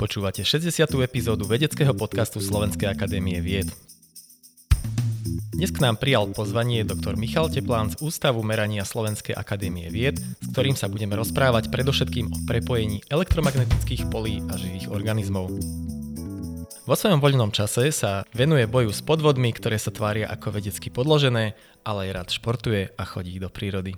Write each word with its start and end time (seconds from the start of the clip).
Počúvate 0.00 0.40
60. 0.40 0.72
epizódu 1.04 1.44
vedeckého 1.44 1.92
podcastu 1.92 2.40
Slovenskej 2.40 2.88
akadémie 2.88 3.36
vied. 3.44 3.68
Dnes 5.52 5.76
k 5.76 5.84
nám 5.84 6.00
prijal 6.00 6.32
pozvanie 6.32 6.88
doktor 6.88 7.20
Michal 7.20 7.52
Teplán 7.52 7.92
z 7.92 8.00
Ústavu 8.00 8.40
merania 8.40 8.80
Slovenskej 8.80 9.36
akadémie 9.36 9.92
vied, 9.92 10.16
s 10.16 10.46
ktorým 10.56 10.72
sa 10.72 10.88
budeme 10.88 11.20
rozprávať 11.20 11.68
predovšetkým 11.68 12.32
o 12.32 12.38
prepojení 12.48 13.04
elektromagnetických 13.12 14.08
polí 14.08 14.40
a 14.48 14.56
živých 14.56 14.88
organizmov. 14.88 15.52
Vo 16.88 16.96
svojom 16.96 17.20
voľnom 17.20 17.52
čase 17.52 17.92
sa 17.92 18.24
venuje 18.32 18.64
boju 18.64 18.88
s 18.88 19.04
podvodmi, 19.04 19.52
ktoré 19.52 19.76
sa 19.76 19.92
tvária 19.92 20.32
ako 20.32 20.56
vedecky 20.56 20.88
podložené, 20.88 21.52
ale 21.84 22.08
aj 22.08 22.10
rád 22.16 22.28
športuje 22.32 22.96
a 22.96 23.02
chodí 23.04 23.36
do 23.36 23.52
prírody. 23.52 23.92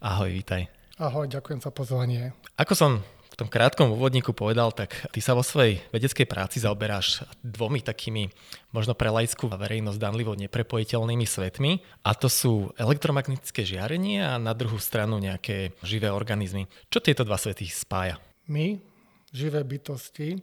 Ahoj, 0.00 0.32
vítaj. 0.32 0.77
Ahoj, 0.98 1.30
ďakujem 1.30 1.62
za 1.62 1.70
pozvanie. 1.70 2.34
Ako 2.58 2.74
som 2.74 2.92
v 3.30 3.34
tom 3.38 3.46
krátkom 3.46 3.94
úvodníku 3.94 4.34
povedal, 4.34 4.74
tak 4.74 4.98
ty 5.14 5.22
sa 5.22 5.38
vo 5.38 5.46
svojej 5.46 5.78
vedeckej 5.94 6.26
práci 6.26 6.58
zaoberáš 6.58 7.22
dvomi 7.38 7.86
takými 7.86 8.34
možno 8.74 8.98
pre 8.98 9.06
laickú 9.06 9.46
verejnosť 9.46 9.94
danlivo 9.94 10.34
neprepojiteľnými 10.34 11.22
svetmi 11.22 11.86
a 12.02 12.18
to 12.18 12.26
sú 12.26 12.74
elektromagnetické 12.74 13.62
žiarenie 13.62 14.26
a 14.26 14.42
na 14.42 14.50
druhú 14.58 14.82
stranu 14.82 15.22
nejaké 15.22 15.70
živé 15.86 16.10
organizmy. 16.10 16.66
Čo 16.90 16.98
tieto 16.98 17.22
dva 17.22 17.38
svety 17.38 17.70
spája? 17.70 18.18
My, 18.50 18.74
živé 19.30 19.62
bytosti, 19.62 20.34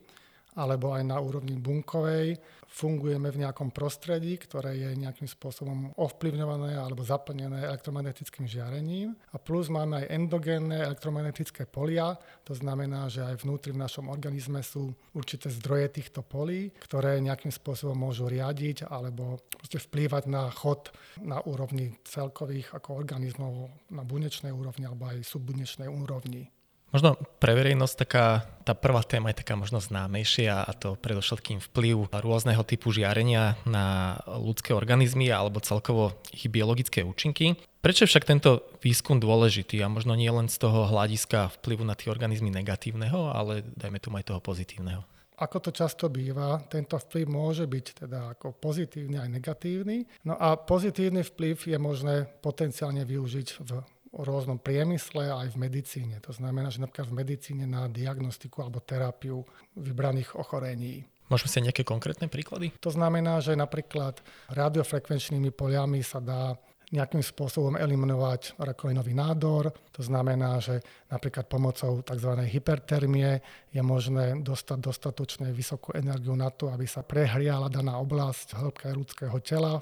alebo 0.55 0.95
aj 0.95 1.03
na 1.03 1.19
úrovni 1.19 1.59
bunkovej, 1.59 2.39
fungujeme 2.75 3.31
v 3.31 3.47
nejakom 3.47 3.71
prostredí, 3.71 4.35
ktoré 4.35 4.75
je 4.75 4.99
nejakým 4.99 5.31
spôsobom 5.31 5.95
ovplyvňované 5.95 6.75
alebo 6.75 7.07
zaplnené 7.07 7.63
elektromagnetickým 7.71 8.43
žiarením. 8.43 9.15
A 9.31 9.39
plus 9.39 9.71
máme 9.71 10.03
aj 10.03 10.11
endogénne 10.11 10.83
elektromagnetické 10.83 11.63
polia, 11.71 12.19
to 12.43 12.51
znamená, 12.51 13.07
že 13.07 13.23
aj 13.23 13.47
vnútri 13.47 13.71
v 13.71 13.79
našom 13.79 14.11
organizme 14.11 14.59
sú 14.59 14.91
určité 15.15 15.47
zdroje 15.47 16.03
týchto 16.03 16.19
polí, 16.19 16.75
ktoré 16.83 17.23
nejakým 17.23 17.55
spôsobom 17.55 17.95
môžu 17.95 18.27
riadiť 18.27 18.91
alebo 18.91 19.39
vplývať 19.71 20.27
na 20.27 20.51
chod 20.51 20.91
na 21.23 21.39
úrovni 21.47 21.95
celkových 22.03 22.75
ako 22.75 22.99
organizmov 22.99 23.71
na 23.95 24.03
bunečnej 24.03 24.51
úrovni 24.51 24.83
alebo 24.83 25.07
aj 25.07 25.23
subbunečnej 25.23 25.87
úrovni. 25.87 26.54
Možno 26.95 27.19
pre 27.43 27.51
verejnosť 27.59 28.07
taká, 28.07 28.47
tá 28.63 28.71
prvá 28.71 29.03
téma 29.03 29.27
je 29.35 29.43
taká 29.43 29.59
možno 29.59 29.83
známejšia 29.83 30.63
a 30.63 30.71
to 30.71 30.95
predovšetkým 30.95 31.59
vplyv 31.59 32.07
rôzneho 32.23 32.63
typu 32.63 32.95
žiarenia 32.95 33.59
na 33.67 34.15
ľudské 34.23 34.71
organizmy 34.71 35.27
alebo 35.27 35.59
celkovo 35.59 36.15
ich 36.31 36.47
biologické 36.47 37.03
účinky. 37.03 37.59
Prečo 37.83 38.07
však 38.07 38.23
tento 38.23 38.63
výskum 38.79 39.19
dôležitý 39.19 39.83
a 39.83 39.91
možno 39.91 40.15
nie 40.15 40.31
len 40.31 40.47
z 40.47 40.55
toho 40.55 40.87
hľadiska 40.87 41.59
vplyvu 41.59 41.83
na 41.83 41.99
tie 41.99 42.07
organizmy 42.07 42.47
negatívneho, 42.47 43.27
ale 43.27 43.67
dajme 43.75 43.99
tu 43.99 44.07
aj 44.15 44.31
toho 44.31 44.39
pozitívneho? 44.39 45.03
Ako 45.35 45.59
to 45.59 45.75
často 45.75 46.07
býva, 46.07 46.63
tento 46.71 46.95
vplyv 46.95 47.27
môže 47.27 47.67
byť 47.67 48.07
teda 48.07 48.39
ako 48.39 48.55
pozitívny 48.55 49.19
aj 49.19 49.29
negatívny. 49.35 50.07
No 50.23 50.39
a 50.39 50.55
pozitívny 50.55 51.27
vplyv 51.27 51.59
je 51.59 51.75
možné 51.75 52.23
potenciálne 52.39 53.03
využiť 53.03 53.47
v 53.67 53.83
rôznom 54.23 54.55
priemysle 54.55 55.27
aj 55.27 55.51
v 55.51 55.57
medicíne. 55.59 56.15
To 56.23 56.31
znamená, 56.31 56.71
že 56.71 56.79
napríklad 56.79 57.11
v 57.11 57.19
medicíne 57.19 57.65
na 57.67 57.91
diagnostiku 57.91 58.63
alebo 58.63 58.79
terapiu 58.79 59.43
vybraných 59.75 60.39
ochorení. 60.39 61.03
Môžeme 61.25 61.49
si 61.49 61.65
nejaké 61.65 61.81
konkrétne 61.81 62.29
príklady? 62.29 62.69
To 62.85 62.93
znamená, 62.93 63.41
že 63.41 63.57
napríklad 63.57 64.21
radiofrekvenčnými 64.53 65.49
poliami 65.49 66.05
sa 66.05 66.21
dá 66.21 66.53
nejakým 66.93 67.25
spôsobom 67.25 67.73
eliminovať 67.73 68.61
rakovinový 68.61 69.17
nádor. 69.17 69.73
To 69.97 70.01
znamená, 70.05 70.61
že 70.61 70.85
napríklad 71.09 71.49
pomocou 71.49 72.05
tzv. 72.05 72.31
hypertermie 72.45 73.41
je 73.73 73.81
možné 73.81 74.37
dostať 74.45 74.79
dostatočne 74.79 75.49
vysokú 75.49 75.97
energiu 75.97 76.37
na 76.37 76.53
to, 76.53 76.69
aby 76.69 76.85
sa 76.85 77.01
prehriala 77.01 77.73
daná 77.73 77.97
oblasť 77.97 78.53
hĺbka 78.61 78.93
ľudského 78.93 79.37
tela 79.41 79.81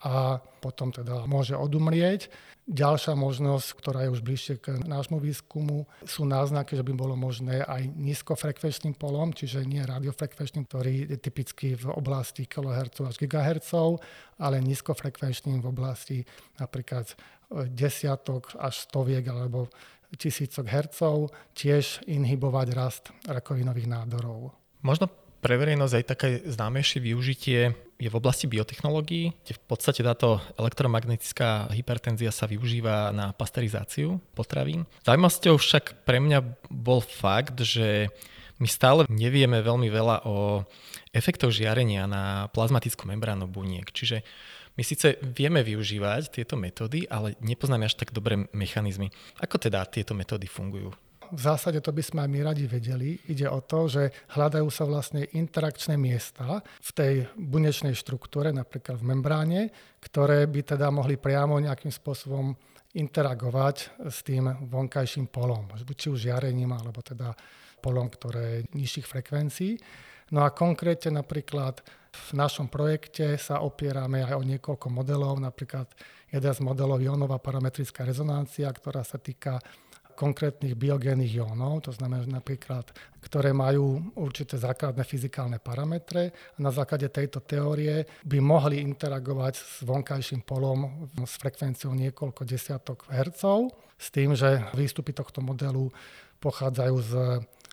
a 0.00 0.40
potom 0.64 0.88
teda 0.92 1.28
môže 1.28 1.52
odumrieť. 1.52 2.32
Ďalšia 2.70 3.18
možnosť, 3.18 3.68
ktorá 3.82 4.06
je 4.06 4.14
už 4.14 4.22
bližšie 4.22 4.54
k 4.62 4.78
nášmu 4.86 5.18
výskumu, 5.18 5.90
sú 6.06 6.22
náznaky, 6.22 6.78
že 6.78 6.86
by 6.86 6.92
bolo 6.94 7.18
možné 7.18 7.66
aj 7.66 7.90
nízkofrekvenčným 7.98 8.94
polom, 8.94 9.34
čiže 9.34 9.66
nie 9.66 9.82
radiofrekvenčným, 9.82 10.70
ktorý 10.70 11.10
je 11.10 11.18
typicky 11.18 11.74
v 11.74 11.90
oblasti 11.90 12.46
kHz 12.46 13.10
až 13.10 13.16
GHz, 13.18 13.72
ale 14.38 14.62
nízkofrekvenčným 14.62 15.58
v 15.58 15.66
oblasti 15.66 16.18
napríklad 16.62 17.10
desiatok 17.74 18.54
až 18.54 18.86
stoviek 18.86 19.26
alebo 19.26 19.66
tisícok 20.14 20.66
hercov, 20.70 21.34
tiež 21.58 22.06
inhibovať 22.06 22.68
rast 22.74 23.04
rakovinových 23.26 23.90
nádorov. 23.90 24.54
Možno 24.86 25.10
pre 25.42 25.58
verejnosť 25.58 25.94
aj 25.96 26.04
také 26.06 26.28
známejšie 26.46 27.02
využitie 27.02 27.89
je 28.00 28.08
v 28.08 28.16
oblasti 28.16 28.48
biotechnológií, 28.48 29.36
kde 29.44 29.52
v 29.52 29.62
podstate 29.68 30.00
táto 30.00 30.40
elektromagnetická 30.56 31.68
hypertenzia 31.76 32.32
sa 32.32 32.48
využíva 32.48 33.12
na 33.12 33.36
pasterizáciu 33.36 34.16
potravín. 34.32 34.88
Zaujímavosťou 35.04 35.60
však 35.60 36.08
pre 36.08 36.16
mňa 36.18 36.40
bol 36.72 37.04
fakt, 37.04 37.60
že 37.60 38.08
my 38.56 38.68
stále 38.68 39.04
nevieme 39.12 39.60
veľmi 39.60 39.88
veľa 39.92 40.24
o 40.24 40.64
efektoch 41.12 41.52
žiarenia 41.52 42.08
na 42.08 42.48
plazmatickú 42.52 43.04
membránu 43.04 43.44
buniek. 43.48 43.88
Čiže 43.88 44.24
my 44.76 44.82
síce 44.84 45.20
vieme 45.20 45.60
využívať 45.60 46.40
tieto 46.40 46.56
metódy, 46.56 47.04
ale 47.08 47.36
nepoznáme 47.44 47.84
až 47.84 48.00
tak 48.00 48.16
dobré 48.16 48.48
mechanizmy. 48.56 49.12
Ako 49.40 49.60
teda 49.60 49.84
tieto 49.84 50.16
metódy 50.16 50.48
fungujú? 50.48 50.92
V 51.30 51.40
zásade 51.40 51.78
to 51.80 51.94
by 51.94 52.02
sme 52.02 52.20
aj 52.26 52.30
my 52.30 52.40
radi 52.42 52.64
vedeli. 52.66 53.18
Ide 53.30 53.46
o 53.50 53.62
to, 53.62 53.86
že 53.86 54.02
hľadajú 54.34 54.68
sa 54.70 54.84
vlastne 54.86 55.26
interakčné 55.34 55.94
miesta 55.94 56.62
v 56.62 56.90
tej 56.90 57.14
bunečnej 57.38 57.94
štruktúre, 57.94 58.50
napríklad 58.50 58.98
v 58.98 59.08
membráne, 59.14 59.60
ktoré 60.02 60.46
by 60.50 60.76
teda 60.76 60.90
mohli 60.90 61.16
priamo 61.16 61.58
nejakým 61.62 61.90
spôsobom 61.90 62.54
interagovať 62.90 64.02
s 64.10 64.26
tým 64.26 64.50
vonkajším 64.66 65.30
polom, 65.30 65.70
či 65.94 66.10
už 66.10 66.26
žiarením, 66.26 66.74
alebo 66.74 66.98
teda 67.02 67.30
polom, 67.78 68.10
ktoré 68.10 68.42
je 68.42 68.66
nižších 68.74 69.06
frekvencií. 69.06 69.72
No 70.34 70.42
a 70.46 70.54
konkrétne 70.54 71.22
napríklad 71.22 71.82
v 72.10 72.30
našom 72.34 72.66
projekte 72.66 73.38
sa 73.38 73.62
opierame 73.62 74.26
aj 74.26 74.34
o 74.34 74.42
niekoľko 74.42 74.86
modelov, 74.90 75.38
napríklad 75.38 75.86
jeden 76.30 76.52
z 76.54 76.60
modelov 76.62 76.98
ionová 77.02 77.38
parametrická 77.38 78.02
rezonancia, 78.02 78.66
ktorá 78.70 79.02
sa 79.06 79.18
týka 79.18 79.58
konkrétnych 80.20 80.76
biogénnych 80.76 81.32
jónov, 81.32 81.88
to 81.88 81.96
znamená 81.96 82.28
napríklad, 82.28 82.84
ktoré 83.24 83.56
majú 83.56 84.12
určité 84.20 84.60
základné 84.60 85.00
fyzikálne 85.00 85.56
parametre 85.56 86.28
a 86.28 86.58
na 86.60 86.68
základe 86.68 87.08
tejto 87.08 87.40
teórie 87.40 88.04
by 88.28 88.36
mohli 88.36 88.84
interagovať 88.84 89.54
s 89.56 89.80
vonkajším 89.80 90.44
polom 90.44 91.08
s 91.24 91.40
frekvenciou 91.40 91.96
niekoľko 91.96 92.44
desiatok 92.44 93.08
hercov, 93.08 93.72
s 93.96 94.12
tým, 94.12 94.36
že 94.36 94.60
výstupy 94.76 95.16
tohto 95.16 95.40
modelu 95.40 95.88
pochádzajú 96.36 96.96
z 97.00 97.12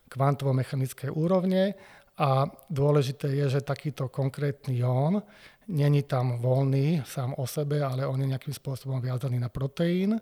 kvantovo-mechanickej 0.08 1.12
úrovne 1.12 1.76
a 2.16 2.48
dôležité 2.72 3.28
je, 3.44 3.60
že 3.60 3.68
takýto 3.68 4.08
konkrétny 4.08 4.80
jón 4.80 5.20
není 5.68 6.08
tam 6.08 6.40
voľný 6.40 7.04
sám 7.04 7.36
o 7.36 7.44
sebe, 7.44 7.84
ale 7.84 8.08
on 8.08 8.24
je 8.24 8.32
nejakým 8.32 8.56
spôsobom 8.56 9.04
viazaný 9.04 9.36
na 9.36 9.52
proteín 9.52 10.16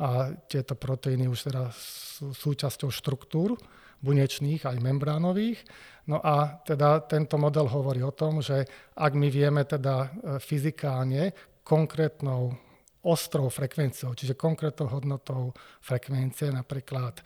a 0.00 0.32
tieto 0.48 0.72
proteíny 0.72 1.28
už 1.28 1.52
teda 1.52 1.68
sú 1.74 2.32
súčasťou 2.32 2.88
štruktúr 2.88 3.56
bunečných 4.02 4.66
aj 4.66 4.76
membránových. 4.82 5.62
No 6.10 6.18
a 6.18 6.58
teda 6.66 7.06
tento 7.06 7.38
model 7.38 7.70
hovorí 7.70 8.02
o 8.02 8.10
tom, 8.10 8.42
že 8.42 8.66
ak 8.98 9.12
my 9.14 9.30
vieme 9.30 9.62
teda 9.62 9.94
e, 10.02 10.08
fyzikálne 10.42 11.30
konkrétnou 11.62 12.50
ostrou 13.06 13.46
frekvenciou, 13.46 14.14
čiže 14.14 14.34
konkrétnou 14.34 14.90
hodnotou 14.90 15.54
frekvencie, 15.78 16.50
napríklad 16.50 17.22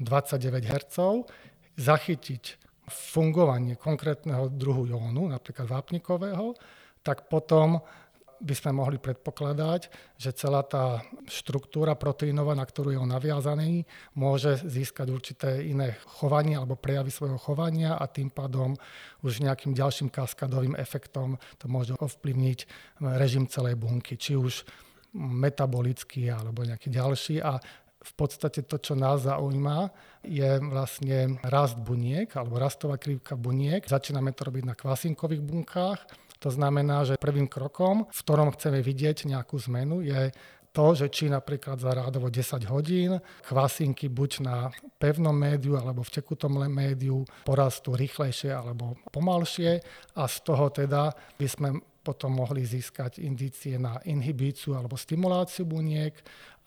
29 0.00 0.68
Hz, 0.68 0.96
zachytiť 1.76 2.44
fungovanie 2.88 3.76
konkrétneho 3.76 4.48
druhu 4.48 4.88
jónu, 4.88 5.28
napríklad 5.28 5.68
vápnikového, 5.68 6.56
tak 7.04 7.28
potom 7.28 7.80
by 8.38 8.54
sme 8.54 8.70
mohli 8.78 9.02
predpokladať, 9.02 9.90
že 10.14 10.30
celá 10.34 10.62
tá 10.62 11.02
štruktúra 11.26 11.98
proteínová, 11.98 12.54
na 12.54 12.62
ktorú 12.62 12.94
je 12.94 13.00
on 13.02 13.10
naviazaný, 13.10 13.82
môže 14.14 14.62
získať 14.62 15.06
určité 15.10 15.62
iné 15.66 15.98
chovanie 16.18 16.54
alebo 16.54 16.78
prejavy 16.78 17.10
svojho 17.10 17.38
chovania 17.38 17.98
a 17.98 18.06
tým 18.06 18.30
pádom 18.30 18.78
už 19.26 19.42
nejakým 19.42 19.74
ďalším 19.74 20.08
kaskadovým 20.08 20.78
efektom 20.78 21.36
to 21.58 21.66
môže 21.66 21.98
ovplyvniť 21.98 22.58
režim 23.18 23.50
celej 23.50 23.74
bunky, 23.74 24.14
či 24.14 24.38
už 24.38 24.62
metabolický 25.18 26.30
alebo 26.30 26.62
nejaký 26.62 26.88
ďalší 26.94 27.42
a 27.42 27.58
v 27.98 28.12
podstate 28.14 28.62
to, 28.62 28.78
čo 28.78 28.94
nás 28.94 29.26
zaujíma, 29.26 29.90
je 30.22 30.62
vlastne 30.62 31.42
rast 31.42 31.76
buniek 31.82 32.30
alebo 32.38 32.62
rastová 32.62 32.94
krivka 32.94 33.34
buniek. 33.34 33.82
Začíname 33.82 34.30
to 34.32 34.46
robiť 34.46 34.64
na 34.64 34.78
kvasinkových 34.78 35.42
bunkách 35.42 36.00
to 36.38 36.54
znamená, 36.54 37.02
že 37.02 37.18
prvým 37.18 37.50
krokom, 37.50 38.06
v 38.10 38.20
ktorom 38.22 38.54
chceme 38.54 38.78
vidieť 38.78 39.26
nejakú 39.26 39.58
zmenu, 39.66 40.06
je 40.06 40.30
to, 40.72 40.94
že 40.94 41.10
či 41.10 41.26
napríklad 41.26 41.80
za 41.80 41.90
rádovo 41.90 42.30
10 42.30 42.62
hodín 42.70 43.18
kvasinky 43.42 44.06
buď 44.06 44.30
na 44.44 44.70
pevnom 45.00 45.34
médiu 45.34 45.74
alebo 45.74 46.06
v 46.06 46.14
tekutom 46.22 46.60
médiu 46.70 47.26
porastú 47.42 47.98
rýchlejšie 47.98 48.52
alebo 48.52 48.94
pomalšie 49.10 49.82
a 50.14 50.22
z 50.28 50.36
toho 50.44 50.70
teda 50.70 51.10
by 51.34 51.46
sme 51.48 51.68
potom 52.04 52.38
mohli 52.38 52.64
získať 52.64 53.20
indície 53.20 53.76
na 53.76 54.00
inhibíciu 54.06 54.78
alebo 54.78 54.96
stimuláciu 54.96 55.66
buniek 55.66 56.14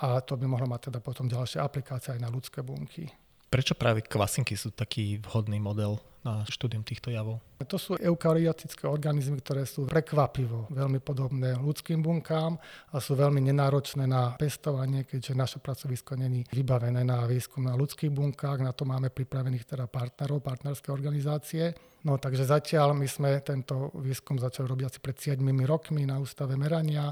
a 0.03 0.19
to 0.21 0.35
by 0.37 0.45
mohlo 0.49 0.67
mať 0.67 0.91
teda 0.91 0.99
potom 0.99 1.29
ďalšie 1.29 1.61
aplikácie 1.61 2.17
aj 2.17 2.21
na 2.21 2.29
ľudské 2.29 2.59
bunky. 2.65 3.09
Prečo 3.51 3.75
práve 3.75 3.99
kvasinky 3.99 4.55
sú 4.55 4.71
taký 4.71 5.19
vhodný 5.27 5.59
model 5.59 5.99
na 6.23 6.47
štúdium 6.47 6.87
týchto 6.87 7.11
javov? 7.11 7.43
To 7.67 7.75
sú 7.75 7.99
eukaryotické 7.99 8.87
organizmy, 8.87 9.43
ktoré 9.43 9.67
sú 9.67 9.91
prekvapivo 9.91 10.71
veľmi 10.71 11.03
podobné 11.03 11.59
ľudským 11.59 11.99
bunkám 11.99 12.55
a 12.95 12.97
sú 13.03 13.11
veľmi 13.19 13.43
nenáročné 13.43 14.07
na 14.07 14.39
pestovanie, 14.39 15.03
keďže 15.03 15.35
naše 15.35 15.59
pracovisko 15.59 16.15
není 16.15 16.47
vybavené 16.47 17.03
na 17.03 17.27
výskum 17.27 17.67
na 17.67 17.75
ľudských 17.75 18.07
bunkách. 18.07 18.63
Na 18.63 18.71
to 18.71 18.87
máme 18.87 19.11
pripravených 19.11 19.67
teda 19.67 19.91
partnerov, 19.91 20.39
partnerské 20.39 20.87
organizácie. 20.87 21.75
No 22.07 22.15
takže 22.15 22.47
zatiaľ 22.47 22.95
my 22.95 23.03
sme 23.03 23.35
tento 23.43 23.91
výskum 23.99 24.39
začali 24.39 24.63
robiť 24.63 24.85
asi 24.87 24.99
pred 25.03 25.19
7 25.19 25.43
rokmi 25.67 26.07
na 26.07 26.23
ústave 26.23 26.55
merania 26.55 27.11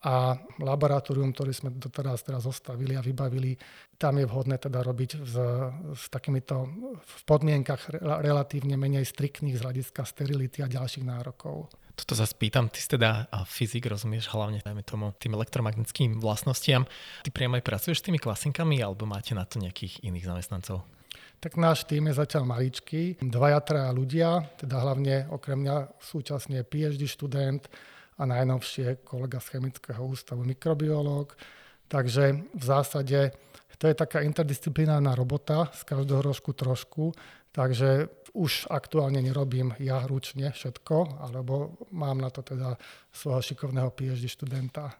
a 0.00 0.32
laboratórium, 0.64 1.36
ktoré 1.36 1.52
sme 1.52 1.76
doteraz 1.76 2.24
teraz 2.24 2.48
zostavili 2.48 2.96
a 2.96 3.04
vybavili, 3.04 3.52
tam 4.00 4.16
je 4.16 4.24
vhodné 4.24 4.56
teda 4.56 4.80
robiť 4.80 5.10
s, 5.20 5.34
s 5.92 6.04
takýmito 6.08 6.64
v 7.04 7.22
podmienkach 7.28 7.92
relatívne 8.00 8.80
menej 8.80 9.04
striktných 9.04 9.60
z 9.60 9.64
hľadiska 9.64 10.00
sterility 10.08 10.64
a 10.64 10.72
ďalších 10.72 11.04
nárokov. 11.04 11.68
Toto 11.92 12.16
sa 12.16 12.24
spýtam, 12.24 12.72
ty 12.72 12.80
si 12.80 12.88
teda 12.88 13.28
fyzik, 13.44 13.92
rozumieš 13.92 14.32
hlavne 14.32 14.64
dajme 14.64 14.80
tomu 14.88 15.12
tým 15.20 15.36
elektromagnetickým 15.36 16.16
vlastnostiam. 16.16 16.88
Ty 17.20 17.28
priamo 17.28 17.60
aj 17.60 17.66
pracuješ 17.68 18.00
s 18.00 18.06
tými 18.08 18.16
klasinkami 18.16 18.80
alebo 18.80 19.04
máte 19.04 19.36
na 19.36 19.44
to 19.44 19.60
nejakých 19.60 20.00
iných 20.00 20.24
zamestnancov? 20.24 20.80
Tak 21.44 21.60
náš 21.60 21.84
tým 21.84 22.08
je 22.08 22.16
zatiaľ 22.16 22.48
maličký, 22.48 23.20
dvaja, 23.20 23.60
traja 23.60 23.92
ľudia, 23.92 24.48
teda 24.56 24.80
hlavne 24.80 25.28
okrem 25.28 25.60
mňa 25.60 25.76
súčasne 26.00 26.64
PhD 26.64 27.04
študent, 27.04 27.68
a 28.20 28.22
najnovšie 28.28 29.00
kolega 29.00 29.40
z 29.40 29.56
Chemického 29.56 30.04
ústavu 30.04 30.44
mikrobiológ. 30.44 31.32
Takže 31.88 32.44
v 32.52 32.64
zásade 32.64 33.32
to 33.80 33.88
je 33.88 33.96
taká 33.96 34.20
interdisciplinárna 34.20 35.16
robota 35.16 35.72
z 35.72 35.88
každého 35.88 36.20
rožku 36.20 36.52
trošku, 36.52 37.16
takže 37.48 38.12
už 38.36 38.68
aktuálne 38.68 39.24
nerobím 39.24 39.72
ja 39.80 40.04
ručne 40.04 40.52
všetko, 40.52 41.24
alebo 41.24 41.80
mám 41.88 42.20
na 42.20 42.28
to 42.28 42.44
teda 42.44 42.76
svojho 43.08 43.40
šikovného 43.40 43.90
PhD 43.90 44.28
študenta. 44.28 44.92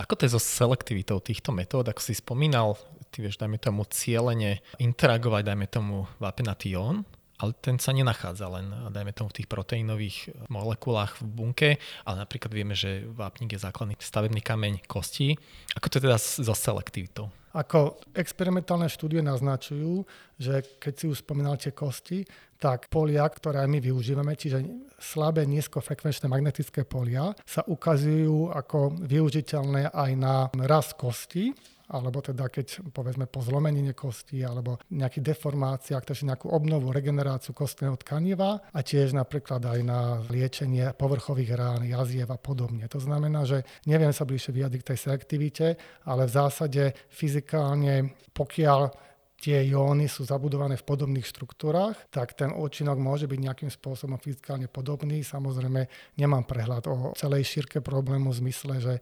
Ako 0.00 0.16
to 0.16 0.24
je 0.24 0.32
so 0.32 0.40
selektivitou 0.40 1.20
týchto 1.20 1.52
metód? 1.52 1.92
Ako 1.92 2.00
si 2.00 2.16
spomínal, 2.16 2.80
ty 3.12 3.20
vieš, 3.20 3.36
dajme 3.36 3.60
tomu 3.60 3.84
cieľene 3.84 4.64
interagovať, 4.80 5.42
dajme 5.52 5.66
tomu 5.68 6.08
vápenatý 6.16 6.72
ión, 6.72 7.04
ale 7.42 7.58
ten 7.58 7.82
sa 7.82 7.90
nenachádza 7.90 8.46
len, 8.46 8.70
dajme 8.94 9.10
tomu, 9.10 9.34
v 9.34 9.42
tých 9.42 9.50
proteínových 9.50 10.30
molekulách 10.46 11.18
v 11.18 11.26
bunke, 11.26 11.70
ale 12.06 12.22
napríklad 12.22 12.54
vieme, 12.54 12.78
že 12.78 13.02
vápnik 13.10 13.58
je 13.58 13.64
základný 13.66 13.98
stavebný 13.98 14.38
kameň 14.38 14.86
kostí. 14.86 15.34
Ako 15.74 15.90
to 15.90 15.98
teda 15.98 16.22
so 16.22 16.54
selektivitou? 16.54 17.34
Ako 17.52 18.00
experimentálne 18.16 18.88
štúdie 18.88 19.20
naznačujú, 19.20 20.08
že 20.40 20.64
keď 20.80 20.92
si 20.96 21.04
už 21.04 21.20
spomínal 21.20 21.60
tie 21.60 21.76
kosti, 21.76 22.24
tak 22.56 22.88
polia, 22.88 23.28
ktoré 23.28 23.66
my 23.68 23.76
využívame, 23.76 24.38
čiže 24.38 24.62
slabé 24.96 25.44
nízkofrekvenčné 25.44 26.32
magnetické 26.32 26.86
polia, 26.88 27.34
sa 27.44 27.60
ukazujú 27.66 28.54
ako 28.54 29.02
využiteľné 29.04 29.92
aj 29.92 30.10
na 30.16 30.48
rast 30.64 30.96
kosti 30.96 31.52
alebo 31.92 32.24
teda 32.24 32.48
keď 32.48 32.90
povedzme 32.90 33.28
po 33.28 33.44
zlomenine 33.44 33.92
kosti 33.92 34.40
alebo 34.40 34.80
nejakých 34.88 35.36
deformáciách, 35.36 36.02
takže 36.08 36.24
nejakú 36.26 36.48
obnovu, 36.48 36.90
regeneráciu 36.90 37.52
kostného 37.52 38.00
tkaniva 38.00 38.64
a 38.72 38.80
tiež 38.80 39.12
napríklad 39.12 39.60
aj 39.60 39.80
na 39.84 40.24
liečenie 40.32 40.96
povrchových 40.96 41.52
rán, 41.52 41.84
jaziev 41.84 42.32
a 42.32 42.40
podobne. 42.40 42.88
To 42.88 42.98
znamená, 42.98 43.44
že 43.44 43.68
neviem 43.84 44.10
sa 44.10 44.24
bližšie 44.24 44.56
vyjadriť 44.56 44.80
k 44.80 44.90
tej 44.94 44.98
selektivite, 44.98 45.66
ale 46.08 46.24
v 46.24 46.32
zásade 46.32 46.82
fyzikálne, 47.12 48.16
pokiaľ 48.32 49.12
tie 49.42 49.66
jóny 49.66 50.06
sú 50.06 50.22
zabudované 50.22 50.78
v 50.78 50.86
podobných 50.86 51.26
štruktúrach, 51.26 51.98
tak 52.14 52.38
ten 52.38 52.54
účinok 52.54 52.94
môže 53.02 53.26
byť 53.26 53.40
nejakým 53.42 53.70
spôsobom 53.74 54.14
fyzikálne 54.22 54.70
podobný. 54.70 55.26
Samozrejme, 55.26 56.14
nemám 56.14 56.46
prehľad 56.46 56.86
o 56.86 57.10
celej 57.18 57.50
šírke 57.50 57.82
problému 57.82 58.30
v 58.30 58.38
zmysle, 58.38 58.78
že 58.78 58.94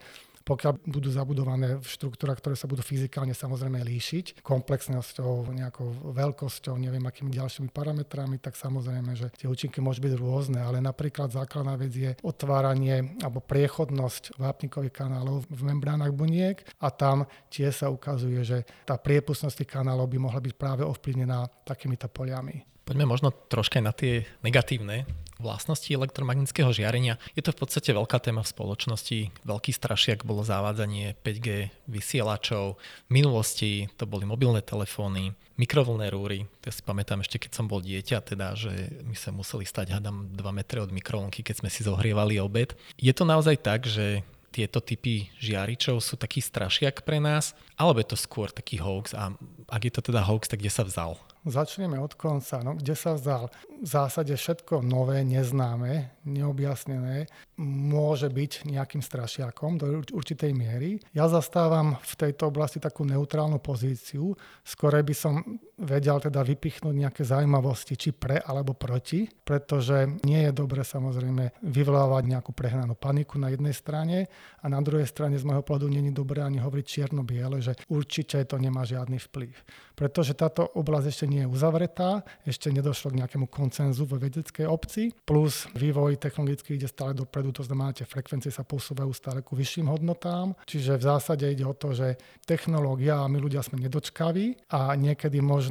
pokiaľ 0.44 0.82
budú 0.88 1.12
zabudované 1.12 1.76
v 1.78 1.87
štruktúrach, 1.87 2.40
ktoré 2.40 2.56
sa 2.56 2.70
budú 2.70 2.81
fyzikálne 2.81 3.37
samozrejme 3.37 3.81
líšiť, 3.81 4.40
komplexnosťou, 4.40 5.52
nejakou 5.52 6.12
veľkosťou, 6.14 6.75
neviem 6.81 7.04
akými 7.04 7.34
ďalšími 7.34 7.69
parametrami, 7.70 8.40
tak 8.40 8.56
samozrejme, 8.56 9.12
že 9.16 9.28
tie 9.37 9.50
účinky 9.50 9.82
môžu 9.82 10.04
byť 10.04 10.14
rôzne, 10.16 10.60
ale 10.62 10.81
napríklad 10.81 11.32
základná 11.34 11.76
vec 11.76 11.92
je 11.92 12.12
otváranie 12.25 13.19
alebo 13.20 13.44
priechodnosť 13.44 14.40
vápnikových 14.40 14.94
kanálov 14.94 15.44
v 15.50 15.60
membránach 15.66 16.12
buniek 16.14 16.62
a 16.81 16.88
tam 16.88 17.28
tie 17.52 17.69
sa 17.75 17.93
ukazuje, 17.93 18.40
že 18.46 18.58
tá 18.86 18.96
priepustnosť 18.96 19.64
tých 19.64 19.72
kanálov 19.76 20.08
by 20.08 20.19
mohla 20.19 20.40
byť 20.40 20.54
práve 20.56 20.82
ovplyvnená 20.86 21.46
takýmito 21.66 22.08
poliami. 22.08 22.69
Poďme 22.90 23.06
možno 23.06 23.31
troška 23.31 23.78
aj 23.78 23.84
na 23.87 23.94
tie 23.94 24.26
negatívne 24.42 25.06
vlastnosti 25.38 25.87
elektromagnetického 25.87 26.75
žiarenia. 26.75 27.22
Je 27.38 27.46
to 27.46 27.54
v 27.54 27.62
podstate 27.62 27.94
veľká 27.94 28.19
téma 28.19 28.42
v 28.42 28.50
spoločnosti. 28.50 29.31
Veľký 29.46 29.70
strašiak 29.70 30.26
bolo 30.26 30.42
zavádzanie 30.42 31.14
5G 31.22 31.70
vysielačov. 31.87 32.82
V 32.82 33.10
minulosti 33.14 33.87
to 33.94 34.10
boli 34.10 34.26
mobilné 34.26 34.58
telefóny, 34.66 35.38
mikrovlné 35.54 36.10
rúry. 36.10 36.50
Ja 36.66 36.75
si 36.75 36.82
pamätám 36.82 37.22
ešte, 37.22 37.38
keď 37.38 37.62
som 37.62 37.70
bol 37.70 37.78
dieťa, 37.78 38.26
teda, 38.26 38.58
že 38.58 38.90
my 39.06 39.14
sa 39.14 39.31
museli 39.31 39.62
stať, 39.70 39.94
hádam, 39.94 40.26
2 40.34 40.43
metre 40.50 40.82
od 40.82 40.90
mikrovlnky, 40.90 41.46
keď 41.46 41.62
sme 41.62 41.70
si 41.70 41.86
zohrievali 41.86 42.43
obed. 42.43 42.75
Je 42.98 43.14
to 43.14 43.22
naozaj 43.22 43.54
tak, 43.62 43.86
že 43.86 44.26
tieto 44.50 44.82
typy 44.82 45.31
žiaričov 45.38 46.02
sú 46.02 46.19
taký 46.19 46.43
strašiak 46.43 47.06
pre 47.06 47.22
nás, 47.22 47.54
alebo 47.78 48.02
je 48.02 48.10
to 48.10 48.19
skôr 48.19 48.50
taký 48.50 48.82
hoax 48.82 49.14
a 49.14 49.31
ak 49.70 49.82
je 49.86 49.93
to 49.94 50.10
teda 50.10 50.26
hoax, 50.26 50.50
tak 50.50 50.58
kde 50.58 50.75
sa 50.75 50.82
vzal? 50.82 51.14
Začneme 51.40 51.96
od 51.96 52.12
konca. 52.20 52.60
No, 52.60 52.76
kde 52.76 52.92
sa 52.92 53.16
vzal? 53.16 53.48
V 53.81 53.88
zásade 53.88 54.37
všetko 54.37 54.84
nové, 54.84 55.25
neznáme, 55.25 56.20
neobjasnené 56.28 57.32
môže 57.60 58.28
byť 58.28 58.69
nejakým 58.69 59.00
strašiakom 59.00 59.81
do 59.81 60.04
určitej 60.12 60.52
miery. 60.52 61.00
Ja 61.16 61.32
zastávam 61.32 61.96
v 62.04 62.14
tejto 62.16 62.52
oblasti 62.52 62.76
takú 62.76 63.08
neutrálnu 63.08 63.56
pozíciu. 63.56 64.37
Skore 64.64 65.00
by 65.00 65.14
som 65.16 65.40
vedel 65.81 66.21
teda 66.21 66.44
vypichnúť 66.44 66.93
nejaké 66.93 67.23
zaujímavosti, 67.25 67.96
či 67.96 68.13
pre 68.13 68.37
alebo 68.37 68.77
proti, 68.77 69.25
pretože 69.27 70.20
nie 70.29 70.44
je 70.44 70.53
dobre 70.53 70.84
samozrejme 70.84 71.65
vyvolávať 71.65 72.22
nejakú 72.29 72.53
prehnanú 72.53 72.94
paniku 72.94 73.41
na 73.41 73.49
jednej 73.49 73.72
strane 73.72 74.29
a 74.60 74.67
na 74.69 74.81
druhej 74.84 75.08
strane 75.08 75.41
z 75.41 75.46
môjho 75.49 75.65
pohľadu 75.65 75.89
je 75.89 76.13
dobré 76.13 76.44
ani 76.44 76.60
hovoriť 76.60 76.84
čierno-biele, 76.84 77.65
že 77.65 77.77
určite 77.89 78.44
to 78.44 78.60
nemá 78.60 78.84
žiadny 78.84 79.17
vplyv. 79.17 79.53
Pretože 79.96 80.37
táto 80.37 80.65
oblasť 80.65 81.06
ešte 81.08 81.27
nie 81.29 81.44
je 81.44 81.53
uzavretá, 81.53 82.25
ešte 82.44 82.72
nedošlo 82.72 83.13
k 83.13 83.20
nejakému 83.25 83.46
koncenzu 83.49 84.08
vo 84.08 84.17
vedeckej 84.17 84.65
obci, 84.65 85.13
plus 85.25 85.69
vývoj 85.77 86.17
technologický 86.17 86.77
ide 86.77 86.89
stále 86.89 87.13
dopredu, 87.13 87.53
to 87.53 87.65
znamená, 87.65 87.93
tie 87.93 88.08
frekvencie 88.08 88.53
sa 88.53 88.65
posúvajú 88.65 89.13
stále 89.13 89.41
ku 89.44 89.56
vyšším 89.56 89.93
hodnotám, 89.93 90.56
čiže 90.65 90.96
v 90.96 91.05
zásade 91.05 91.44
ide 91.46 91.65
o 91.65 91.77
to, 91.77 91.93
že 91.93 92.17
technológia 92.49 93.22
a 93.22 93.31
my 93.31 93.39
ľudia 93.39 93.63
sme 93.63 93.81
nedočkaví 93.81 94.72
a 94.75 94.96
niekedy 94.96 95.39
možno 95.39 95.69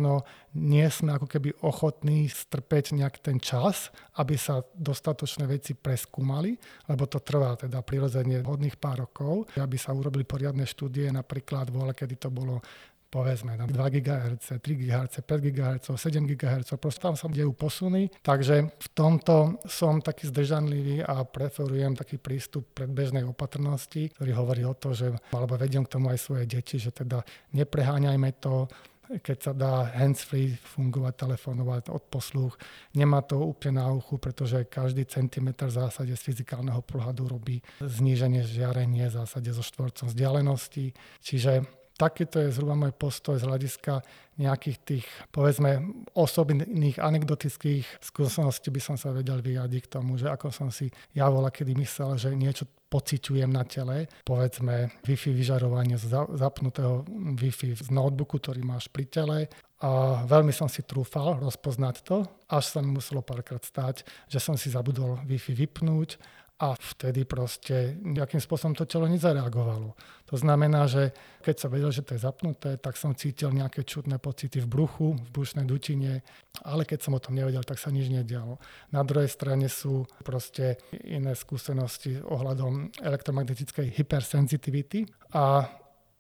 nie 0.55 0.87
sme 0.87 1.19
ako 1.19 1.27
keby 1.27 1.61
ochotní 1.61 2.31
strpeť 2.31 2.95
nejak 2.95 3.19
ten 3.19 3.37
čas, 3.37 3.91
aby 4.15 4.39
sa 4.39 4.63
dostatočné 4.73 5.45
veci 5.45 5.75
preskúmali, 5.75 6.55
lebo 6.87 7.05
to 7.05 7.19
trvá 7.19 7.59
teda 7.59 7.83
prirodzene 7.83 8.41
hodných 8.41 8.79
pár 8.79 9.05
rokov, 9.05 9.51
aby 9.59 9.75
sa 9.75 9.91
urobili 9.91 10.23
poriadne 10.23 10.63
štúdie, 10.63 11.11
napríklad 11.11 11.69
voľa, 11.69 11.93
kedy 11.93 12.15
to 12.15 12.29
bolo 12.31 12.63
povedzme 13.09 13.57
na 13.57 13.65
2 13.65 13.73
GHz, 13.73 14.61
3 14.61 14.61
GHz, 14.61 15.25
5 15.25 15.41
GHz, 15.41 15.85
7 15.97 16.29
GHz, 16.29 16.77
proste 16.77 17.01
tam 17.01 17.17
sa 17.17 17.25
dejú 17.25 17.57
posuny, 17.57 18.13
takže 18.21 18.69
v 18.69 18.87
tomto 18.93 19.57
som 19.65 19.97
taký 19.97 20.29
zdržanlivý 20.29 21.01
a 21.01 21.25
preferujem 21.25 21.97
taký 21.97 22.21
prístup 22.21 22.69
predbežnej 22.77 23.25
opatrnosti, 23.25 24.13
ktorý 24.13 24.31
hovorí 24.37 24.61
o 24.61 24.77
to, 24.77 24.93
že, 24.93 25.09
alebo 25.33 25.57
vediem 25.57 25.89
k 25.89 25.93
tomu 25.97 26.13
aj 26.13 26.21
svoje 26.21 26.45
deti, 26.45 26.77
že 26.77 26.93
teda 26.93 27.25
nepreháňajme 27.57 28.29
to, 28.37 28.69
keď 29.17 29.37
sa 29.41 29.53
dá 29.57 29.89
hands-free 29.89 30.53
fungovať, 30.53 31.25
telefonovať 31.25 31.89
od 31.89 32.03
posluch. 32.13 32.53
Nemá 32.93 33.25
to 33.25 33.41
úplne 33.41 33.81
na 33.81 33.89
uchu, 33.89 34.21
pretože 34.21 34.69
každý 34.69 35.09
centimetr 35.09 35.65
v 35.65 35.81
zásade 35.81 36.13
z 36.13 36.21
fyzikálneho 36.21 36.85
pohľadu 36.85 37.25
robí 37.25 37.57
zníženie 37.81 38.45
žiarenie 38.45 39.09
v 39.09 39.17
zásade 39.17 39.49
zo 39.49 39.65
štvorcom 39.65 40.13
vzdialenosti. 40.13 40.93
Čiže 41.25 41.78
takýto 41.99 42.39
je 42.39 42.55
zhruba 42.55 42.79
môj 42.79 42.95
postoj 42.95 43.35
z 43.35 43.43
hľadiska 43.43 43.99
nejakých 44.39 44.77
tých, 44.87 45.07
povedzme, 45.35 45.83
osobných 46.15 46.95
anekdotických 46.95 47.99
skúseností 47.99 48.71
by 48.71 48.79
som 48.79 48.95
sa 48.95 49.11
vedel 49.11 49.43
vyjadiť 49.43 49.81
k 49.83 49.91
tomu, 49.99 50.15
že 50.15 50.31
ako 50.31 50.47
som 50.47 50.71
si 50.71 50.87
ja 51.11 51.27
vola 51.27 51.51
kedy 51.51 51.75
myslel, 51.75 52.15
že 52.15 52.31
niečo 52.31 52.63
pociťujem 52.89 53.51
na 53.51 53.67
tele, 53.67 54.09
povedzme 54.25 54.89
Wi-Fi 55.05 55.35
vyžarovanie 55.35 55.99
z 55.99 56.09
zapnutého 56.39 57.05
Wi-Fi 57.37 57.77
z 57.77 57.91
notebooku, 57.91 58.39
ktorý 58.41 58.63
máš 58.65 58.89
pri 58.89 59.05
tele. 59.05 59.37
A 59.79 60.23
veľmi 60.27 60.51
som 60.51 60.67
si 60.67 60.83
trúfal 60.83 61.39
rozpoznať 61.39 61.95
to, 62.03 62.27
až 62.51 62.63
sa 62.67 62.79
mi 62.83 62.91
muselo 62.91 63.23
párkrát 63.23 63.63
stať, 63.63 64.03
že 64.27 64.39
som 64.41 64.57
si 64.57 64.71
zabudol 64.71 65.21
Wi-Fi 65.23 65.55
vypnúť 65.55 66.19
a 66.59 66.75
vtedy 66.75 67.23
proste 67.23 67.95
nejakým 68.03 68.43
spôsobom 68.43 68.75
to 68.75 68.83
telo 68.83 69.07
nezareagovalo. 69.07 69.95
To 70.27 70.35
znamená, 70.35 70.91
že 70.91 71.15
keď 71.39 71.55
sa 71.55 71.67
vedel, 71.71 71.89
že 71.95 72.03
to 72.03 72.19
je 72.19 72.21
zapnuté, 72.27 72.75
tak 72.75 72.99
som 72.99 73.15
cítil 73.15 73.55
nejaké 73.55 73.87
čudné 73.87 74.19
pocity 74.19 74.59
v 74.59 74.67
bruchu, 74.67 75.15
v 75.15 75.29
brušnej 75.31 75.63
dutine, 75.63 76.19
ale 76.67 76.83
keď 76.83 76.99
som 76.99 77.15
o 77.15 77.23
tom 77.23 77.39
nevedel, 77.39 77.63
tak 77.63 77.79
sa 77.79 77.89
nič 77.89 78.11
nedialo. 78.11 78.59
Na 78.91 79.07
druhej 79.07 79.31
strane 79.31 79.71
sú 79.71 80.03
proste 80.27 80.83
iné 81.07 81.31
skúsenosti 81.31 82.19
ohľadom 82.19 82.91
elektromagnetickej 82.99 83.95
hypersensitivity 83.95 85.07
a 85.31 85.63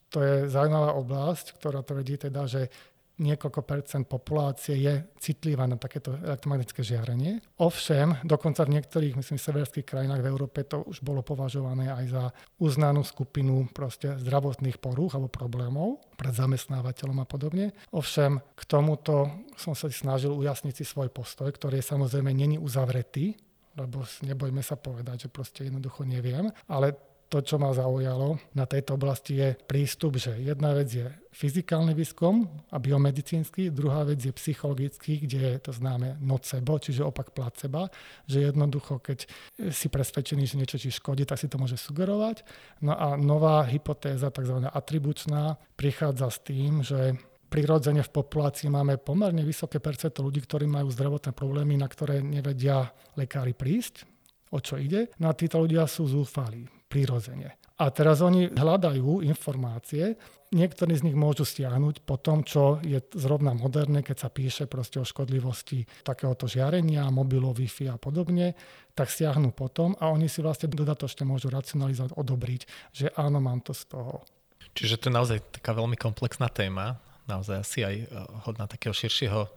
to 0.09 0.25
je 0.25 0.49
zaujímavá 0.49 0.97
oblasť, 0.97 1.61
ktorá 1.61 1.85
tvrdí 1.85 2.17
teda, 2.17 2.49
že 2.49 2.73
niekoľko 3.19 3.61
percent 3.67 4.05
populácie 4.07 4.79
je 4.79 4.93
citlivá 5.19 5.67
na 5.67 5.75
takéto 5.75 6.15
elektromagnetické 6.15 6.81
žiarenie. 6.81 7.43
Ovšem, 7.59 8.23
dokonca 8.23 8.63
v 8.63 8.79
niektorých, 8.79 9.19
myslím, 9.19 9.35
severských 9.35 9.83
krajinách 9.83 10.23
v 10.23 10.31
Európe 10.31 10.63
to 10.63 10.87
už 10.87 11.03
bolo 11.03 11.19
považované 11.19 11.91
aj 11.91 12.05
za 12.07 12.23
uznanú 12.63 13.03
skupinu 13.03 13.67
proste 13.75 14.15
zdravotných 14.17 14.79
porúch 14.79 15.13
alebo 15.19 15.27
problémov 15.27 15.99
pred 16.15 16.31
zamestnávateľom 16.31 17.19
a 17.19 17.27
podobne. 17.27 17.75
Ovšem, 17.91 18.39
k 18.55 18.61
tomuto 18.63 19.45
som 19.59 19.75
sa 19.75 19.91
snažil 19.91 20.31
ujasniť 20.31 20.73
si 20.79 20.87
svoj 20.87 21.11
postoj, 21.11 21.51
ktorý 21.51 21.83
je 21.83 21.91
samozrejme 21.91 22.31
není 22.31 22.55
uzavretý, 22.55 23.35
lebo 23.75 24.03
nebojme 24.23 24.59
sa 24.59 24.75
povedať, 24.75 25.27
že 25.27 25.29
proste 25.31 25.67
jednoducho 25.67 26.03
neviem, 26.03 26.51
ale 26.67 26.95
to, 27.29 27.45
čo 27.45 27.61
ma 27.61 27.69
zaujalo 27.69 28.41
na 28.57 28.65
tejto 28.65 28.97
oblasti 28.97 29.37
je 29.37 29.49
prístup, 29.53 30.17
že 30.17 30.33
jedna 30.41 30.73
vec 30.73 30.89
je 30.89 31.05
fyzikálny 31.29 31.93
výskum 31.93 32.49
a 32.73 32.81
biomedicínsky, 32.81 33.69
druhá 33.69 34.01
vec 34.01 34.17
je 34.17 34.33
psychologický, 34.33 35.21
kde 35.29 35.39
je 35.55 35.59
to 35.61 35.71
známe 35.71 36.17
nocebo, 36.17 36.81
čiže 36.81 37.05
opak 37.05 37.37
placeba, 37.37 37.93
že 38.25 38.49
jednoducho, 38.49 38.97
keď 38.97 39.29
si 39.69 39.87
presvedčený, 39.93 40.43
že 40.49 40.57
niečo 40.57 40.81
ti 40.81 40.89
škodí, 40.89 41.29
tak 41.29 41.37
si 41.37 41.45
to 41.45 41.61
môže 41.61 41.77
sugerovať. 41.77 42.41
No 42.81 42.97
a 42.97 43.13
nová 43.13 43.61
hypotéza, 43.69 44.33
tzv. 44.33 44.65
atribučná, 44.65 45.61
prichádza 45.77 46.33
s 46.33 46.41
tým, 46.41 46.81
že 46.81 47.13
prirodzene 47.53 48.01
v 48.01 48.09
populácii 48.09 48.73
máme 48.73 48.97
pomerne 48.97 49.45
vysoké 49.45 49.77
percento 49.77 50.25
ľudí, 50.25 50.41
ktorí 50.41 50.65
majú 50.65 50.89
zdravotné 50.89 51.37
problémy, 51.37 51.77
na 51.77 51.85
ktoré 51.85 52.25
nevedia 52.25 52.89
lekári 53.13 53.53
prísť, 53.53 54.09
o 54.49 54.57
čo 54.57 54.81
ide. 54.81 55.13
No 55.21 55.29
a 55.29 55.37
títo 55.37 55.61
ľudia 55.61 55.85
sú 55.85 56.09
zúfalí 56.09 56.78
prirodzene. 56.89 57.55
A 57.79 57.93
teraz 57.95 58.19
oni 58.19 58.51
hľadajú 58.51 59.23
informácie, 59.23 60.19
niektorí 60.51 60.99
z 60.99 61.07
nich 61.07 61.15
môžu 61.15 61.47
stiahnuť 61.47 62.03
po 62.03 62.19
tom, 62.19 62.43
čo 62.43 62.81
je 62.83 62.99
zrovna 63.15 63.55
moderné, 63.55 64.03
keď 64.03 64.27
sa 64.27 64.29
píše 64.33 64.67
proste 64.67 64.99
o 64.99 65.07
škodlivosti 65.07 65.87
takéhoto 66.03 66.49
žiarenia, 66.49 67.07
mobilov, 67.07 67.55
Wi-Fi 67.55 67.93
a 67.93 67.97
podobne, 68.01 68.57
tak 68.97 69.07
stiahnu 69.07 69.55
potom 69.55 69.95
a 70.01 70.11
oni 70.11 70.27
si 70.27 70.43
vlastne 70.43 70.67
dodatočne 70.67 71.23
môžu 71.23 71.47
racionalizovať, 71.53 72.19
odobriť, 72.19 72.61
že 72.91 73.05
áno, 73.15 73.39
mám 73.39 73.63
to 73.63 73.71
z 73.71 73.87
toho. 73.87 74.27
Čiže 74.75 74.99
to 74.99 75.05
je 75.07 75.15
naozaj 75.15 75.39
taká 75.55 75.71
veľmi 75.71 75.95
komplexná 75.95 76.51
téma, 76.51 76.99
naozaj 77.31 77.57
asi 77.63 77.79
aj 77.87 77.95
eh, 77.95 78.05
hodná 78.43 78.67
takého 78.67 78.91
širšieho 78.91 79.47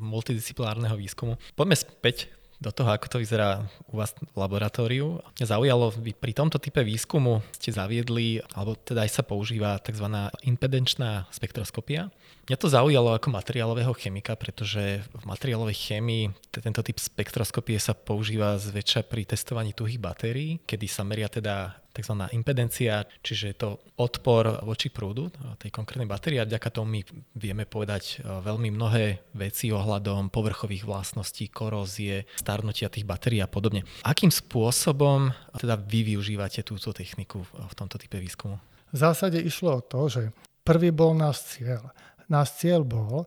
multidisciplinárneho 0.00 0.96
výskumu. 0.96 1.36
Poďme 1.56 1.76
späť 1.76 2.32
do 2.58 2.74
toho, 2.74 2.90
ako 2.90 3.06
to 3.06 3.22
vyzerá 3.22 3.62
u 3.86 4.02
vás 4.02 4.10
v 4.18 4.34
laboratóriu. 4.34 5.22
Mňa 5.38 5.46
zaujalo, 5.46 5.94
vy 5.94 6.10
pri 6.10 6.34
tomto 6.34 6.58
type 6.58 6.82
výskumu 6.82 7.38
ste 7.54 7.70
zaviedli, 7.70 8.42
alebo 8.54 8.74
teda 8.74 9.06
aj 9.06 9.10
sa 9.14 9.22
používa 9.22 9.78
tzv. 9.78 10.06
impedenčná 10.42 11.30
spektroskopia. 11.30 12.10
Mňa 12.50 12.56
to 12.58 12.66
zaujalo 12.66 13.14
ako 13.14 13.30
materiálového 13.30 13.94
chemika, 13.94 14.34
pretože 14.34 15.06
v 15.06 15.24
materiálovej 15.28 15.76
chémii 15.78 16.34
tento 16.50 16.82
typ 16.82 16.98
spektroskopie 16.98 17.78
sa 17.78 17.94
používa 17.94 18.58
zväčša 18.58 19.06
pri 19.06 19.22
testovaní 19.28 19.70
tuhých 19.70 20.02
batérií, 20.02 20.58
kedy 20.66 20.86
sa 20.90 21.06
meria 21.06 21.30
teda 21.30 21.78
tzv. 21.98 22.14
impedencia, 22.30 23.02
čiže 23.18 23.44
je 23.50 23.56
to 23.58 23.68
odpor 23.98 24.62
voči 24.62 24.94
prúdu 24.94 25.34
tej 25.58 25.74
konkrétnej 25.74 26.06
batérie 26.06 26.38
a 26.38 26.46
vďaka 26.46 26.70
tomu 26.70 26.94
my 26.94 27.00
vieme 27.34 27.66
povedať 27.66 28.22
e, 28.22 28.30
veľmi 28.46 28.70
mnohé 28.70 29.34
veci 29.34 29.74
ohľadom 29.74 30.30
povrchových 30.30 30.86
vlastností, 30.86 31.50
korózie, 31.50 32.30
starnutia 32.38 32.86
tých 32.86 33.02
batérií 33.02 33.42
a 33.42 33.50
podobne. 33.50 33.82
Akým 34.06 34.30
spôsobom 34.30 35.34
teda 35.58 35.74
vy 35.74 36.14
využívate 36.14 36.62
túto 36.62 36.94
techniku 36.94 37.42
v 37.42 37.74
tomto 37.74 37.98
type 37.98 38.22
výskumu? 38.22 38.62
V 38.94 38.96
zásade 38.96 39.42
išlo 39.42 39.82
o 39.82 39.84
to, 39.84 40.06
že 40.06 40.22
prvý 40.62 40.94
bol 40.94 41.18
náš 41.18 41.58
cieľ 41.58 41.90
náš 42.28 42.60
cieľ 42.60 42.84
bol 42.84 43.24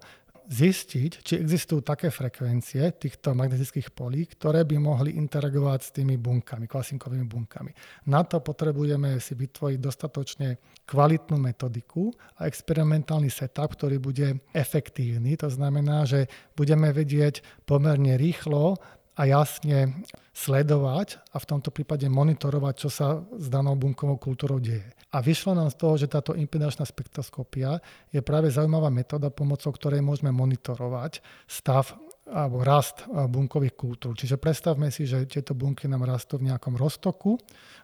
zistiť, 0.47 1.11
či 1.21 1.33
existujú 1.37 1.85
také 1.85 2.09
frekvencie 2.09 2.81
týchto 2.97 3.33
magnetických 3.33 3.93
polí, 3.93 4.25
ktoré 4.29 4.65
by 4.65 4.77
mohli 4.77 5.17
interagovať 5.17 5.79
s 5.81 5.93
tými 5.93 6.15
bunkami, 6.17 6.65
klasinkovými 6.69 7.25
bunkami. 7.25 7.71
Na 8.09 8.25
to 8.25 8.41
potrebujeme 8.41 9.17
si 9.21 9.33
vytvoriť 9.37 9.79
dostatočne 9.79 10.61
kvalitnú 10.85 11.37
metodiku 11.39 12.11
a 12.39 12.45
experimentálny 12.47 13.31
setup, 13.31 13.73
ktorý 13.75 13.97
bude 13.97 14.43
efektívny. 14.51 15.37
To 15.39 15.49
znamená, 15.49 16.03
že 16.03 16.27
budeme 16.53 16.91
vedieť 16.91 17.65
pomerne 17.65 18.17
rýchlo 18.19 18.77
a 19.15 19.21
jasne 19.27 20.03
sledovať 20.31 21.19
a 21.35 21.37
v 21.37 21.49
tomto 21.49 21.69
prípade 21.69 22.07
monitorovať, 22.07 22.73
čo 22.79 22.89
sa 22.89 23.19
s 23.35 23.47
danou 23.51 23.75
bunkovou 23.75 24.15
kultúrou 24.15 24.63
deje. 24.63 24.87
A 25.11 25.19
vyšlo 25.19 25.51
nám 25.51 25.67
z 25.67 25.77
toho, 25.77 25.93
že 25.99 26.07
táto 26.07 26.31
impedančná 26.31 26.87
spektroskopia 26.87 27.83
je 28.15 28.23
práve 28.23 28.47
zaujímavá 28.47 28.87
metóda, 28.87 29.27
pomocou 29.27 29.75
ktorej 29.75 29.99
môžeme 29.99 30.31
monitorovať 30.31 31.19
stav 31.51 31.91
alebo 32.31 32.63
rast 32.63 33.03
bunkových 33.11 33.75
kultúr. 33.75 34.15
Čiže 34.15 34.39
predstavme 34.39 34.87
si, 34.87 35.03
že 35.03 35.27
tieto 35.27 35.51
bunky 35.51 35.91
nám 35.91 36.07
rastú 36.07 36.39
v 36.39 36.47
nejakom 36.47 36.79
roztoku, 36.79 37.35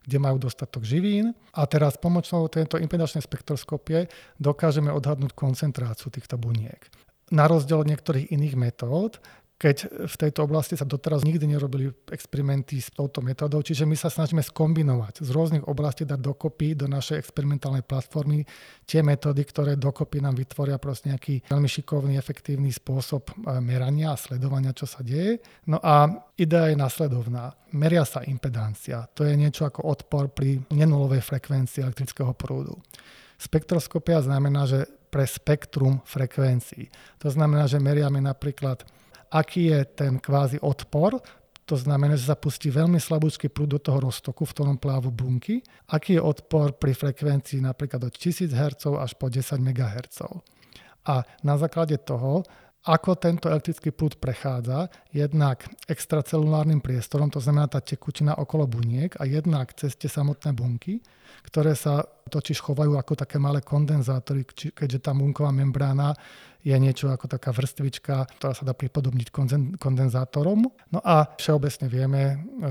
kde 0.08 0.18
majú 0.24 0.40
dostatok 0.40 0.88
živín 0.88 1.36
a 1.52 1.68
teraz 1.68 2.00
pomocou 2.00 2.48
tejto 2.48 2.80
impedančnej 2.80 3.26
spektroskopie 3.28 4.08
dokážeme 4.40 4.88
odhadnúť 4.88 5.36
koncentráciu 5.36 6.08
týchto 6.08 6.40
buniek. 6.40 6.80
Na 7.28 7.44
rozdiel 7.52 7.84
od 7.84 7.92
niektorých 7.92 8.32
iných 8.32 8.56
metód, 8.56 9.20
keď 9.58 10.06
v 10.06 10.16
tejto 10.22 10.46
oblasti 10.46 10.78
sa 10.78 10.86
doteraz 10.86 11.26
nikdy 11.26 11.50
nerobili 11.50 11.90
experimenty 12.14 12.78
s 12.78 12.94
touto 12.94 13.26
metodou, 13.26 13.66
čiže 13.66 13.90
my 13.90 13.98
sa 13.98 14.14
snažíme 14.14 14.46
skombinovať 14.46 15.26
z 15.26 15.30
rôznych 15.34 15.66
oblastí, 15.66 16.06
dať 16.06 16.22
dokopy 16.22 16.78
do 16.78 16.86
našej 16.86 17.18
experimentálnej 17.18 17.82
platformy 17.82 18.46
tie 18.86 19.02
metódy, 19.02 19.42
ktoré 19.42 19.74
dokopy 19.74 20.22
nám 20.22 20.38
vytvoria 20.38 20.78
proste 20.78 21.10
nejaký 21.10 21.50
veľmi 21.50 21.66
šikovný, 21.66 22.22
efektívny 22.22 22.70
spôsob 22.70 23.34
e, 23.34 23.58
merania 23.58 24.14
a 24.14 24.22
sledovania, 24.22 24.78
čo 24.78 24.86
sa 24.86 25.02
deje. 25.02 25.42
No 25.66 25.82
a 25.82 26.06
idea 26.38 26.70
je 26.70 26.78
nasledovná. 26.78 27.58
Meria 27.74 28.06
sa 28.06 28.22
impedancia. 28.30 29.10
To 29.18 29.26
je 29.26 29.34
niečo 29.34 29.66
ako 29.66 29.90
odpor 29.90 30.30
pri 30.30 30.62
nenulovej 30.70 31.26
frekvencii 31.26 31.82
elektrického 31.82 32.38
prúdu. 32.38 32.78
Spektroskopia 33.42 34.22
znamená, 34.22 34.70
že 34.70 34.86
pre 35.10 35.26
spektrum 35.26 36.06
frekvencií. 36.06 36.94
To 37.26 37.34
znamená, 37.34 37.66
že 37.66 37.82
meriame 37.82 38.22
napríklad 38.22 38.86
aký 39.32 39.74
je 39.74 39.80
ten 39.86 40.20
kvázi 40.20 40.60
odpor, 40.62 41.20
to 41.68 41.76
znamená, 41.76 42.16
že 42.16 42.32
sa 42.32 42.40
pustí 42.40 42.72
veľmi 42.72 42.96
slabúčky 42.96 43.52
prúd 43.52 43.76
do 43.76 43.80
toho 43.84 44.00
roztoku, 44.00 44.48
v 44.48 44.56
ktorom 44.56 44.78
plávu 44.80 45.12
bunky. 45.12 45.60
Aký 45.92 46.16
je 46.16 46.24
odpor 46.24 46.80
pri 46.80 46.96
frekvencii 46.96 47.60
napríklad 47.60 48.08
od 48.08 48.16
1000 48.16 48.56
Hz 48.56 48.88
až 48.96 49.12
po 49.20 49.28
10 49.28 49.60
MHz. 49.60 50.24
A 51.12 51.28
na 51.44 51.56
základe 51.60 52.00
toho, 52.00 52.48
ako 52.88 53.20
tento 53.20 53.52
elektrický 53.52 53.92
prúd 53.92 54.16
prechádza, 54.16 54.88
jednak 55.12 55.68
extracelulárnym 55.92 56.80
priestorom, 56.80 57.28
to 57.28 57.44
znamená 57.44 57.68
tá 57.68 57.84
tekutina 57.84 58.40
okolo 58.40 58.64
buniek 58.64 59.20
a 59.20 59.28
jednak 59.28 59.76
cez 59.76 60.00
tie 60.00 60.08
samotné 60.08 60.56
bunky, 60.56 61.04
ktoré 61.44 61.76
sa 61.76 62.00
totiž 62.32 62.64
chovajú 62.64 62.96
ako 62.96 63.20
také 63.20 63.44
malé 63.44 63.60
kondenzátory, 63.60 64.48
keďže 64.72 65.04
tá 65.04 65.12
bunková 65.12 65.52
membrána 65.52 66.16
je 66.64 66.76
niečo 66.76 67.14
ako 67.14 67.30
taká 67.30 67.54
vrstvička, 67.54 68.28
ktorá 68.40 68.54
sa 68.54 68.68
dá 68.68 68.74
pripodobniť 68.74 69.32
kondenzátorom. 69.78 70.68
No 70.92 71.00
a 71.00 71.30
všeobecne 71.38 71.88
vieme 71.88 72.22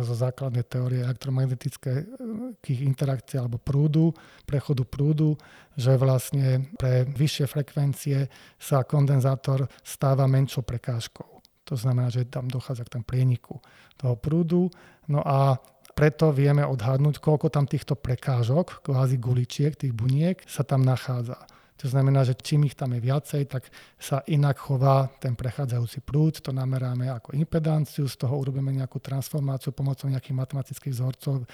zo 0.04 0.12
základnej 0.12 0.66
teórie 0.66 1.04
elektromagnetických 1.06 2.80
interakcií 2.82 3.40
alebo 3.40 3.56
prúdu, 3.56 4.12
prechodu 4.44 4.84
prúdu, 4.84 5.38
že 5.76 5.96
vlastne 5.96 6.68
pre 6.76 7.08
vyššie 7.08 7.46
frekvencie 7.48 8.18
sa 8.60 8.84
kondenzátor 8.84 9.68
stáva 9.80 10.28
menšou 10.28 10.64
prekážkou. 10.64 11.36
To 11.66 11.74
znamená, 11.74 12.14
že 12.14 12.30
tam 12.30 12.46
dochádza 12.46 12.86
k 12.86 13.00
tam 13.00 13.02
prieniku 13.02 13.58
toho 13.98 14.14
prúdu. 14.14 14.70
No 15.10 15.18
a 15.26 15.58
preto 15.96 16.28
vieme 16.28 16.62
odhadnúť, 16.62 17.18
koľko 17.18 17.48
tam 17.48 17.64
týchto 17.64 17.96
prekážok, 17.96 18.84
kvázi 18.84 19.16
guličiek, 19.16 19.72
tých 19.74 19.96
buniek, 19.96 20.44
sa 20.44 20.62
tam 20.62 20.84
nachádza. 20.84 21.40
To 21.76 21.92
znamená, 21.92 22.24
že 22.24 22.32
čím 22.40 22.64
ich 22.64 22.72
tam 22.72 22.96
je 22.96 23.04
viacej, 23.04 23.52
tak 23.52 23.68
sa 24.00 24.24
inak 24.32 24.56
chová 24.56 25.12
ten 25.20 25.36
prechádzajúci 25.36 26.00
prúd, 26.00 26.40
to 26.40 26.48
nameráme 26.48 27.12
ako 27.12 27.36
impedanciu, 27.36 28.08
z 28.08 28.16
toho 28.16 28.40
urobíme 28.40 28.72
nejakú 28.72 28.96
transformáciu 28.96 29.76
pomocou 29.76 30.08
nejakých 30.08 30.36
matematických 30.40 30.94
vzorcov, 30.96 31.44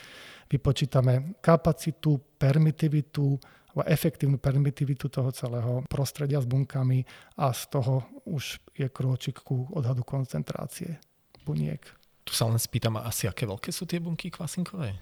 vypočítame 0.47 1.43
kapacitu, 1.43 2.38
permitivitu, 2.38 3.35
alebo 3.73 3.88
efektívnu 3.88 4.37
permitivitu 4.37 5.09
toho 5.09 5.33
celého 5.33 5.83
prostredia 5.88 6.38
s 6.38 6.47
bunkami 6.47 7.02
a 7.41 7.50
z 7.57 7.62
toho 7.73 8.05
už 8.29 8.61
je 8.76 8.87
krôčik 8.93 9.41
ku 9.41 9.67
odhadu 9.73 10.05
koncentrácie 10.05 11.00
buniek. 11.43 11.81
Tu 12.23 12.31
sa 12.37 12.47
len 12.47 12.61
spýtam, 12.61 13.02
asi 13.02 13.26
aké 13.26 13.49
veľké 13.49 13.75
sú 13.75 13.83
tie 13.88 13.99
bunky 13.99 14.31
kvasinkové? 14.31 14.95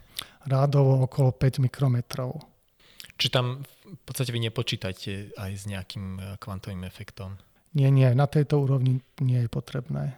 Rádovo 0.48 1.04
okolo 1.04 1.36
5 1.36 1.60
mikrometrov. 1.60 2.49
Čiže 3.20 3.36
tam 3.36 3.60
v 3.84 4.02
podstate 4.08 4.32
vy 4.32 4.40
nepočítate 4.48 5.36
aj 5.36 5.52
s 5.52 5.64
nejakým 5.68 6.06
e, 6.16 6.20
kvantovým 6.40 6.88
efektom? 6.88 7.36
Nie, 7.76 7.92
nie, 7.92 8.08
na 8.16 8.24
tejto 8.24 8.64
úrovni 8.64 9.04
nie 9.20 9.44
je 9.44 9.50
potrebné. 9.52 10.16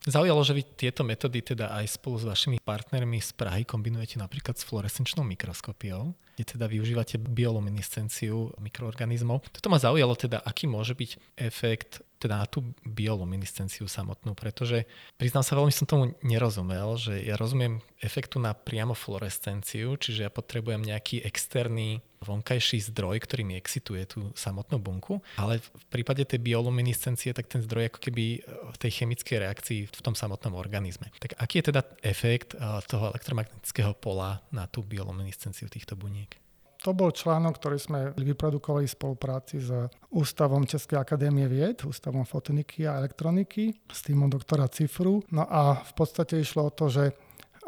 Zaujalo, 0.00 0.40
že 0.40 0.56
vy 0.56 0.64
tieto 0.64 1.04
metódy 1.04 1.44
teda 1.44 1.76
aj 1.76 2.00
spolu 2.00 2.16
s 2.16 2.24
vašimi 2.24 2.56
partnermi 2.64 3.20
z 3.20 3.36
Prahy 3.36 3.68
kombinujete 3.68 4.16
napríklad 4.16 4.56
s 4.56 4.64
fluorescenčnou 4.64 5.20
mikroskopiou, 5.28 6.16
kde 6.34 6.56
teda 6.56 6.64
využívate 6.72 7.20
bioluminescenciu 7.20 8.56
mikroorganizmov. 8.56 9.44
Toto 9.52 9.68
ma 9.68 9.76
zaujalo 9.76 10.16
teda, 10.16 10.40
aký 10.40 10.64
môže 10.64 10.96
byť 10.96 11.36
efekt 11.36 12.00
teda 12.16 12.40
na 12.40 12.46
tú 12.48 12.64
bioluminescenciu 12.80 13.84
samotnú, 13.84 14.32
pretože 14.32 14.88
priznám 15.20 15.44
sa, 15.44 15.56
veľmi 15.60 15.72
som 15.72 15.84
tomu 15.84 16.16
nerozumel, 16.24 16.96
že 16.96 17.20
ja 17.20 17.36
rozumiem 17.36 17.84
efektu 18.00 18.40
na 18.40 18.56
priamo 18.56 18.96
fluorescenciu, 18.96 20.00
čiže 20.00 20.28
ja 20.28 20.30
potrebujem 20.32 20.80
nejaký 20.80 21.20
externý 21.28 22.00
vonkajší 22.20 22.92
zdroj, 22.92 23.24
ktorý 23.24 23.48
mi 23.48 23.56
excituje 23.56 24.04
tú 24.04 24.28
samotnú 24.36 24.76
bunku, 24.76 25.24
ale 25.40 25.64
v 25.64 25.84
prípade 25.88 26.20
tej 26.28 26.44
bioluminescencie, 26.44 27.32
tak 27.32 27.48
ten 27.48 27.64
zdroj 27.64 27.88
ako 27.88 27.98
keby 27.98 28.44
v 28.44 28.76
tej 28.76 28.90
chemickej 29.02 29.36
reakcii 29.40 29.80
v 29.88 30.02
tom 30.04 30.12
samotnom 30.12 30.52
organizme. 30.52 31.08
Tak 31.16 31.40
aký 31.40 31.64
je 31.64 31.72
teda 31.72 31.82
efekt 32.04 32.52
eh, 32.52 32.60
toho 32.84 33.08
elektromagnetického 33.16 33.96
pola 33.96 34.44
na 34.52 34.68
tú 34.68 34.84
bioluminescenciu 34.84 35.72
týchto 35.72 35.96
buniek? 35.96 36.36
To 36.80 36.96
bol 36.96 37.12
článok, 37.12 37.60
ktorý 37.60 37.76
sme 37.76 38.00
vyprodukovali 38.16 38.88
v 38.88 38.96
spolupráci 38.96 39.60
s 39.60 39.68
Ústavom 40.08 40.64
Českej 40.64 40.96
akadémie 40.96 41.44
vied, 41.44 41.84
Ústavom 41.84 42.24
fotoniky 42.24 42.88
a 42.88 42.96
elektroniky, 43.04 43.76
s 43.92 44.00
týmom 44.00 44.32
doktora 44.32 44.64
Cifru. 44.72 45.20
No 45.28 45.44
a 45.44 45.76
v 45.76 45.92
podstate 45.92 46.40
išlo 46.40 46.72
o 46.72 46.72
to, 46.72 46.88
že 46.88 47.12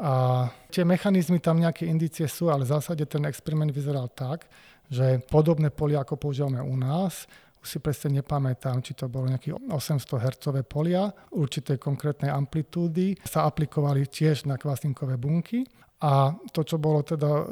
a 0.02 0.50
tie 0.66 0.82
mechanizmy 0.82 1.38
tam 1.38 1.62
nejaké 1.62 1.86
indície 1.86 2.26
sú, 2.26 2.50
ale 2.50 2.66
v 2.66 2.74
zásade 2.74 3.06
ten 3.06 3.22
experiment 3.22 3.70
vyzeral 3.70 4.10
tak, 4.10 4.50
že 4.90 5.22
podobné 5.30 5.70
polia, 5.70 6.02
ako 6.02 6.18
používame 6.18 6.58
u 6.58 6.74
nás, 6.74 7.30
už 7.62 7.68
si 7.68 7.78
presne 7.78 8.18
nepamätám, 8.18 8.82
či 8.82 8.98
to 8.98 9.06
bolo 9.06 9.30
nejaké 9.30 9.54
800 9.54 10.02
Hz 10.18 10.44
polia 10.66 11.06
určitej 11.30 11.78
konkrétnej 11.78 12.34
amplitúdy, 12.34 13.22
sa 13.22 13.46
aplikovali 13.46 14.10
tiež 14.10 14.50
na 14.50 14.58
kvasinkové 14.58 15.14
bunky 15.14 15.62
a 16.02 16.34
to, 16.50 16.66
čo 16.66 16.82
bolo 16.82 17.06
teda 17.06 17.30
e, 17.30 17.44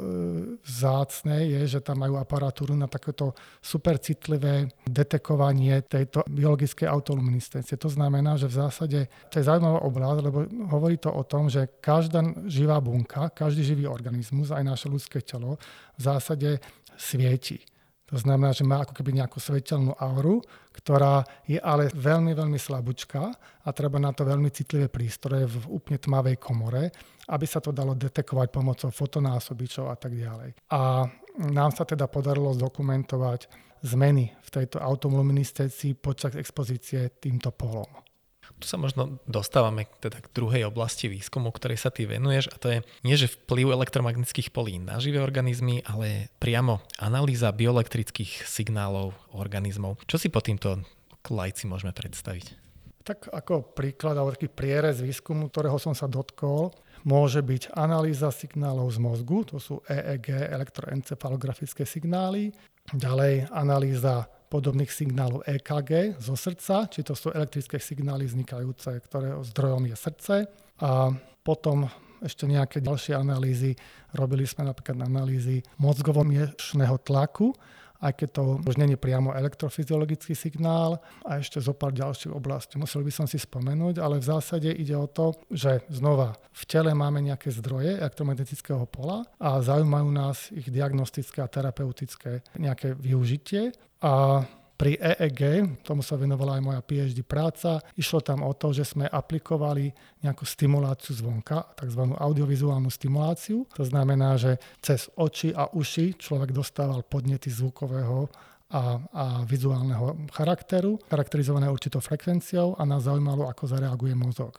zácne, 0.59 1.47
je, 1.47 1.61
že 1.71 1.79
tam 1.79 2.03
majú 2.03 2.19
aparatúru 2.19 2.75
na 2.75 2.91
takéto 2.91 3.31
super 3.63 3.95
citlivé 3.95 4.67
detekovanie 4.83 5.87
tejto 5.87 6.27
biologickej 6.27 6.83
autoluminiscencie. 6.83 7.79
To 7.79 7.87
znamená, 7.87 8.35
že 8.35 8.51
v 8.51 8.59
zásade 8.59 8.99
to 9.31 9.39
je 9.39 9.47
zaujímavá 9.47 9.87
oblasť, 9.87 10.19
lebo 10.19 10.37
hovorí 10.67 10.99
to 10.99 11.15
o 11.15 11.23
tom, 11.23 11.47
že 11.47 11.79
každá 11.79 12.27
živá 12.51 12.75
bunka, 12.83 13.31
každý 13.31 13.63
živý 13.63 13.87
organizmus, 13.87 14.51
aj 14.51 14.67
naše 14.67 14.91
ľudské 14.91 15.23
telo, 15.23 15.55
v 15.95 16.01
zásade 16.03 16.59
svieti. 16.99 17.63
To 18.11 18.19
znamená, 18.19 18.51
že 18.51 18.67
má 18.67 18.83
ako 18.83 18.91
keby 18.91 19.23
nejakú 19.23 19.39
svetelnú 19.39 19.95
auru, 19.95 20.43
ktorá 20.75 21.23
je 21.47 21.55
ale 21.63 21.87
veľmi, 21.95 22.35
veľmi 22.35 22.59
slabúčka 22.59 23.31
a 23.63 23.69
treba 23.71 24.03
na 24.03 24.11
to 24.11 24.27
veľmi 24.27 24.51
citlivé 24.51 24.91
prístroje 24.91 25.47
v 25.47 25.71
úplne 25.71 25.95
tmavej 25.95 26.35
komore, 26.35 26.91
aby 27.31 27.45
sa 27.47 27.63
to 27.63 27.71
dalo 27.71 27.95
detekovať 27.95 28.47
pomocou 28.51 28.91
fotonásobičov 28.91 29.87
a 29.87 29.95
tak 29.95 30.19
ďalej. 30.19 30.59
A 30.75 31.07
nám 31.39 31.71
sa 31.71 31.87
teda 31.87 32.11
podarilo 32.11 32.51
zdokumentovať 32.51 33.47
zmeny 33.87 34.35
v 34.43 34.49
tejto 34.51 34.83
autoluminiscencii 34.83 35.95
počas 35.95 36.35
expozície 36.35 37.15
týmto 37.15 37.55
polom. 37.55 38.10
Tu 38.59 38.65
sa 38.67 38.75
možno 38.75 39.21
dostávame 39.29 39.87
teda 40.03 40.19
k 40.19 40.31
druhej 40.33 40.67
oblasti 40.67 41.07
výskumu, 41.07 41.53
ktorej 41.53 41.79
sa 41.79 41.93
ty 41.93 42.09
venuješ 42.09 42.51
a 42.51 42.55
to 42.57 42.67
je 42.67 42.79
nie, 43.05 43.15
že 43.15 43.31
vplyv 43.31 43.73
elektromagnetických 43.73 44.51
polí 44.51 44.77
na 44.81 44.99
živé 44.99 45.23
organizmy, 45.23 45.85
ale 45.87 46.33
priamo 46.41 46.83
analýza 46.99 47.53
bioelektrických 47.53 48.43
signálov 48.43 49.15
organizmov. 49.31 50.01
Čo 50.09 50.19
si 50.19 50.27
po 50.27 50.43
týmto 50.43 50.83
lajci 51.29 51.69
môžeme 51.69 51.93
predstaviť? 51.93 52.59
Tak 53.01 53.33
ako 53.33 53.73
príklad 53.73 54.13
alebo 54.13 54.33
taký 54.33 54.45
prierez 54.45 55.01
výskumu, 55.01 55.49
ktorého 55.49 55.81
som 55.81 55.97
sa 55.97 56.05
dotkol, 56.05 56.69
môže 57.01 57.41
byť 57.41 57.73
analýza 57.73 58.29
signálov 58.29 58.93
z 58.93 59.01
mozgu, 59.01 59.41
to 59.41 59.57
sú 59.57 59.81
EEG, 59.89 60.53
elektroencefalografické 60.53 61.81
signály, 61.81 62.53
ďalej 62.93 63.49
analýza 63.49 64.29
podobných 64.51 64.91
signálov 64.91 65.47
EKG 65.47 66.19
zo 66.19 66.35
srdca, 66.35 66.91
či 66.91 67.07
to 67.07 67.15
sú 67.15 67.31
elektrické 67.31 67.79
signály 67.79 68.27
vznikajúce, 68.27 68.99
ktoré 69.07 69.39
zdrojom 69.47 69.87
je 69.87 69.95
srdce. 69.95 70.35
A 70.83 71.15
potom 71.39 71.87
ešte 72.19 72.45
nejaké 72.45 72.83
ďalšie 72.83 73.17
analýzy. 73.17 73.73
Robili 74.13 74.43
sme 74.45 74.67
napríklad 74.67 75.07
analýzy 75.07 75.63
mozgovo-miešného 75.79 76.99
tlaku, 77.01 77.55
aj 78.01 78.13
keď 78.17 78.29
to 78.33 78.41
už 78.65 78.75
není 78.81 78.97
priamo 78.97 79.31
elektrofyziologický 79.37 80.33
signál 80.33 80.97
a 81.21 81.37
ešte 81.37 81.61
zo 81.61 81.77
pár 81.77 81.93
ďalších 81.93 82.33
oblastí. 82.33 82.81
Musel 82.81 83.05
by 83.05 83.13
som 83.13 83.25
si 83.29 83.37
spomenúť, 83.37 84.01
ale 84.01 84.17
v 84.17 84.25
zásade 84.25 84.73
ide 84.73 84.97
o 84.97 85.05
to, 85.05 85.37
že 85.53 85.85
znova 85.93 86.33
v 86.51 86.63
tele 86.65 86.91
máme 86.97 87.21
nejaké 87.21 87.53
zdroje 87.53 88.01
elektromagnetického 88.01 88.83
pola 88.89 89.23
a 89.37 89.61
zaujímajú 89.61 90.09
nás 90.09 90.49
ich 90.51 90.67
diagnostické 90.67 91.45
a 91.45 91.51
terapeutické 91.51 92.41
nejaké 92.57 92.97
využitie 92.97 93.71
a 94.01 94.43
pri 94.81 94.97
EEG, 94.97 95.41
tomu 95.85 96.01
sa 96.01 96.17
venovala 96.17 96.57
aj 96.57 96.65
moja 96.65 96.81
PhD 96.81 97.21
práca, 97.21 97.77
išlo 97.93 98.17
tam 98.17 98.41
o 98.41 98.49
to, 98.57 98.73
že 98.73 98.97
sme 98.97 99.05
aplikovali 99.05 99.93
nejakú 100.25 100.41
stimuláciu 100.41 101.21
zvonka, 101.21 101.77
tzv. 101.77 102.01
audiovizuálnu 102.17 102.89
stimuláciu. 102.89 103.69
To 103.77 103.85
znamená, 103.85 104.41
že 104.41 104.57
cez 104.81 105.05
oči 105.13 105.53
a 105.53 105.69
uši 105.69 106.17
človek 106.17 106.49
dostával 106.49 107.05
podnety 107.05 107.53
zvukového 107.53 108.25
a, 108.73 108.97
a 108.97 109.25
vizuálneho 109.45 110.25
charakteru, 110.33 110.97
charakterizované 111.05 111.69
určitou 111.69 112.01
frekvenciou 112.01 112.73
a 112.73 112.81
nás 112.81 113.05
zaujímalo, 113.05 113.45
ako 113.53 113.69
zareaguje 113.69 114.17
mozog. 114.17 114.57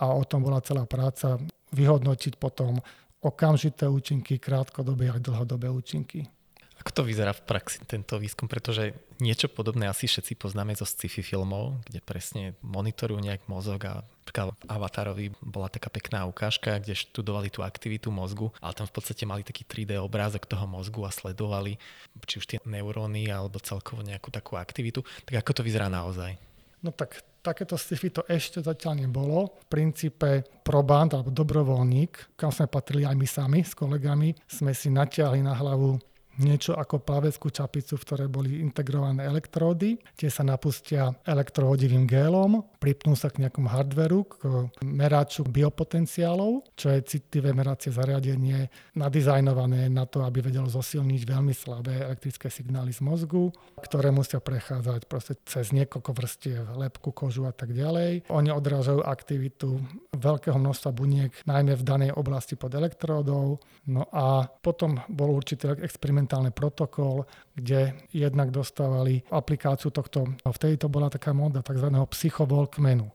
A 0.00 0.16
o 0.16 0.24
tom 0.24 0.48
bola 0.48 0.64
celá 0.64 0.88
práca 0.88 1.36
vyhodnotiť 1.76 2.40
potom 2.40 2.80
okamžité 3.20 3.84
účinky, 3.84 4.40
krátkodobé 4.40 5.12
a 5.12 5.20
dlhodobé 5.20 5.68
účinky. 5.68 6.37
Ako 6.78 6.90
to 6.94 7.02
vyzerá 7.02 7.34
v 7.34 7.42
praxi 7.42 7.82
tento 7.84 8.16
výskum? 8.16 8.46
Pretože 8.46 8.94
niečo 9.18 9.50
podobné 9.50 9.90
asi 9.90 10.06
všetci 10.06 10.38
poznáme 10.38 10.78
zo 10.78 10.86
sci-fi 10.86 11.26
filmov, 11.26 11.82
kde 11.90 12.00
presne 12.00 12.42
monitorujú 12.62 13.18
nejak 13.18 13.46
mozog 13.50 13.82
a 13.84 14.06
v 14.28 14.52
Avatarovi 14.68 15.32
bola 15.40 15.72
taká 15.72 15.88
pekná 15.88 16.28
ukážka, 16.28 16.76
kde 16.78 16.92
študovali 16.92 17.48
tú 17.48 17.64
aktivitu 17.64 18.12
mozgu, 18.12 18.52
ale 18.60 18.76
tam 18.76 18.84
v 18.84 18.94
podstate 18.94 19.24
mali 19.24 19.40
taký 19.40 19.64
3D 19.64 19.96
obrázok 19.98 20.44
toho 20.44 20.68
mozgu 20.68 21.00
a 21.08 21.10
sledovali 21.10 21.80
či 22.28 22.36
už 22.36 22.44
tie 22.44 22.58
neuróny 22.68 23.32
alebo 23.32 23.56
celkovo 23.56 24.04
nejakú 24.04 24.28
takú 24.28 24.60
aktivitu. 24.60 25.00
Tak 25.24 25.40
ako 25.40 25.50
to 25.56 25.62
vyzerá 25.64 25.88
naozaj? 25.88 26.36
No 26.84 26.94
tak 26.94 27.24
takéto 27.42 27.74
sci-fi 27.74 28.12
to 28.12 28.22
ešte 28.28 28.62
zatiaľ 28.62 29.02
nebolo. 29.08 29.50
V 29.64 29.66
princípe 29.66 30.44
proband 30.62 31.16
alebo 31.16 31.32
dobrovoľník, 31.32 32.36
kam 32.38 32.52
sme 32.52 32.68
patrili 32.68 33.08
aj 33.08 33.16
my 33.16 33.26
sami 33.26 33.60
s 33.64 33.72
kolegami, 33.72 34.36
sme 34.46 34.76
si 34.76 34.92
natiahli 34.92 35.40
na 35.42 35.56
hlavu 35.56 35.98
niečo 36.38 36.72
ako 36.78 37.02
plaveckú 37.02 37.50
čapicu, 37.50 37.98
v 37.98 38.04
ktorej 38.06 38.28
boli 38.30 38.62
integrované 38.62 39.26
elektródy. 39.26 39.98
Tie 40.14 40.30
sa 40.30 40.46
napustia 40.46 41.10
elektrohodivým 41.26 42.06
gélom, 42.06 42.62
pripnú 42.78 43.18
sa 43.18 43.28
k 43.28 43.46
nejakom 43.46 43.66
hardveru, 43.66 44.20
k 44.26 44.40
meráču 44.86 45.42
biopotenciálov, 45.42 46.74
čo 46.78 46.94
je 46.94 47.06
citlivé 47.06 47.50
meracie 47.50 47.90
zariadenie 47.90 48.70
nadizajnované 48.94 49.90
na 49.90 50.06
to, 50.06 50.22
aby 50.22 50.42
vedelo 50.42 50.70
zosilniť 50.70 51.22
veľmi 51.26 51.54
slabé 51.54 52.06
elektrické 52.06 52.46
signály 52.48 52.94
z 52.94 53.02
mozgu, 53.02 53.50
ktoré 53.82 54.14
musia 54.14 54.38
prechádzať 54.38 55.10
proste 55.10 55.34
cez 55.42 55.74
niekoľko 55.74 56.10
vrstiev, 56.14 56.64
lepku, 56.78 57.10
kožu 57.10 57.48
a 57.48 57.52
tak 57.54 57.74
ďalej. 57.74 58.30
Oni 58.30 58.50
odrážajú 58.54 59.02
aktivitu 59.02 59.80
veľkého 60.14 60.58
množstva 60.58 60.90
buniek, 60.94 61.30
najmä 61.46 61.74
v 61.74 61.86
danej 61.86 62.10
oblasti 62.14 62.54
pod 62.54 62.74
elektródou. 62.74 63.58
No 63.88 64.02
a 64.12 64.46
potom 64.46 65.00
bol 65.08 65.32
určitý 65.32 65.70
experiment 65.80 66.27
experimentálny 66.28 66.52
protokol, 66.52 67.24
kde 67.56 67.96
jednak 68.12 68.52
dostávali 68.52 69.24
aplikáciu 69.32 69.88
tohto, 69.90 70.28
vtedy 70.44 70.76
to 70.76 70.88
bola 70.92 71.08
taká 71.08 71.32
moda 71.32 71.64
tzv. 71.64 71.88
psychovolkmenu. 71.88 73.08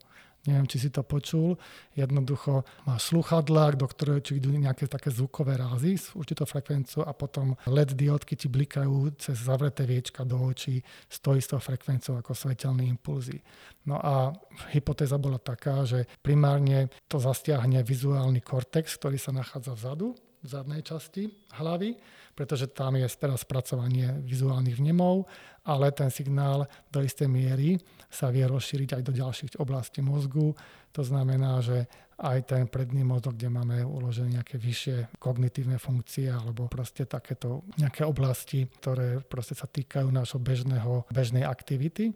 neviem, 0.43 0.67
či 0.67 0.76
si 0.76 0.89
to 0.91 1.08
počul, 1.08 1.56
jednoducho 1.95 2.67
má 2.84 2.99
sluchadlák, 2.99 3.80
do 3.80 3.88
ktorého 3.88 4.19
či 4.19 4.43
idú 4.43 4.52
nejaké 4.52 4.91
také 4.91 5.08
zvukové 5.08 5.56
rázy 5.56 5.95
s 5.95 6.12
určitou 6.19 6.43
frekvenciou 6.43 7.08
a 7.08 7.15
potom 7.15 7.56
LED 7.63 7.95
diodky 7.95 8.36
ti 8.36 8.52
blikajú 8.52 9.15
cez 9.15 9.39
zavreté 9.39 9.88
viečka 9.88 10.28
do 10.28 10.36
očí 10.36 10.84
s 11.08 11.23
tou 11.23 11.39
istou 11.39 11.63
frekvenciou 11.63 12.19
ako 12.19 12.36
svetelné 12.36 12.84
impulzy. 12.91 13.39
No 13.88 14.04
a 14.04 14.36
hypotéza 14.76 15.15
bola 15.15 15.39
taká, 15.39 15.88
že 15.88 16.04
primárne 16.19 16.91
to 17.08 17.23
zastiahne 17.23 17.80
vizuálny 17.80 18.43
kortex, 18.43 18.99
ktorý 18.99 19.15
sa 19.15 19.32
nachádza 19.32 19.80
vzadu, 19.80 20.12
v 20.43 20.47
zadnej 20.52 20.84
časti 20.84 21.32
hlavy, 21.56 21.95
pretože 22.34 22.69
tam 22.69 22.98
je 22.98 23.06
teraz 23.13 23.46
spracovanie 23.46 24.22
vizuálnych 24.26 24.78
vnemov, 24.78 25.30
ale 25.63 25.93
ten 25.96 26.12
signál 26.12 26.67
do 26.91 27.00
istej 27.00 27.30
miery 27.30 27.80
sa 28.10 28.34
vie 28.34 28.43
rozšíriť 28.43 29.00
aj 29.00 29.04
do 29.06 29.13
ďalších 29.15 29.54
oblastí 29.62 30.04
mozgu. 30.04 30.52
To 30.93 31.02
znamená, 31.02 31.63
že 31.63 31.88
aj 32.19 32.39
ten 32.46 32.63
predný 32.69 33.02
mozog, 33.02 33.34
kde 33.34 33.50
máme 33.50 33.82
uložené 33.82 34.38
nejaké 34.38 34.62
vyššie 34.62 35.17
kognitívne 35.17 35.82
funkcie 35.82 36.30
alebo 36.30 36.69
proste 36.69 37.10
takéto 37.10 37.65
nejaké 37.82 38.06
oblasti, 38.06 38.69
ktoré 38.69 39.24
proste 39.26 39.58
sa 39.58 39.65
týkajú 39.65 40.08
nášho 40.13 40.38
bežného, 40.38 41.10
bežnej 41.10 41.43
aktivity, 41.48 42.13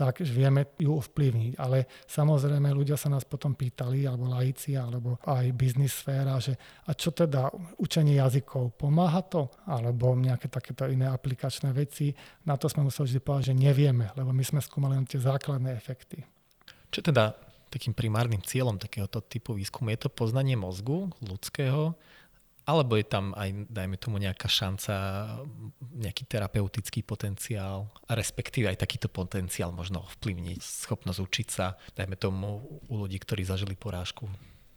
tak 0.00 0.24
vieme 0.24 0.72
ju 0.80 0.96
ovplyvniť. 0.96 1.60
Ale 1.60 1.84
samozrejme 2.08 2.72
ľudia 2.72 2.96
sa 2.96 3.12
nás 3.12 3.28
potom 3.28 3.52
pýtali, 3.52 4.08
alebo 4.08 4.32
laici, 4.32 4.72
alebo 4.72 5.20
aj 5.28 5.52
biznis 5.52 5.92
sféra, 5.92 6.40
že 6.40 6.56
a 6.88 6.96
čo 6.96 7.12
teda 7.12 7.52
učenie 7.76 8.16
jazykov, 8.16 8.80
pomáha 8.80 9.20
to? 9.28 9.52
Alebo 9.68 10.16
nejaké 10.16 10.48
takéto 10.48 10.88
iné 10.88 11.04
aplikačné 11.12 11.76
veci. 11.76 12.16
Na 12.48 12.56
to 12.56 12.72
sme 12.72 12.88
museli 12.88 13.12
vždy 13.12 13.20
povedať, 13.20 13.52
že 13.52 13.60
nevieme, 13.60 14.08
lebo 14.16 14.32
my 14.32 14.40
sme 14.40 14.64
skúmali 14.64 14.96
len 14.96 15.04
tie 15.04 15.20
základné 15.20 15.76
efekty. 15.76 16.24
Čo 16.88 17.04
teda 17.04 17.36
takým 17.68 17.92
primárnym 17.92 18.40
cieľom 18.40 18.80
takéhoto 18.80 19.20
typu 19.20 19.52
výskumu? 19.52 19.92
Je 19.92 20.08
to 20.08 20.10
poznanie 20.10 20.56
mozgu 20.56 21.12
ľudského, 21.20 21.92
alebo 22.70 22.94
je 22.94 23.02
tam 23.02 23.34
aj, 23.34 23.66
dajme 23.66 23.98
tomu, 23.98 24.22
nejaká 24.22 24.46
šanca, 24.46 24.94
nejaký 25.98 26.22
terapeutický 26.30 27.02
potenciál 27.02 27.90
a 28.06 28.14
respektíve 28.14 28.70
aj 28.70 28.78
takýto 28.78 29.10
potenciál 29.10 29.74
možno 29.74 30.06
ovplyvniť, 30.06 30.62
schopnosť 30.62 31.18
učiť 31.18 31.48
sa, 31.50 31.74
dajme 31.98 32.14
tomu, 32.14 32.62
u 32.86 32.94
ľudí, 32.94 33.18
ktorí 33.18 33.42
zažili 33.42 33.74
porážku? 33.74 34.30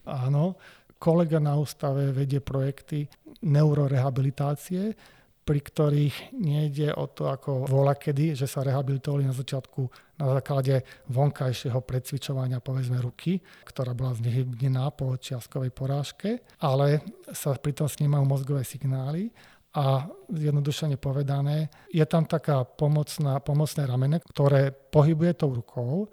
Áno, 0.10 0.58
kolega 0.98 1.38
na 1.38 1.56
ústave 1.56 2.10
vedie 2.12 2.42
projekty 2.42 3.08
neurorehabilitácie, 3.46 4.98
pri 5.44 5.60
ktorých 5.60 6.32
nejde 6.40 6.96
o 6.96 7.12
to, 7.12 7.28
ako 7.28 7.68
vola 7.68 8.00
kedy, 8.00 8.32
že 8.32 8.48
sa 8.48 8.64
rehabilitovali 8.64 9.28
na 9.28 9.36
začiatku 9.36 9.92
na 10.24 10.40
základe 10.40 10.88
vonkajšieho 11.12 11.84
predcvičovania, 11.84 12.64
povedzme 12.64 13.02
ruky, 13.04 13.44
ktorá 13.68 13.92
bola 13.92 14.16
znehybnená 14.16 14.88
po 14.96 15.12
čiastkovej 15.20 15.76
porážke, 15.76 16.40
ale 16.64 17.04
sa 17.36 17.58
pritom 17.58 17.92
snímajú 17.92 18.24
mozgové 18.24 18.64
signály 18.64 19.34
a 19.74 20.06
zjednodušene 20.30 21.02
povedané, 21.02 21.68
je 21.90 22.06
tam 22.06 22.30
taká 22.30 22.62
pomocná, 22.62 23.42
pomocné 23.42 23.90
ramene, 23.90 24.22
ktoré 24.22 24.70
pohybuje 24.70 25.34
tou 25.34 25.50
rukou, 25.50 26.08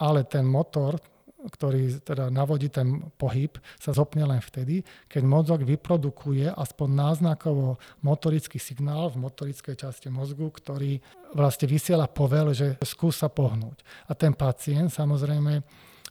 ale 0.00 0.24
ten 0.24 0.48
motor, 0.48 0.96
ktorý 1.48 2.02
teda 2.02 2.30
navodí 2.30 2.70
ten 2.70 3.10
pohyb, 3.18 3.58
sa 3.78 3.90
zopne 3.90 4.22
len 4.22 4.38
vtedy, 4.38 4.86
keď 5.10 5.22
mozog 5.26 5.60
vyprodukuje 5.66 6.46
aspoň 6.50 6.88
náznakovo 6.90 7.82
motorický 8.06 8.62
signál 8.62 9.10
v 9.10 9.26
motorickej 9.26 9.74
časti 9.74 10.08
mozgu, 10.12 10.50
ktorý 10.50 11.02
vlastne 11.34 11.66
vysiela 11.66 12.06
povel, 12.06 12.54
že 12.54 12.78
skúsa 12.84 13.26
pohnúť. 13.26 13.82
A 14.06 14.14
ten 14.14 14.36
pacient 14.36 14.92
samozrejme 14.92 15.62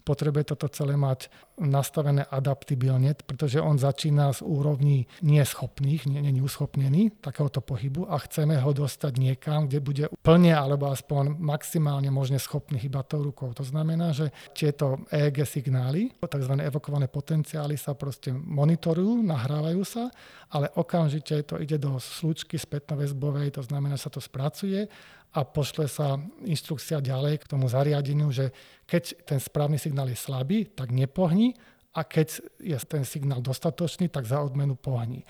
potrebuje 0.02 0.54
toto 0.54 0.68
celé 0.70 0.98
mať 0.98 1.30
nastavené 1.62 2.26
adaptibilne, 2.26 3.14
pretože 3.14 3.62
on 3.62 3.78
začína 3.78 4.34
z 4.34 4.42
úrovní 4.42 5.06
neschopných, 5.22 6.10
nie, 6.10 6.20
nie 6.22 6.42
uschopnený 6.42 7.22
takéhoto 7.22 7.62
pohybu 7.62 8.10
a 8.10 8.18
chceme 8.26 8.58
ho 8.58 8.72
dostať 8.74 9.14
niekam, 9.22 9.70
kde 9.70 9.80
bude 9.80 10.06
plne 10.26 10.58
alebo 10.58 10.90
aspoň 10.90 11.38
maximálne 11.38 12.10
možne 12.10 12.42
schopný 12.42 12.82
hýbať 12.82 13.06
tou 13.14 13.22
rukou. 13.22 13.54
To 13.54 13.64
znamená, 13.64 14.12
že 14.12 14.34
tieto 14.58 15.06
EEG 15.14 15.46
signály, 15.46 16.10
tzv. 16.18 16.54
evokované 16.58 17.06
potenciály 17.06 17.78
sa 17.78 17.94
proste 17.94 18.34
monitorujú, 18.34 19.22
nahrávajú 19.22 19.82
sa, 19.86 20.10
ale 20.50 20.68
okamžite 20.74 21.46
to 21.46 21.62
ide 21.62 21.78
do 21.78 22.02
slučky 22.02 22.58
spätnoväzbovej, 22.58 23.56
to 23.56 23.64
znamená, 23.64 23.96
že 23.96 24.10
sa 24.10 24.12
to 24.12 24.22
spracuje 24.24 24.90
a 25.32 25.39
pošle 25.48 25.88
sa 25.88 26.20
inštrukcia 26.44 27.00
ďalej 27.00 27.44
k 27.44 27.50
tomu 27.50 27.72
zariadeniu, 27.72 28.32
že 28.36 28.52
keď 28.84 29.24
ten 29.24 29.39
správny 29.39 29.80
signál 29.80 30.12
je 30.12 30.20
slabý, 30.20 30.67
tak 30.67 30.91
nepohni 30.91 31.56
a 31.96 32.04
keď 32.04 32.44
je 32.60 32.76
ten 32.88 33.04
signál 33.08 33.39
dostatočný, 33.39 34.12
tak 34.12 34.28
za 34.28 34.44
odmenu 34.44 34.76
pohni. 34.76 35.24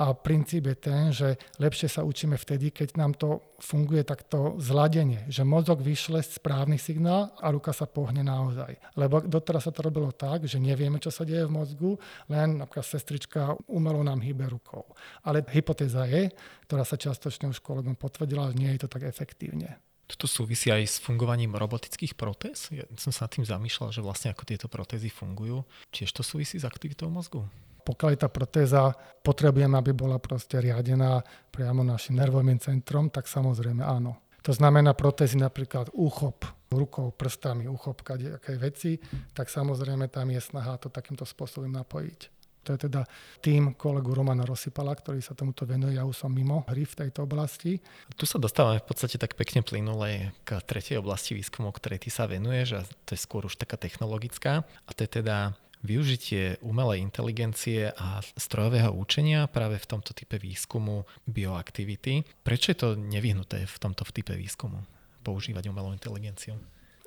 A 0.00 0.16
princíp 0.16 0.72
je 0.72 0.76
ten, 0.76 1.12
že 1.12 1.36
lepšie 1.60 1.84
sa 1.84 2.00
učíme 2.00 2.40
vtedy, 2.40 2.72
keď 2.72 2.96
nám 2.96 3.12
to 3.12 3.44
funguje 3.60 4.00
takto 4.08 4.56
zladenie, 4.56 5.28
že 5.28 5.44
mozog 5.44 5.84
vyšle 5.84 6.24
správny 6.24 6.80
signál 6.80 7.28
a 7.36 7.52
ruka 7.52 7.76
sa 7.76 7.84
pohne 7.84 8.24
naozaj. 8.24 8.80
Lebo 8.96 9.20
doteraz 9.20 9.68
sa 9.68 9.72
to 9.72 9.84
robilo 9.84 10.08
tak, 10.16 10.48
že 10.48 10.56
nevieme, 10.56 10.96
čo 10.96 11.12
sa 11.12 11.28
deje 11.28 11.44
v 11.44 11.52
mozgu, 11.52 11.92
len 12.32 12.56
napríklad 12.64 12.88
sestrička 12.88 13.52
umelo 13.68 14.00
nám 14.00 14.24
hýbe 14.24 14.48
rukou. 14.48 14.88
Ale 15.28 15.44
hypotéza 15.52 16.08
je, 16.08 16.32
ktorá 16.64 16.88
sa 16.88 16.96
častočne 16.96 17.52
už 17.52 17.60
kolegom 17.60 17.92
potvrdila, 17.92 18.48
že 18.48 18.58
nie 18.64 18.72
je 18.72 18.88
to 18.88 18.88
tak 18.88 19.04
efektívne. 19.04 19.76
Toto 20.08 20.28
súvisí 20.28 20.68
aj 20.68 20.82
s 20.88 20.96
fungovaním 21.00 21.56
robotických 21.56 22.16
protéz? 22.16 22.68
Ja 22.68 22.84
som 23.00 23.12
sa 23.12 23.28
nad 23.28 23.32
tým 23.32 23.48
zamýšľal, 23.48 23.96
že 23.96 24.04
vlastne 24.04 24.32
ako 24.32 24.44
tieto 24.44 24.68
protézy 24.68 25.08
fungujú. 25.08 25.64
Tiež 25.88 26.12
to 26.12 26.20
súvisí 26.20 26.60
s 26.60 26.68
aktivitou 26.68 27.08
mozgu? 27.08 27.44
Pokiaľ 27.82 28.08
je 28.14 28.20
tá 28.22 28.30
protéza, 28.30 28.82
potrebujeme, 29.20 29.74
aby 29.78 29.92
bola 29.92 30.22
proste 30.22 30.62
riadená 30.62 31.22
priamo 31.50 31.82
našim 31.82 32.16
nervovým 32.18 32.62
centrom, 32.62 33.10
tak 33.10 33.26
samozrejme 33.26 33.82
áno. 33.82 34.22
To 34.42 34.50
znamená 34.50 34.94
protézy 34.94 35.38
napríklad 35.38 35.94
úchop 35.94 36.42
rukou, 36.72 37.12
prstami, 37.12 37.68
úchop 37.68 38.02
kadejakej 38.02 38.56
veci, 38.58 38.92
tak 39.36 39.52
samozrejme 39.52 40.08
tam 40.08 40.32
je 40.32 40.40
snaha 40.40 40.80
to 40.80 40.88
takýmto 40.88 41.22
spôsobom 41.22 41.68
napojiť. 41.68 42.42
To 42.62 42.78
je 42.78 42.86
teda 42.86 43.02
tým 43.42 43.74
kolegu 43.74 44.14
Romana 44.14 44.46
Rosypala, 44.46 44.94
ktorý 44.94 45.18
sa 45.18 45.34
tomuto 45.34 45.66
venuje. 45.66 45.98
Ja 45.98 46.06
už 46.06 46.14
som 46.14 46.30
mimo 46.30 46.62
hry 46.70 46.86
v 46.86 46.94
tejto 46.94 47.26
oblasti. 47.26 47.82
Tu 48.14 48.22
sa 48.22 48.38
dostávame 48.38 48.78
v 48.78 48.86
podstate 48.86 49.18
tak 49.18 49.34
pekne 49.34 49.66
plynule 49.66 50.30
k 50.46 50.62
tretej 50.62 51.02
oblasti 51.02 51.34
výskumu, 51.34 51.74
ktorej 51.74 52.06
ty 52.06 52.10
sa 52.14 52.30
venuješ 52.30 52.68
a 52.78 52.80
to 53.02 53.18
je 53.18 53.20
skôr 53.20 53.42
už 53.50 53.58
taká 53.58 53.74
technologická. 53.74 54.62
A 54.62 54.90
to 54.94 55.02
je 55.02 55.10
teda 55.10 55.58
využitie 55.82 56.62
umelej 56.62 57.02
inteligencie 57.02 57.90
a 57.90 58.22
strojového 58.38 58.94
učenia 58.94 59.50
práve 59.50 59.78
v 59.82 59.86
tomto 59.86 60.14
type 60.14 60.38
výskumu 60.38 61.04
bioaktivity. 61.26 62.22
Prečo 62.42 62.72
je 62.72 62.78
to 62.78 62.88
nevyhnuté 62.94 63.66
v 63.66 63.76
tomto 63.82 64.06
type 64.08 64.34
výskumu 64.34 64.82
používať 65.22 65.70
umelú 65.70 65.94
inteligenciu? 65.94 66.58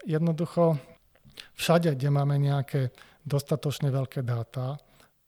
Jednoducho, 0.07 0.79
všade, 1.55 1.95
kde 1.95 2.09
máme 2.11 2.39
nejaké 2.39 2.95
dostatočne 3.25 3.91
veľké 3.91 4.23
dáta, 4.23 4.79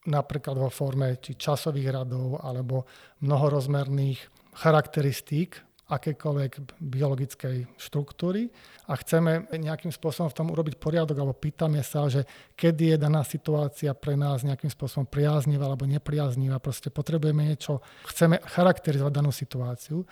napríklad 0.08 0.56
vo 0.56 0.72
forme 0.72 1.20
či 1.20 1.36
časových 1.36 1.92
radov 1.92 2.40
alebo 2.40 2.88
mnohorozmerných 3.20 4.20
charakteristík 4.56 5.67
akékoľvek 5.88 6.84
biologickej 6.84 7.80
štruktúry 7.80 8.52
a 8.92 8.94
chceme 9.00 9.48
nejakým 9.56 9.88
spôsobom 9.88 10.28
v 10.28 10.38
tom 10.38 10.48
urobiť 10.52 10.76
poriadok 10.76 11.16
alebo 11.16 11.32
pýtame 11.32 11.80
sa, 11.80 12.12
že 12.12 12.28
kedy 12.60 12.96
je 12.96 12.98
daná 13.00 13.24
situácia 13.24 13.96
pre 13.96 14.20
nás 14.20 14.44
nejakým 14.44 14.68
spôsobom 14.68 15.08
priaznivá 15.08 15.72
alebo 15.72 15.88
nepriaznivá, 15.88 16.60
proste 16.60 16.92
potrebujeme 16.92 17.48
niečo, 17.48 17.80
chceme 18.04 18.44
charakterizovať 18.44 19.14
danú 19.16 19.32
situáciu, 19.32 20.04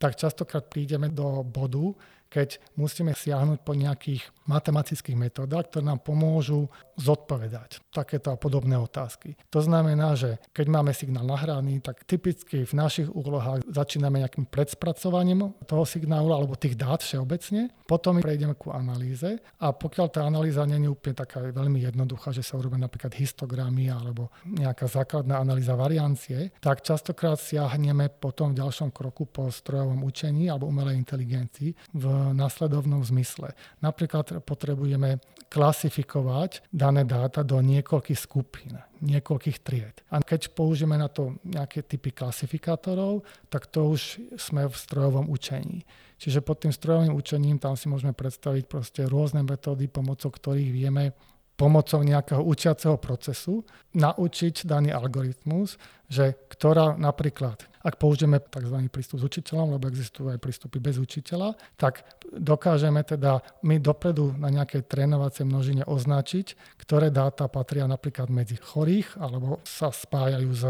tak 0.00 0.16
častokrát 0.16 0.64
prídeme 0.64 1.12
do 1.12 1.44
bodu, 1.44 1.92
keď 2.28 2.60
musíme 2.76 3.16
siahnuť 3.16 3.64
po 3.64 3.72
nejakých 3.72 4.22
matematických 4.48 5.16
metódach, 5.16 5.68
ktoré 5.68 5.84
nám 5.84 6.00
pomôžu 6.00 6.72
zodpovedať 6.96 7.84
takéto 7.92 8.32
a 8.32 8.40
podobné 8.40 8.80
otázky. 8.80 9.36
To 9.52 9.60
znamená, 9.60 10.16
že 10.16 10.40
keď 10.56 10.66
máme 10.72 10.92
signál 10.96 11.28
nahraný, 11.28 11.84
tak 11.84 12.08
typicky 12.08 12.64
v 12.64 12.74
našich 12.74 13.08
úlohách 13.12 13.64
začíname 13.68 14.24
nejakým 14.24 14.48
predspracovaním 14.48 15.52
toho 15.68 15.84
signálu 15.84 16.32
alebo 16.32 16.56
tých 16.56 16.80
dát 16.80 17.04
všeobecne, 17.04 17.68
potom 17.84 18.24
prejdeme 18.24 18.56
ku 18.56 18.72
analýze 18.72 19.40
a 19.60 19.72
pokiaľ 19.72 20.06
tá 20.08 20.24
analýza 20.24 20.64
nie 20.64 20.80
je 20.84 20.92
úplne 20.92 21.16
taká 21.16 21.44
veľmi 21.44 21.84
jednoduchá, 21.84 22.32
že 22.32 22.44
sa 22.44 22.56
urobia 22.56 22.80
napríklad 22.80 23.12
histogramy 23.14 23.92
alebo 23.92 24.32
nejaká 24.48 24.88
základná 24.88 25.38
analýza 25.38 25.76
variancie, 25.76 26.52
tak 26.58 26.80
častokrát 26.80 27.36
siahneme 27.36 28.08
potom 28.08 28.56
v 28.56 28.64
ďalšom 28.64 28.90
kroku 28.90 29.28
po 29.28 29.52
strojovom 29.52 30.02
učení 30.02 30.48
alebo 30.48 30.68
umelej 30.68 30.96
inteligencii 30.98 31.70
v 31.94 32.04
následovnom 32.34 33.04
zmysle. 33.04 33.54
Napríklad 33.82 34.42
potrebujeme 34.42 35.22
klasifikovať 35.48 36.68
dané 36.68 37.08
dáta 37.08 37.40
do 37.40 37.56
niekoľkých 37.64 38.20
skupín, 38.20 38.76
niekoľkých 39.00 39.58
tried. 39.64 39.96
A 40.12 40.20
keď 40.20 40.52
použijeme 40.52 41.00
na 41.00 41.08
to 41.08 41.40
nejaké 41.40 41.80
typy 41.80 42.12
klasifikátorov, 42.12 43.24
tak 43.48 43.64
to 43.72 43.96
už 43.96 44.20
sme 44.36 44.68
v 44.68 44.74
strojovom 44.76 45.32
učení. 45.32 45.88
Čiže 46.20 46.44
pod 46.44 46.60
tým 46.60 46.74
strojovým 46.74 47.14
učením 47.14 47.56
tam 47.56 47.78
si 47.78 47.88
môžeme 47.88 48.12
predstaviť 48.12 48.68
proste 48.68 49.06
rôzne 49.08 49.40
metódy, 49.46 49.88
pomocou 49.88 50.28
ktorých 50.28 50.70
vieme 50.74 51.16
pomocou 51.58 52.06
nejakého 52.06 52.38
učiaceho 52.38 53.02
procesu 53.02 53.66
naučiť 53.98 54.62
daný 54.62 54.94
algoritmus, 54.94 55.74
že 56.06 56.38
ktorá 56.46 56.94
napríklad, 56.94 57.66
ak 57.82 57.98
použijeme 57.98 58.38
tzv. 58.38 58.78
prístup 58.86 59.18
s 59.18 59.26
učiteľom, 59.26 59.74
lebo 59.74 59.90
existujú 59.90 60.30
aj 60.30 60.38
prístupy 60.38 60.78
bez 60.78 61.02
učiteľa, 61.02 61.58
tak 61.74 62.06
dokážeme 62.30 63.02
teda 63.02 63.42
my 63.66 63.82
dopredu 63.82 64.38
na 64.38 64.54
nejakej 64.54 64.86
trénovacej 64.86 65.44
množine 65.50 65.82
označiť, 65.82 66.78
ktoré 66.78 67.10
dáta 67.10 67.50
patria 67.50 67.90
napríklad 67.90 68.30
medzi 68.30 68.54
chorých 68.54 69.18
alebo 69.18 69.58
sa 69.66 69.90
spájajú 69.90 70.50
s 70.54 70.64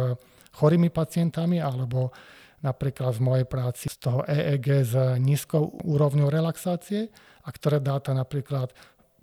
chorými 0.56 0.88
pacientami 0.88 1.60
alebo 1.60 2.16
napríklad 2.64 3.14
v 3.14 3.22
mojej 3.22 3.46
práci 3.46 3.86
z 3.92 3.96
toho 4.00 4.24
EEG 4.26 4.66
s 4.82 4.94
nízkou 5.20 5.84
úrovňou 5.84 6.32
relaxácie 6.32 7.12
a 7.44 7.48
ktoré 7.52 7.78
dáta 7.78 8.10
napríklad 8.16 8.74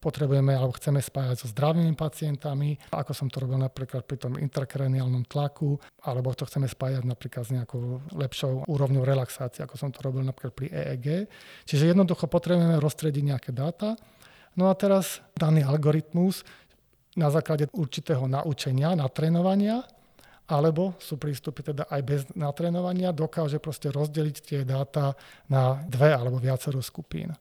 potrebujeme 0.06 0.54
alebo 0.54 0.78
chceme 0.78 1.02
spájať 1.02 1.42
so 1.42 1.48
zdravými 1.50 1.98
pacientami, 1.98 2.78
ako 2.94 3.12
som 3.18 3.26
to 3.26 3.42
robil 3.42 3.58
napríklad 3.58 4.06
pri 4.06 4.22
tom 4.22 4.38
intrakraniálnom 4.38 5.26
tlaku, 5.26 5.82
alebo 6.06 6.30
to 6.38 6.46
chceme 6.46 6.70
spájať 6.70 7.02
napríklad 7.02 7.44
s 7.50 7.52
nejakou 7.58 8.06
lepšou 8.14 8.70
úrovňou 8.70 9.02
relaxácie, 9.02 9.66
ako 9.66 9.82
som 9.82 9.90
to 9.90 10.06
robil 10.06 10.22
napríklad 10.22 10.54
pri 10.54 10.68
EEG. 10.70 11.26
Čiže 11.66 11.90
jednoducho 11.90 12.30
potrebujeme 12.30 12.78
rozstrediť 12.78 13.24
nejaké 13.26 13.50
dáta. 13.50 13.98
No 14.54 14.70
a 14.70 14.78
teraz 14.78 15.26
daný 15.34 15.66
algoritmus 15.66 16.46
na 17.18 17.34
základe 17.34 17.66
určitého 17.74 18.30
naučenia, 18.30 18.94
natrénovania, 18.94 19.82
alebo 20.46 20.94
sú 21.02 21.18
prístupy 21.18 21.74
teda 21.74 21.90
aj 21.90 22.02
bez 22.06 22.22
natrénovania, 22.38 23.10
dokáže 23.10 23.58
proste 23.58 23.90
rozdeliť 23.90 24.36
tie 24.46 24.60
dáta 24.62 25.18
na 25.50 25.82
dve 25.90 26.14
alebo 26.14 26.38
viacero 26.38 26.86
skupín. 26.86 27.34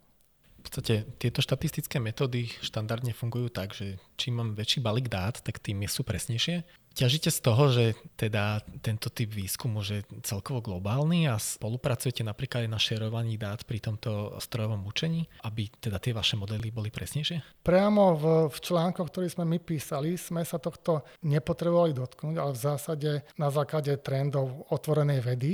V 0.65 0.73
podstate 0.73 1.05
tieto 1.21 1.45
štatistické 1.45 2.01
metódy 2.01 2.49
štandardne 2.65 3.13
fungujú 3.13 3.53
tak, 3.53 3.77
že 3.77 4.01
čím 4.17 4.41
mám 4.41 4.57
väčší 4.57 4.81
balík 4.81 5.13
dát, 5.13 5.37
tak 5.45 5.61
tým 5.61 5.85
sú 5.85 6.09
presnejšie. 6.09 6.65
Ťažíte 6.95 7.27
z 7.29 7.41
toho, 7.43 7.75
že 7.75 7.99
teda 8.15 8.63
tento 8.79 9.11
typ 9.11 9.35
výskumu 9.35 9.83
je 9.83 10.07
celkovo 10.23 10.63
globálny 10.63 11.27
a 11.27 11.35
spolupracujete 11.43 12.23
napríklad 12.23 12.65
aj 12.65 12.71
na 12.71 12.79
šerovaní 12.79 13.35
dát 13.35 13.67
pri 13.67 13.83
tomto 13.83 14.39
strojovom 14.39 14.87
učení, 14.87 15.27
aby 15.43 15.67
teda 15.83 15.99
tie 15.99 16.15
vaše 16.15 16.39
modely 16.39 16.71
boli 16.71 16.95
presnejšie? 16.95 17.67
Priamo 17.67 18.15
v, 18.15 18.25
v 18.47 18.57
článkoch, 18.63 19.11
ktorý 19.11 19.27
sme 19.27 19.43
my 19.43 19.59
písali, 19.59 20.15
sme 20.15 20.47
sa 20.47 20.63
tohto 20.63 21.03
nepotrebovali 21.27 21.99
dotknúť, 21.99 22.37
ale 22.39 22.55
v 22.55 22.63
zásade 22.63 23.11
na 23.37 23.51
základe 23.51 23.91
trendov 23.99 24.71
otvorenej 24.71 25.19
vedy 25.19 25.53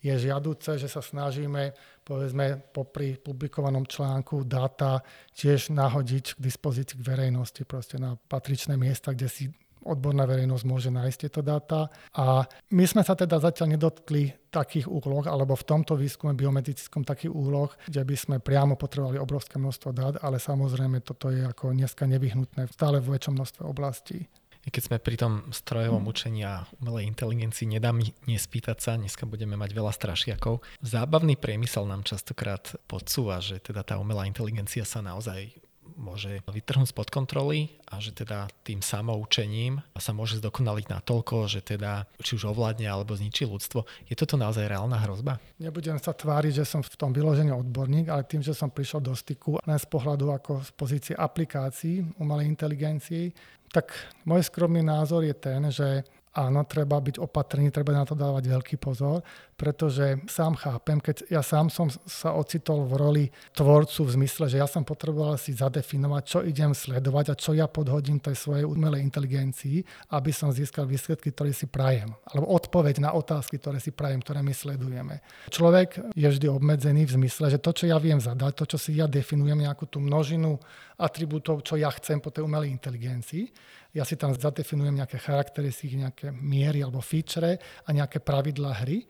je 0.00 0.14
žiaduce, 0.16 0.80
že 0.80 0.88
sa 0.88 1.04
snažíme, 1.04 1.76
povedzme, 2.02 2.56
popri 2.72 3.20
publikovanom 3.20 3.84
článku 3.84 4.48
dáta 4.48 5.04
tiež 5.36 5.70
nahodiť 5.76 6.36
k 6.36 6.38
dispozícii 6.40 6.96
k 6.96 7.06
verejnosti, 7.06 7.62
proste 7.68 8.00
na 8.00 8.16
patričné 8.16 8.80
miesta, 8.80 9.12
kde 9.12 9.28
si 9.28 9.44
odborná 9.84 10.28
verejnosť 10.28 10.64
môže 10.68 10.90
nájsť 10.92 11.18
tieto 11.24 11.40
dáta. 11.40 11.88
A 12.12 12.44
my 12.72 12.84
sme 12.84 13.00
sa 13.00 13.16
teda 13.16 13.40
zatiaľ 13.40 13.76
nedotkli 13.76 14.28
takých 14.52 14.88
úloh, 14.88 15.24
alebo 15.24 15.56
v 15.56 15.64
tomto 15.64 15.96
výskume 15.96 16.36
biomedicickom 16.36 17.04
takých 17.04 17.32
úloh, 17.32 17.72
kde 17.88 18.04
by 18.04 18.16
sme 18.16 18.36
priamo 18.44 18.76
potrebovali 18.76 19.16
obrovské 19.16 19.56
množstvo 19.56 19.90
dát, 19.92 20.14
ale 20.20 20.36
samozrejme 20.36 21.00
toto 21.00 21.32
je 21.32 21.48
ako 21.48 21.72
dneska 21.72 22.04
nevyhnutné 22.04 22.68
stále 22.72 23.00
v 23.00 23.16
väčšom 23.16 23.34
množstve 23.36 23.62
oblastí 23.64 24.28
keď 24.68 24.82
sme 24.84 24.96
pri 25.00 25.16
tom 25.16 25.32
strojovom 25.48 26.04
mm. 26.04 26.10
učení 26.10 26.40
a 26.44 26.68
umelej 26.84 27.08
inteligencii, 27.08 27.66
nedá 27.70 27.96
mi 27.96 28.12
nespýtať 28.28 28.76
sa, 28.76 28.92
dneska 29.00 29.24
budeme 29.24 29.56
mať 29.56 29.72
veľa 29.72 29.92
strašiakov. 29.96 30.60
Zábavný 30.84 31.40
priemysel 31.40 31.88
nám 31.88 32.04
častokrát 32.04 32.76
podsúva, 32.84 33.40
že 33.40 33.56
teda 33.62 33.80
tá 33.80 33.96
umelá 33.96 34.28
inteligencia 34.28 34.84
sa 34.84 35.00
naozaj 35.00 35.56
môže 36.00 36.40
vytrhnúť 36.48 36.96
spod 36.96 37.08
kontroly 37.12 37.76
a 37.92 38.00
že 38.00 38.16
teda 38.16 38.48
tým 38.64 38.80
samoučením 38.80 39.84
sa 39.98 40.16
môže 40.16 40.40
zdokonaliť 40.40 40.86
natoľko, 40.88 41.50
že 41.50 41.60
teda 41.60 42.08
či 42.24 42.40
už 42.40 42.48
ovládne 42.56 42.88
alebo 42.88 43.12
zničí 43.12 43.44
ľudstvo. 43.44 43.84
Je 44.08 44.16
toto 44.16 44.40
naozaj 44.40 44.64
reálna 44.64 44.96
hrozba? 45.04 45.36
Nebudem 45.60 46.00
sa 46.00 46.16
tváriť, 46.16 46.62
že 46.62 46.64
som 46.64 46.80
v 46.80 46.96
tom 46.96 47.12
vyložený 47.12 47.52
odborník, 47.52 48.08
ale 48.08 48.24
tým, 48.24 48.40
že 48.40 48.56
som 48.56 48.72
prišiel 48.72 49.04
do 49.04 49.12
styku 49.12 49.60
len 49.60 49.78
z 49.78 49.86
pohľadu 49.86 50.32
ako 50.32 50.64
z 50.64 50.70
pozície 50.72 51.14
aplikácií 51.14 52.00
umelej 52.16 52.48
inteligencii, 52.48 53.58
tak 53.70 53.94
môj 54.26 54.46
skromný 54.46 54.82
názor 54.82 55.22
je 55.22 55.34
ten, 55.34 55.70
že 55.70 56.02
áno, 56.30 56.62
treba 56.62 57.02
byť 57.02 57.18
opatrný, 57.18 57.74
treba 57.74 57.90
na 57.90 58.06
to 58.06 58.14
dávať 58.14 58.46
veľký 58.46 58.76
pozor, 58.78 59.22
pretože 59.58 60.22
sám 60.30 60.54
chápem, 60.56 61.02
keď 61.02 61.26
ja 61.26 61.42
sám 61.42 61.68
som 61.68 61.90
sa 61.90 62.32
ocitol 62.38 62.86
v 62.86 62.92
roli 62.96 63.24
tvorcu 63.52 64.06
v 64.06 64.14
zmysle, 64.22 64.46
že 64.46 64.62
ja 64.62 64.70
som 64.70 64.86
potreboval 64.86 65.34
si 65.36 65.52
zadefinovať, 65.52 66.22
čo 66.24 66.38
idem 66.46 66.70
sledovať 66.70 67.34
a 67.34 67.38
čo 67.38 67.50
ja 67.52 67.66
podhodím 67.66 68.22
tej 68.22 68.38
svojej 68.38 68.64
umelej 68.64 69.02
inteligencii, 69.04 69.82
aby 70.14 70.30
som 70.30 70.54
získal 70.54 70.86
výsledky, 70.86 71.34
ktoré 71.34 71.50
si 71.50 71.66
prajem. 71.66 72.14
Alebo 72.30 72.46
odpoveď 72.54 73.02
na 73.02 73.10
otázky, 73.10 73.58
ktoré 73.58 73.82
si 73.82 73.90
prajem, 73.90 74.22
ktoré 74.22 74.40
my 74.40 74.54
sledujeme. 74.54 75.20
Človek 75.50 76.14
je 76.14 76.28
vždy 76.30 76.46
obmedzený 76.46 77.10
v 77.10 77.14
zmysle, 77.20 77.50
že 77.50 77.58
to, 77.58 77.74
čo 77.74 77.90
ja 77.90 77.98
viem 77.98 78.22
zadať, 78.22 78.52
to, 78.54 78.64
čo 78.76 78.78
si 78.78 78.96
ja 78.96 79.10
definujem, 79.10 79.66
nejakú 79.66 79.90
tú 79.90 79.98
množinu 79.98 80.56
atribútov, 81.00 81.64
čo 81.66 81.80
ja 81.80 81.88
chcem 81.92 82.20
po 82.20 82.28
tej 82.28 82.44
umelej 82.44 82.70
inteligencii, 82.70 83.48
ja 83.94 84.06
si 84.06 84.14
tam 84.14 84.34
zadefinujem 84.34 84.94
nejaké 84.94 85.18
charakteristiky, 85.18 85.98
nejaké 85.98 86.30
miery 86.30 86.82
alebo 86.82 87.02
feature 87.02 87.58
a 87.58 87.88
nejaké 87.90 88.22
pravidlá 88.22 88.86
hry, 88.86 89.06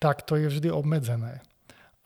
tak 0.00 0.24
to 0.24 0.36
je 0.36 0.48
vždy 0.48 0.68
obmedzené. 0.72 1.40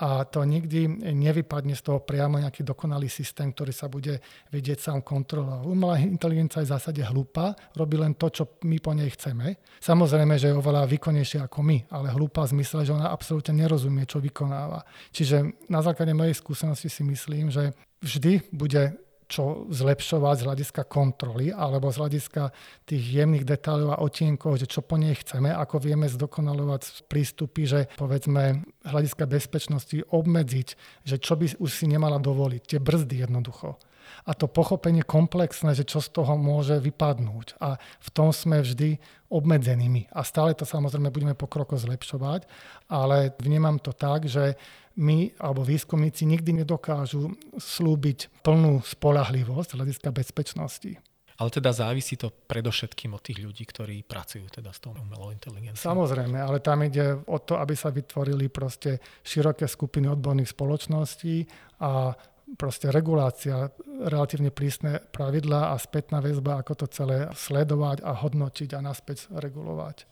A 0.00 0.24
to 0.24 0.40
nikdy 0.48 0.88
nevypadne 1.12 1.76
z 1.76 1.84
toho 1.84 2.00
priamo 2.00 2.40
nejaký 2.40 2.64
dokonalý 2.64 3.12
systém, 3.12 3.52
ktorý 3.52 3.68
sa 3.68 3.92
bude 3.92 4.16
vedieť 4.48 4.88
sám 4.88 5.04
kontrolovať. 5.04 5.68
Umelá 5.68 6.00
inteligencia 6.00 6.64
je 6.64 6.72
v 6.72 6.72
zásade 6.72 7.02
hlúpa, 7.04 7.52
robí 7.76 8.00
len 8.00 8.16
to, 8.16 8.32
čo 8.32 8.56
my 8.64 8.80
po 8.80 8.96
nej 8.96 9.12
chceme. 9.12 9.60
Samozrejme, 9.76 10.40
že 10.40 10.48
je 10.48 10.56
oveľa 10.56 10.88
výkonnejšia 10.88 11.44
ako 11.44 11.60
my, 11.60 11.92
ale 11.92 12.16
hlúpa 12.16 12.48
v 12.48 12.56
zmysle, 12.56 12.88
že 12.88 12.96
ona 12.96 13.12
absolútne 13.12 13.52
nerozumie, 13.52 14.08
čo 14.08 14.24
vykonáva. 14.24 14.88
Čiže 15.12 15.68
na 15.68 15.84
základe 15.84 16.16
mojej 16.16 16.32
skúsenosti 16.32 16.88
si 16.88 17.04
myslím, 17.04 17.52
že 17.52 17.76
vždy 18.00 18.48
bude 18.56 18.96
čo 19.30 19.70
zlepšovať 19.70 20.42
z 20.42 20.46
hľadiska 20.50 20.82
kontroly 20.90 21.54
alebo 21.54 21.94
z 21.94 22.02
hľadiska 22.02 22.50
tých 22.82 23.04
jemných 23.22 23.46
detailov 23.46 23.94
a 23.94 24.02
otienkov, 24.02 24.58
že 24.58 24.66
čo 24.66 24.82
po 24.82 24.98
nej 24.98 25.14
chceme, 25.14 25.54
ako 25.54 25.78
vieme 25.78 26.10
zdokonalovať 26.10 27.06
prístupy, 27.06 27.70
že 27.70 27.80
povedzme 27.94 28.66
hľadiska 28.82 29.30
bezpečnosti 29.30 30.02
obmedziť, 30.10 30.68
že 31.06 31.16
čo 31.22 31.38
by 31.38 31.62
už 31.62 31.70
si 31.70 31.86
nemala 31.86 32.18
dovoliť, 32.18 32.62
tie 32.66 32.82
brzdy 32.82 33.22
jednoducho 33.22 33.78
a 34.26 34.36
to 34.36 34.50
pochopenie 34.50 35.06
komplexné, 35.06 35.72
že 35.72 35.86
čo 35.86 36.02
z 36.02 36.12
toho 36.12 36.36
môže 36.36 36.76
vypadnúť. 36.82 37.56
A 37.62 37.78
v 37.78 38.08
tom 38.12 38.34
sme 38.34 38.60
vždy 38.60 39.00
obmedzenými. 39.30 40.10
A 40.10 40.26
stále 40.26 40.52
to 40.58 40.66
samozrejme 40.66 41.14
budeme 41.14 41.38
pokroko 41.38 41.78
zlepšovať, 41.78 42.44
ale 42.90 43.32
vnímam 43.38 43.78
to 43.78 43.94
tak, 43.94 44.26
že 44.26 44.58
my 45.00 45.32
alebo 45.40 45.64
výskumníci 45.64 46.28
nikdy 46.28 46.62
nedokážu 46.62 47.32
slúbiť 47.56 48.44
plnú 48.44 48.84
spolahlivosť 48.84 49.72
z 49.72 49.76
hľadiska 49.80 50.08
bezpečnosti. 50.12 50.92
Ale 51.40 51.48
teda 51.48 51.72
závisí 51.72 52.20
to 52.20 52.28
predovšetkým 52.28 53.16
od 53.16 53.24
tých 53.24 53.40
ľudí, 53.40 53.64
ktorí 53.64 54.04
pracujú 54.04 54.44
teda 54.52 54.76
s 54.76 54.84
tou 54.84 54.92
umelou 54.92 55.32
inteligenciou. 55.32 55.96
Samozrejme, 55.96 56.36
ale 56.36 56.60
tam 56.60 56.84
ide 56.84 57.16
o 57.16 57.40
to, 57.40 57.56
aby 57.56 57.72
sa 57.72 57.88
vytvorili 57.88 58.52
proste 58.52 59.00
široké 59.24 59.64
skupiny 59.64 60.04
odborných 60.12 60.52
spoločností 60.52 61.48
a 61.80 62.12
proste 62.60 62.92
regulácia, 62.92 63.72
relatívne 64.04 64.52
prísne 64.52 65.00
pravidlá 65.00 65.72
a 65.72 65.80
spätná 65.80 66.20
väzba, 66.20 66.60
ako 66.60 66.84
to 66.84 66.86
celé 66.92 67.32
sledovať 67.32 68.04
a 68.04 68.20
hodnotiť 68.20 68.76
a 68.76 68.84
naspäť 68.84 69.32
regulovať. 69.32 70.04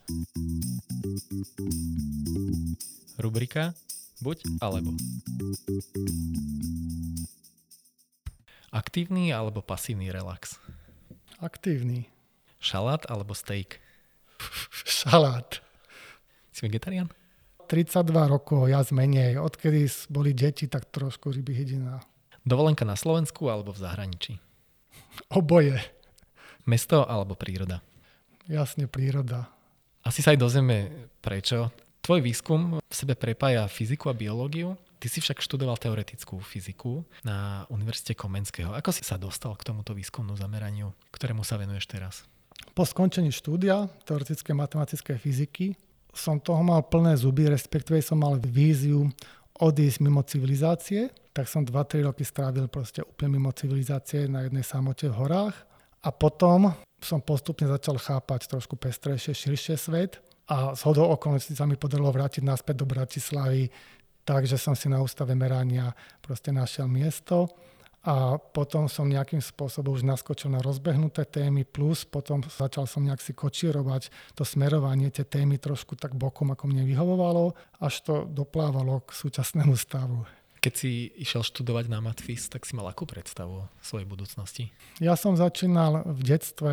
Rubrika 3.20 3.76
Buď 4.18 4.42
alebo. 4.58 4.98
Aktívny 8.74 9.30
alebo 9.30 9.62
pasívny 9.62 10.10
relax? 10.10 10.58
Aktívny. 11.38 12.10
Šalát 12.58 13.06
alebo 13.06 13.30
steak? 13.32 13.78
Šalát. 14.98 15.62
Si 16.50 16.66
vegetarián? 16.66 17.06
32 17.70 18.10
rokov, 18.26 18.66
ja 18.66 18.82
zmenej. 18.82 19.38
Odkedy 19.38 19.86
boli 20.10 20.34
deti, 20.34 20.66
tak 20.66 20.90
trošku 20.90 21.30
ryby 21.30 21.54
hydina. 21.54 22.02
Dovolenka 22.42 22.82
na 22.82 22.98
Slovensku 22.98 23.46
alebo 23.46 23.70
v 23.70 23.82
zahraničí? 23.86 24.32
Oboje. 25.30 25.78
Mesto 26.66 27.06
alebo 27.06 27.38
príroda? 27.38 27.84
Jasne, 28.48 28.88
príroda. 28.88 29.52
Asi 30.02 30.24
sa 30.24 30.32
aj 30.32 30.40
dozvieme 30.40 31.08
prečo. 31.20 31.70
Tvoj 32.08 32.24
výskum 32.24 32.80
v 32.80 32.94
sebe 32.96 33.12
prepája 33.12 33.68
fyziku 33.68 34.08
a 34.08 34.16
biológiu. 34.16 34.80
Ty 34.96 35.12
si 35.12 35.20
však 35.20 35.44
študoval 35.44 35.76
teoretickú 35.76 36.40
fyziku 36.40 37.04
na 37.20 37.68
Univerzite 37.68 38.16
Komenského. 38.16 38.72
Ako 38.72 38.96
si 38.96 39.04
sa 39.04 39.20
dostal 39.20 39.52
k 39.60 39.68
tomuto 39.68 39.92
výskumnú 39.92 40.32
zameraniu, 40.32 40.96
ktorému 41.12 41.44
sa 41.44 41.60
venuješ 41.60 41.84
teraz? 41.84 42.24
Po 42.72 42.88
skončení 42.88 43.28
štúdia 43.28 43.92
teoretické 44.08 44.56
matematické 44.56 45.20
fyziky 45.20 45.76
som 46.16 46.40
toho 46.40 46.64
mal 46.64 46.80
plné 46.88 47.12
zuby, 47.12 47.44
respektíve 47.44 48.00
som 48.00 48.24
mal 48.24 48.40
víziu 48.40 49.12
odísť 49.60 50.00
mimo 50.00 50.24
civilizácie, 50.24 51.12
tak 51.36 51.44
som 51.44 51.60
2-3 51.60 52.08
roky 52.08 52.24
strávil 52.24 52.72
proste 52.72 53.04
úplne 53.04 53.36
mimo 53.36 53.52
civilizácie 53.52 54.32
na 54.32 54.48
jednej 54.48 54.64
samote 54.64 55.12
v 55.12 55.18
horách 55.28 55.60
A 56.00 56.08
potom 56.08 56.72
som 57.04 57.20
postupne 57.20 57.68
začal 57.68 58.00
chápať 58.00 58.48
trošku 58.48 58.80
pestrejšie, 58.80 59.36
širšie 59.36 59.76
svet 59.76 60.24
a 60.48 60.72
z 60.72 60.80
hodou 60.88 61.12
okolností 61.12 61.52
sa 61.52 61.68
mi 61.68 61.76
podarilo 61.76 62.08
vrátiť 62.08 62.40
naspäť 62.40 62.80
do 62.80 62.86
Bratislavy, 62.88 63.68
takže 64.24 64.56
som 64.56 64.72
si 64.72 64.88
na 64.88 65.04
ústave 65.04 65.36
merania 65.36 65.92
proste 66.24 66.52
našiel 66.52 66.88
miesto 66.88 67.52
a 68.08 68.40
potom 68.40 68.88
som 68.88 69.04
nejakým 69.04 69.44
spôsobom 69.44 69.92
už 69.92 70.08
naskočil 70.08 70.48
na 70.48 70.64
rozbehnuté 70.64 71.28
témy, 71.28 71.68
plus 71.68 72.08
potom 72.08 72.40
začal 72.46 72.88
som 72.88 73.04
nejak 73.04 73.20
si 73.20 73.36
kočírovať 73.36 74.08
to 74.32 74.48
smerovanie, 74.48 75.12
tie 75.12 75.28
témy 75.28 75.60
trošku 75.60 75.98
tak 75.98 76.16
bokom, 76.16 76.48
ako 76.54 76.64
mne 76.70 76.88
vyhovovalo, 76.88 77.52
až 77.82 77.94
to 78.00 78.14
doplávalo 78.24 79.04
k 79.04 79.10
súčasnému 79.12 79.76
stavu. 79.76 80.24
Keď 80.58 80.72
si 80.74 81.12
išiel 81.20 81.46
študovať 81.46 81.86
na 81.86 82.02
Matfis, 82.02 82.50
tak 82.50 82.66
si 82.66 82.74
mal 82.74 82.88
akú 82.90 83.06
predstavu 83.06 83.62
o 83.62 83.70
svojej 83.78 84.08
budúcnosti? 84.08 84.74
Ja 84.98 85.14
som 85.14 85.38
začínal 85.38 86.02
v 86.02 86.20
detstve 86.24 86.70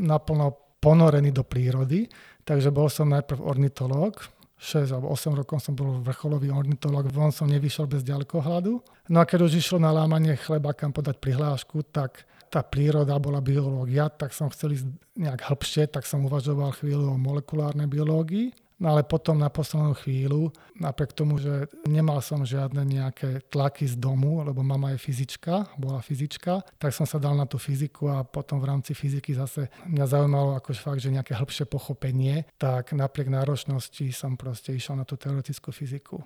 naplno 0.00 0.56
ponorený 0.80 1.32
do 1.32 1.42
prírody, 1.42 2.06
takže 2.46 2.70
bol 2.70 2.86
som 2.86 3.10
najprv 3.10 3.40
ornitológ, 3.42 4.22
6 4.56 4.88
alebo 4.88 5.12
8 5.12 5.36
rokov 5.36 5.60
som 5.60 5.76
bol 5.76 6.00
vrcholový 6.00 6.48
ornitolog, 6.48 7.12
von 7.12 7.28
som 7.28 7.44
nevyšiel 7.44 7.84
bez 7.84 8.00
ďalkohľadu. 8.08 8.72
No 9.12 9.18
a 9.20 9.28
keď 9.28 9.44
už 9.44 9.60
išlo 9.60 9.76
na 9.76 9.92
lámanie 9.92 10.32
chleba, 10.40 10.72
kam 10.72 10.96
podať 10.96 11.20
prihlášku, 11.20 11.84
tak 11.92 12.24
tá 12.48 12.64
príroda 12.64 13.12
bola 13.20 13.44
biológia, 13.44 14.08
tak 14.08 14.32
som 14.32 14.48
chcel 14.48 14.72
ísť 14.72 14.86
nejak 15.18 15.44
hĺbšie, 15.44 15.92
tak 15.92 16.08
som 16.08 16.24
uvažoval 16.24 16.72
chvíľu 16.72 17.12
o 17.12 17.20
molekulárnej 17.20 17.84
biológii. 17.84 18.48
No 18.76 18.92
ale 18.92 19.08
potom 19.08 19.40
na 19.40 19.48
poslednú 19.48 19.96
chvíľu, 19.96 20.52
napriek 20.76 21.16
tomu, 21.16 21.40
že 21.40 21.64
nemal 21.88 22.20
som 22.20 22.44
žiadne 22.44 22.84
nejaké 22.84 23.40
tlaky 23.48 23.88
z 23.88 23.96
domu, 23.96 24.44
lebo 24.44 24.60
mama 24.60 24.92
je 24.92 25.00
fyzička, 25.00 25.80
bola 25.80 26.04
fyzička, 26.04 26.60
tak 26.76 26.92
som 26.92 27.08
sa 27.08 27.16
dal 27.16 27.32
na 27.32 27.48
tú 27.48 27.56
fyziku 27.56 28.12
a 28.12 28.20
potom 28.20 28.60
v 28.60 28.68
rámci 28.68 28.92
fyziky 28.92 29.32
zase 29.32 29.72
mňa 29.88 30.04
zaujímalo 30.04 30.60
akož 30.60 30.76
fakt, 30.76 31.00
že 31.00 31.08
nejaké 31.08 31.32
hĺbšie 31.32 31.64
pochopenie, 31.64 32.44
tak 32.60 32.92
napriek 32.92 33.32
náročnosti 33.32 34.12
som 34.12 34.36
proste 34.36 34.76
išiel 34.76 35.00
na 35.00 35.08
tú 35.08 35.16
teoretickú 35.16 35.72
fyziku. 35.72 36.20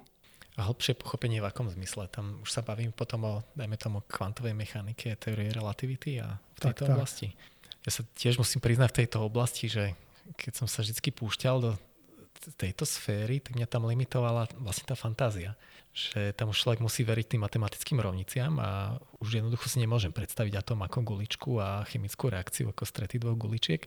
A 0.59 0.67
hĺbšie 0.67 0.99
pochopenie 0.99 1.39
v 1.39 1.47
akom 1.47 1.71
zmysle? 1.71 2.11
Tam 2.11 2.43
už 2.43 2.51
sa 2.51 2.67
bavím 2.67 2.91
potom 2.91 3.23
o, 3.31 3.35
dajme 3.55 3.79
tomu, 3.79 4.03
kvantovej 4.11 4.59
mechanike, 4.59 5.15
teórie 5.23 5.55
relativity 5.55 6.19
a 6.19 6.35
v 6.59 6.59
tejto 6.67 6.91
tak, 6.91 6.99
oblasti. 6.99 7.31
Tak. 7.31 7.87
Ja 7.87 7.91
sa 7.95 8.03
tiež 8.19 8.43
musím 8.43 8.59
priznať 8.59 8.91
v 8.91 8.99
tejto 9.07 9.23
oblasti, 9.23 9.71
že 9.71 9.95
keď 10.35 10.53
som 10.59 10.67
sa 10.67 10.83
vždy 10.83 10.99
púšťal 11.15 11.57
do 11.63 11.71
tejto 12.41 12.89
sféry, 12.89 13.45
tak 13.45 13.57
mňa 13.57 13.69
tam 13.69 13.85
limitovala 13.85 14.49
vlastne 14.65 14.89
tá 14.89 14.97
fantázia. 14.97 15.53
Že 15.91 16.39
tam 16.39 16.55
už 16.55 16.63
človek 16.63 16.81
musí 16.81 17.03
veriť 17.03 17.35
tým 17.35 17.43
matematickým 17.43 17.99
rovniciam 17.99 18.55
a 18.63 18.95
už 19.19 19.43
jednoducho 19.43 19.67
si 19.67 19.83
nemôžem 19.83 20.15
predstaviť 20.15 20.63
atom 20.63 20.81
ako 20.87 21.03
guličku 21.03 21.59
a 21.59 21.83
chemickú 21.85 22.31
reakciu 22.31 22.71
ako 22.71 22.87
strety 22.87 23.19
dvoch 23.19 23.35
guličiek. 23.37 23.85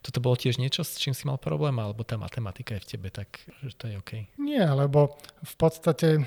Toto 0.00 0.18
bolo 0.24 0.34
tiež 0.34 0.56
niečo, 0.56 0.80
s 0.80 0.96
čím 0.96 1.12
si 1.12 1.28
mal 1.28 1.36
problém, 1.36 1.76
alebo 1.76 2.02
tá 2.02 2.16
matematika 2.16 2.74
je 2.80 2.82
v 2.82 2.90
tebe 2.96 3.08
tak, 3.12 3.44
že 3.62 3.74
to 3.76 3.84
je 3.86 3.94
OK? 4.00 4.12
Nie, 4.40 4.64
lebo 4.72 5.20
v 5.44 5.54
podstate 5.60 6.24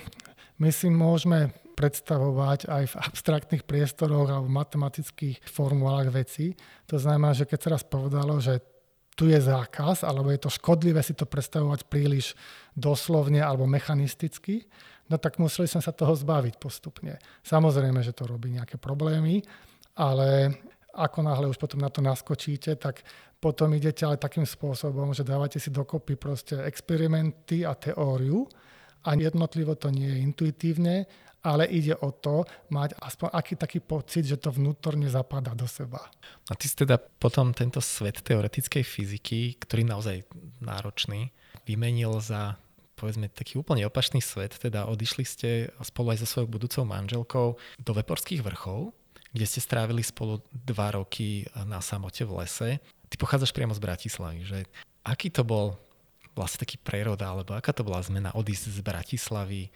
my 0.62 0.70
si 0.70 0.88
môžeme 0.94 1.52
predstavovať 1.76 2.72
aj 2.72 2.84
v 2.88 2.96
abstraktných 3.12 3.68
priestoroch 3.68 4.32
alebo 4.32 4.48
v 4.48 4.58
matematických 4.62 5.38
formulách 5.44 6.08
veci. 6.14 6.56
To 6.88 6.96
znamená, 6.96 7.36
že 7.36 7.44
keď 7.44 7.60
sa 7.60 7.70
raz 7.76 7.84
povedalo, 7.84 8.40
že 8.40 8.64
tu 9.16 9.32
je 9.32 9.40
zákaz, 9.40 10.04
alebo 10.04 10.28
je 10.30 10.44
to 10.44 10.52
škodlivé 10.52 11.00
si 11.00 11.16
to 11.16 11.24
predstavovať 11.24 11.88
príliš 11.88 12.36
doslovne 12.76 13.40
alebo 13.40 13.64
mechanisticky, 13.64 14.68
no 15.08 15.16
tak 15.16 15.40
museli 15.40 15.72
sme 15.72 15.80
sa 15.80 15.96
toho 15.96 16.12
zbaviť 16.12 16.60
postupne. 16.60 17.16
Samozrejme, 17.42 18.04
že 18.04 18.12
to 18.12 18.28
robí 18.28 18.52
nejaké 18.52 18.76
problémy, 18.76 19.40
ale 19.96 20.52
ako 20.96 21.20
náhle 21.24 21.48
už 21.48 21.60
potom 21.60 21.80
na 21.80 21.92
to 21.92 22.04
naskočíte, 22.04 22.76
tak 22.76 23.04
potom 23.40 23.72
idete 23.76 24.04
ale 24.08 24.20
takým 24.20 24.48
spôsobom, 24.48 25.12
že 25.16 25.28
dávate 25.28 25.60
si 25.60 25.72
dokopy 25.72 26.16
proste 26.16 26.60
experimenty 26.68 27.68
a 27.68 27.76
teóriu 27.76 28.48
a 29.06 29.14
jednotlivo 29.14 29.76
to 29.76 29.92
nie 29.92 30.08
je 30.08 30.24
intuitívne, 30.24 31.06
ale 31.46 31.70
ide 31.70 31.94
o 32.02 32.10
to 32.10 32.42
mať 32.74 32.98
aspoň 32.98 33.30
aký 33.30 33.54
taký 33.54 33.80
pocit, 33.86 34.26
že 34.26 34.42
to 34.42 34.50
vnútorne 34.50 35.06
zapadá 35.06 35.54
do 35.54 35.70
seba. 35.70 36.10
A 36.50 36.58
ty 36.58 36.66
si 36.66 36.74
teda 36.74 36.98
potom 36.98 37.54
tento 37.54 37.78
svet 37.78 38.26
teoretickej 38.26 38.82
fyziky, 38.82 39.62
ktorý 39.62 39.86
je 39.86 39.92
naozaj 39.94 40.18
náročný, 40.58 41.30
vymenil 41.70 42.18
za 42.18 42.58
povedzme 42.96 43.28
taký 43.28 43.60
úplne 43.60 43.84
opačný 43.86 44.24
svet, 44.24 44.56
teda 44.56 44.88
odišli 44.88 45.24
ste 45.28 45.50
spolu 45.84 46.16
aj 46.16 46.24
so 46.24 46.28
svojou 46.28 46.48
budúcou 46.48 46.88
manželkou 46.88 47.60
do 47.76 47.92
Veporských 47.92 48.40
vrchov, 48.40 48.96
kde 49.36 49.46
ste 49.46 49.60
strávili 49.60 50.00
spolu 50.00 50.40
dva 50.56 50.96
roky 50.96 51.44
na 51.68 51.84
samote 51.84 52.24
v 52.24 52.40
lese. 52.40 52.70
Ty 53.12 53.16
pochádzaš 53.20 53.52
priamo 53.52 53.76
z 53.76 53.84
Bratislavy, 53.84 54.48
že 54.48 54.60
aký 55.04 55.28
to 55.28 55.44
bol 55.44 55.76
vlastne 56.40 56.64
taký 56.64 56.80
prerod, 56.80 57.20
alebo 57.20 57.52
aká 57.52 57.76
to 57.76 57.84
bola 57.84 58.00
zmena 58.00 58.32
odísť 58.32 58.80
z 58.80 58.80
Bratislavy 58.80 59.72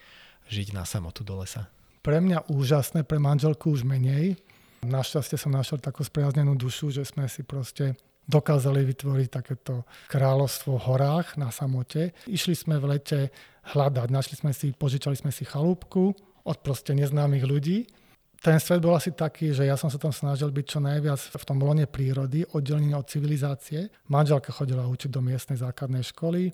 žiť 0.49 0.73
na 0.73 0.83
samotu 0.83 1.21
do 1.23 1.37
lesa? 1.39 1.69
Pre 2.01 2.17
mňa 2.17 2.49
úžasné, 2.49 3.05
pre 3.05 3.21
manželku 3.21 3.69
už 3.71 3.85
menej. 3.85 4.35
Našťastie 4.81 5.37
som 5.37 5.53
našiel 5.53 5.77
takú 5.77 6.01
spriaznenú 6.01 6.55
dušu, 6.55 6.89
že 6.89 7.03
sme 7.03 7.27
si 7.27 7.43
proste 7.43 7.99
dokázali 8.29 8.85
vytvoriť 8.85 9.27
takéto 9.29 9.83
kráľovstvo 10.07 10.77
v 10.77 10.85
horách 10.85 11.27
na 11.35 11.49
samote. 11.49 12.13
Išli 12.29 12.53
sme 12.53 12.77
v 12.77 12.95
lete 12.95 13.19
hľadať, 13.73 14.07
našli 14.13 14.35
sme 14.37 14.51
si, 14.53 14.69
požičali 14.71 15.17
sme 15.17 15.33
si 15.33 15.43
chalúbku 15.43 16.13
od 16.45 16.57
proste 16.61 16.93
neznámych 16.93 17.43
ľudí. 17.43 17.89
Ten 18.39 18.55
svet 18.55 18.79
bol 18.79 18.95
asi 18.95 19.11
taký, 19.11 19.51
že 19.51 19.67
ja 19.67 19.75
som 19.75 19.91
sa 19.91 19.99
tam 19.99 20.15
snažil 20.15 20.47
byť 20.55 20.65
čo 20.65 20.79
najviac 20.79 21.19
v 21.19 21.43
tom 21.43 21.59
lone 21.59 21.83
prírody, 21.91 22.47
oddelený 22.55 22.95
od 22.95 23.09
civilizácie. 23.11 23.91
Manželka 24.07 24.55
chodila 24.55 24.87
učiť 24.87 25.11
do 25.11 25.19
miestnej 25.19 25.59
základnej 25.59 26.07
školy. 26.07 26.47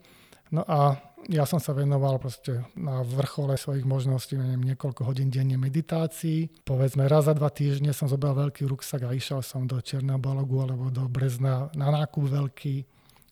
No 0.49 0.65
a 0.65 0.97
ja 1.25 1.43
som 1.49 1.57
sa 1.57 1.73
venoval 1.73 2.21
proste 2.21 2.61
na 2.77 3.01
vrchole 3.01 3.57
svojich 3.57 3.85
možností, 3.85 4.37
neviem, 4.37 4.73
niekoľko 4.73 5.01
hodín 5.05 5.33
denne 5.33 5.57
meditácií. 5.57 6.53
Povedzme, 6.61 7.09
raz 7.09 7.25
za 7.25 7.33
dva 7.33 7.49
týždne 7.49 7.93
som 7.97 8.05
zobral 8.05 8.37
veľký 8.37 8.65
ruksak 8.69 9.05
a 9.05 9.15
išiel 9.15 9.41
som 9.41 9.65
do 9.65 9.81
Černobalogu 9.81 10.61
alebo 10.61 10.93
do 10.93 11.05
Brezna 11.09 11.73
na 11.73 11.89
nákup 11.89 12.29
veľký 12.29 12.75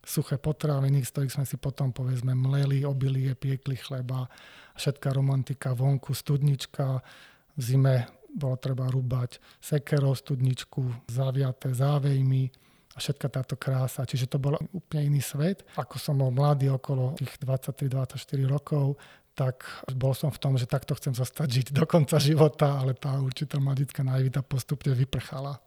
suché 0.04 0.36
potraviny, 0.36 1.06
z 1.06 1.12
ktorých 1.16 1.34
sme 1.40 1.46
si 1.48 1.56
potom 1.56 1.96
povedzme 1.96 2.36
mleli, 2.36 2.84
obilie, 2.84 3.32
piekli 3.40 3.80
chleba, 3.80 4.28
všetká 4.76 5.16
romantika 5.16 5.72
vonku, 5.72 6.12
studnička, 6.12 7.00
v 7.56 7.62
zime 7.62 8.10
bolo 8.34 8.58
treba 8.58 8.90
rúbať 8.90 9.38
sekerov, 9.62 10.18
studničku, 10.20 11.08
zaviaté 11.08 11.72
závejmy, 11.72 12.50
a 12.94 12.98
všetka 13.02 13.28
táto 13.30 13.58
krása. 13.58 14.06
Čiže 14.06 14.30
to 14.30 14.38
bol 14.38 14.54
úplne 14.72 15.14
iný 15.14 15.22
svet. 15.26 15.66
Ako 15.78 15.98
som 15.98 16.22
bol 16.22 16.30
mladý 16.30 16.70
okolo 16.70 17.18
tých 17.18 17.42
23-24 17.42 18.16
rokov, 18.46 19.02
tak 19.34 19.66
bol 19.98 20.14
som 20.14 20.30
v 20.30 20.38
tom, 20.38 20.54
že 20.62 20.70
takto 20.70 20.94
chcem 20.94 21.18
zostať 21.18 21.48
žiť 21.50 21.68
do 21.74 21.90
konca 21.90 22.22
života, 22.22 22.78
ale 22.78 22.94
tá 22.94 23.18
určitá 23.18 23.58
mladická 23.58 24.06
naivita 24.06 24.46
postupne 24.46 24.94
vyprchala. 24.94 25.58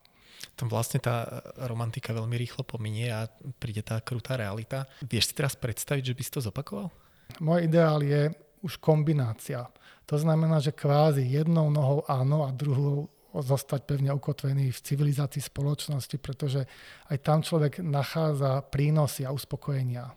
Tam 0.55 0.71
vlastne 0.71 1.03
tá 1.03 1.43
romantika 1.67 2.15
veľmi 2.15 2.39
rýchlo 2.39 2.63
pominie 2.63 3.11
a 3.11 3.27
príde 3.59 3.83
tá 3.83 3.99
krutá 3.99 4.39
realita. 4.39 4.87
Vieš 5.03 5.33
si 5.33 5.35
teraz 5.35 5.59
predstaviť, 5.59 6.15
že 6.15 6.17
by 6.17 6.23
si 6.23 6.33
to 6.33 6.41
zopakoval? 6.41 6.95
Môj 7.43 7.67
ideál 7.67 8.07
je 8.07 8.31
už 8.63 8.79
kombinácia. 8.79 9.67
To 10.07 10.15
znamená, 10.15 10.63
že 10.63 10.71
kvázi 10.71 11.27
jednou 11.27 11.67
nohou 11.67 12.07
áno 12.07 12.47
a 12.47 12.55
druhou 12.55 13.11
zostať 13.43 13.85
pevne 13.85 14.13
ukotvený 14.13 14.73
v 14.73 14.85
civilizácii 14.85 15.43
spoločnosti, 15.43 16.17
pretože 16.21 16.65
aj 17.11 17.19
tam 17.21 17.41
človek 17.41 17.85
nachádza 17.85 18.65
prínosy 18.69 19.25
a 19.25 19.35
uspokojenia. 19.35 20.13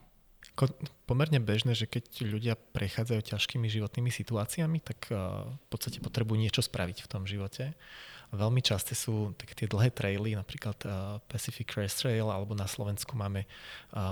Pomerne 1.08 1.40
bežné, 1.40 1.72
že 1.72 1.88
keď 1.88 2.04
ľudia 2.26 2.54
prechádzajú 2.54 3.32
ťažkými 3.32 3.66
životnými 3.70 4.12
situáciami, 4.12 4.78
tak 4.84 5.08
eh, 5.08 5.16
v 5.46 5.66
podstate 5.72 6.02
potrebujú 6.02 6.36
niečo 6.36 6.60
spraviť 6.60 7.06
v 7.06 7.10
tom 7.10 7.24
živote. 7.24 7.72
Veľmi 8.30 8.62
časté 8.62 8.94
sú 8.94 9.34
také 9.34 9.58
tie 9.58 9.66
dlhé 9.66 9.90
traily, 9.90 10.36
napríklad 10.36 10.78
eh, 10.84 10.90
Pacific 11.26 11.70
Crest 11.70 12.04
Trail, 12.04 12.28
alebo 12.28 12.52
na 12.52 12.68
Slovensku 12.68 13.16
máme 13.16 13.46
eh, 13.46 13.48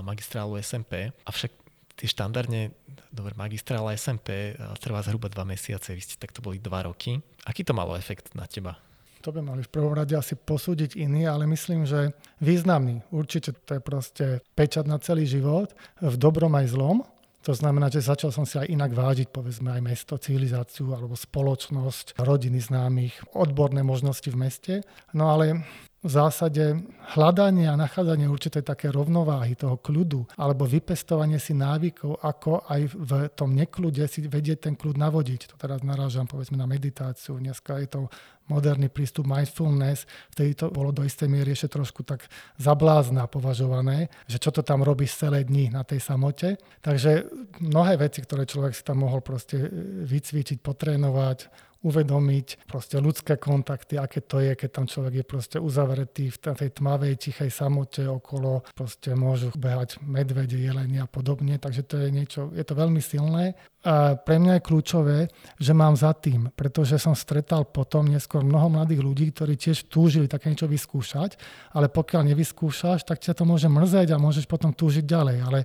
magistrálu 0.01 0.57
SMP. 0.59 1.13
Avšak 1.23 1.53
tie 1.99 2.07
štandardne, 2.07 2.71
dobre, 3.11 3.35
magistrála 3.35 3.91
SMP 3.99 4.55
trvá 4.79 5.03
zhruba 5.03 5.27
dva 5.27 5.43
mesiace, 5.43 5.91
vy 5.91 5.99
ste 5.99 6.15
takto 6.15 6.39
boli 6.39 6.55
dva 6.55 6.87
roky. 6.87 7.19
Aký 7.43 7.67
to 7.67 7.75
malo 7.75 7.91
efekt 7.99 8.31
na 8.39 8.47
teba? 8.47 8.79
To 9.19 9.35
by 9.35 9.43
mali 9.43 9.61
v 9.63 9.71
prvom 9.71 9.91
rade 9.91 10.15
asi 10.15 10.35
posúdiť 10.35 10.95
iní, 10.95 11.27
ale 11.27 11.47
myslím, 11.47 11.83
že 11.83 12.15
významný. 12.39 13.03
Určite 13.11 13.51
to 13.67 13.77
je 13.77 13.81
proste 13.83 14.25
pečat 14.55 14.87
na 14.87 14.99
celý 14.99 15.27
život, 15.27 15.75
v 15.99 16.15
dobrom 16.15 16.55
aj 16.55 16.71
zlom. 16.71 17.03
To 17.47 17.55
znamená, 17.55 17.87
že 17.87 18.03
začal 18.03 18.35
som 18.35 18.43
si 18.43 18.59
aj 18.59 18.67
inak 18.67 18.91
vážiť, 18.91 19.31
povedzme, 19.31 19.71
aj 19.71 19.81
mesto, 19.83 20.19
civilizáciu 20.19 20.91
alebo 20.91 21.15
spoločnosť, 21.15 22.19
rodiny 22.19 22.59
známych, 22.59 23.15
odborné 23.31 23.79
možnosti 23.79 24.27
v 24.27 24.35
meste. 24.35 24.73
No 25.15 25.31
ale 25.31 25.63
v 25.99 26.11
zásade 26.11 26.79
hľadanie 27.11 27.67
a 27.67 27.75
nachádzanie 27.75 28.31
určitej 28.31 28.63
také 28.63 28.87
rovnováhy 28.87 29.59
toho 29.59 29.75
kľudu 29.75 30.23
alebo 30.39 30.63
vypestovanie 30.63 31.35
si 31.43 31.51
návykov, 31.51 32.23
ako 32.23 32.63
aj 32.71 32.81
v 32.95 33.11
tom 33.35 33.51
nekľude 33.51 34.07
si 34.07 34.23
vedieť 34.23 34.71
ten 34.71 34.75
kľud 34.79 34.95
navodiť. 34.95 35.51
To 35.51 35.55
teraz 35.59 35.83
narážam 35.83 36.23
povedzme 36.23 36.55
na 36.55 36.63
meditáciu. 36.63 37.35
Dneska 37.35 37.83
je 37.83 37.87
to 37.91 38.01
moderný 38.47 38.87
prístup 38.89 39.27
mindfulness, 39.29 40.09
vtedy 40.33 40.57
to 40.57 40.73
bolo 40.73 40.89
do 40.89 41.05
istej 41.05 41.29
miery 41.29 41.53
ešte 41.53 41.77
trošku 41.77 42.01
tak 42.01 42.25
zablázna 42.57 43.29
považované, 43.29 44.09
že 44.25 44.41
čo 44.41 44.49
to 44.49 44.65
tam 44.65 44.81
robí 44.81 45.05
celé 45.05 45.45
dni 45.45 45.69
na 45.69 45.85
tej 45.85 46.01
samote. 46.01 46.57
Takže 46.81 47.29
mnohé 47.61 47.99
veci, 47.99 48.23
ktoré 48.25 48.47
človek 48.49 48.73
si 48.73 48.81
tam 48.81 49.05
mohol 49.05 49.21
proste 49.21 49.69
vycvičiť, 50.07 50.63
potrénovať, 50.65 51.68
uvedomiť 51.79 52.67
proste 52.67 52.99
ľudské 52.99 53.39
kontakty, 53.39 53.95
aké 53.95 54.19
to 54.19 54.43
je, 54.43 54.51
keď 54.55 54.69
tam 54.69 54.85
človek 54.85 55.23
je 55.23 55.25
proste 55.25 55.57
uzavretý 55.57 56.27
v 56.27 56.37
tej 56.37 56.69
tmavej, 56.75 57.15
tichej 57.15 57.47
samote 57.47 58.03
okolo, 58.03 58.67
proste 58.75 59.15
môžu 59.15 59.55
behať 59.55 60.03
medvede, 60.03 60.59
jelenia 60.59 61.07
a 61.07 61.11
podobne, 61.11 61.55
takže 61.55 61.87
to 61.87 61.95
je 62.03 62.09
niečo, 62.11 62.51
je 62.51 62.63
to 62.67 62.75
veľmi 62.75 62.99
silné. 62.99 63.55
Pre 63.79 64.35
mňa 64.35 64.59
je 64.59 64.65
kľúčové, 64.67 65.19
že 65.55 65.71
mám 65.71 65.95
za 65.95 66.11
tým, 66.11 66.51
pretože 66.51 66.99
som 66.99 67.15
stretal 67.15 67.63
potom 67.63 68.11
neskôr 68.11 68.43
mnoho 68.43 68.67
mladých 68.67 68.99
ľudí, 68.99 69.31
ktorí 69.31 69.55
tiež 69.55 69.87
túžili 69.87 70.27
také 70.27 70.51
niečo 70.51 70.67
vyskúšať, 70.67 71.39
ale 71.71 71.87
pokiaľ 71.87 72.27
nevyskúšaš, 72.27 73.07
tak 73.07 73.23
ťa 73.23 73.39
to 73.39 73.47
môže 73.47 73.71
mrzeť 73.71 74.11
a 74.11 74.19
môžeš 74.19 74.51
potom 74.51 74.75
túžiť 74.75 75.07
ďalej. 75.07 75.37
Ale 75.47 75.59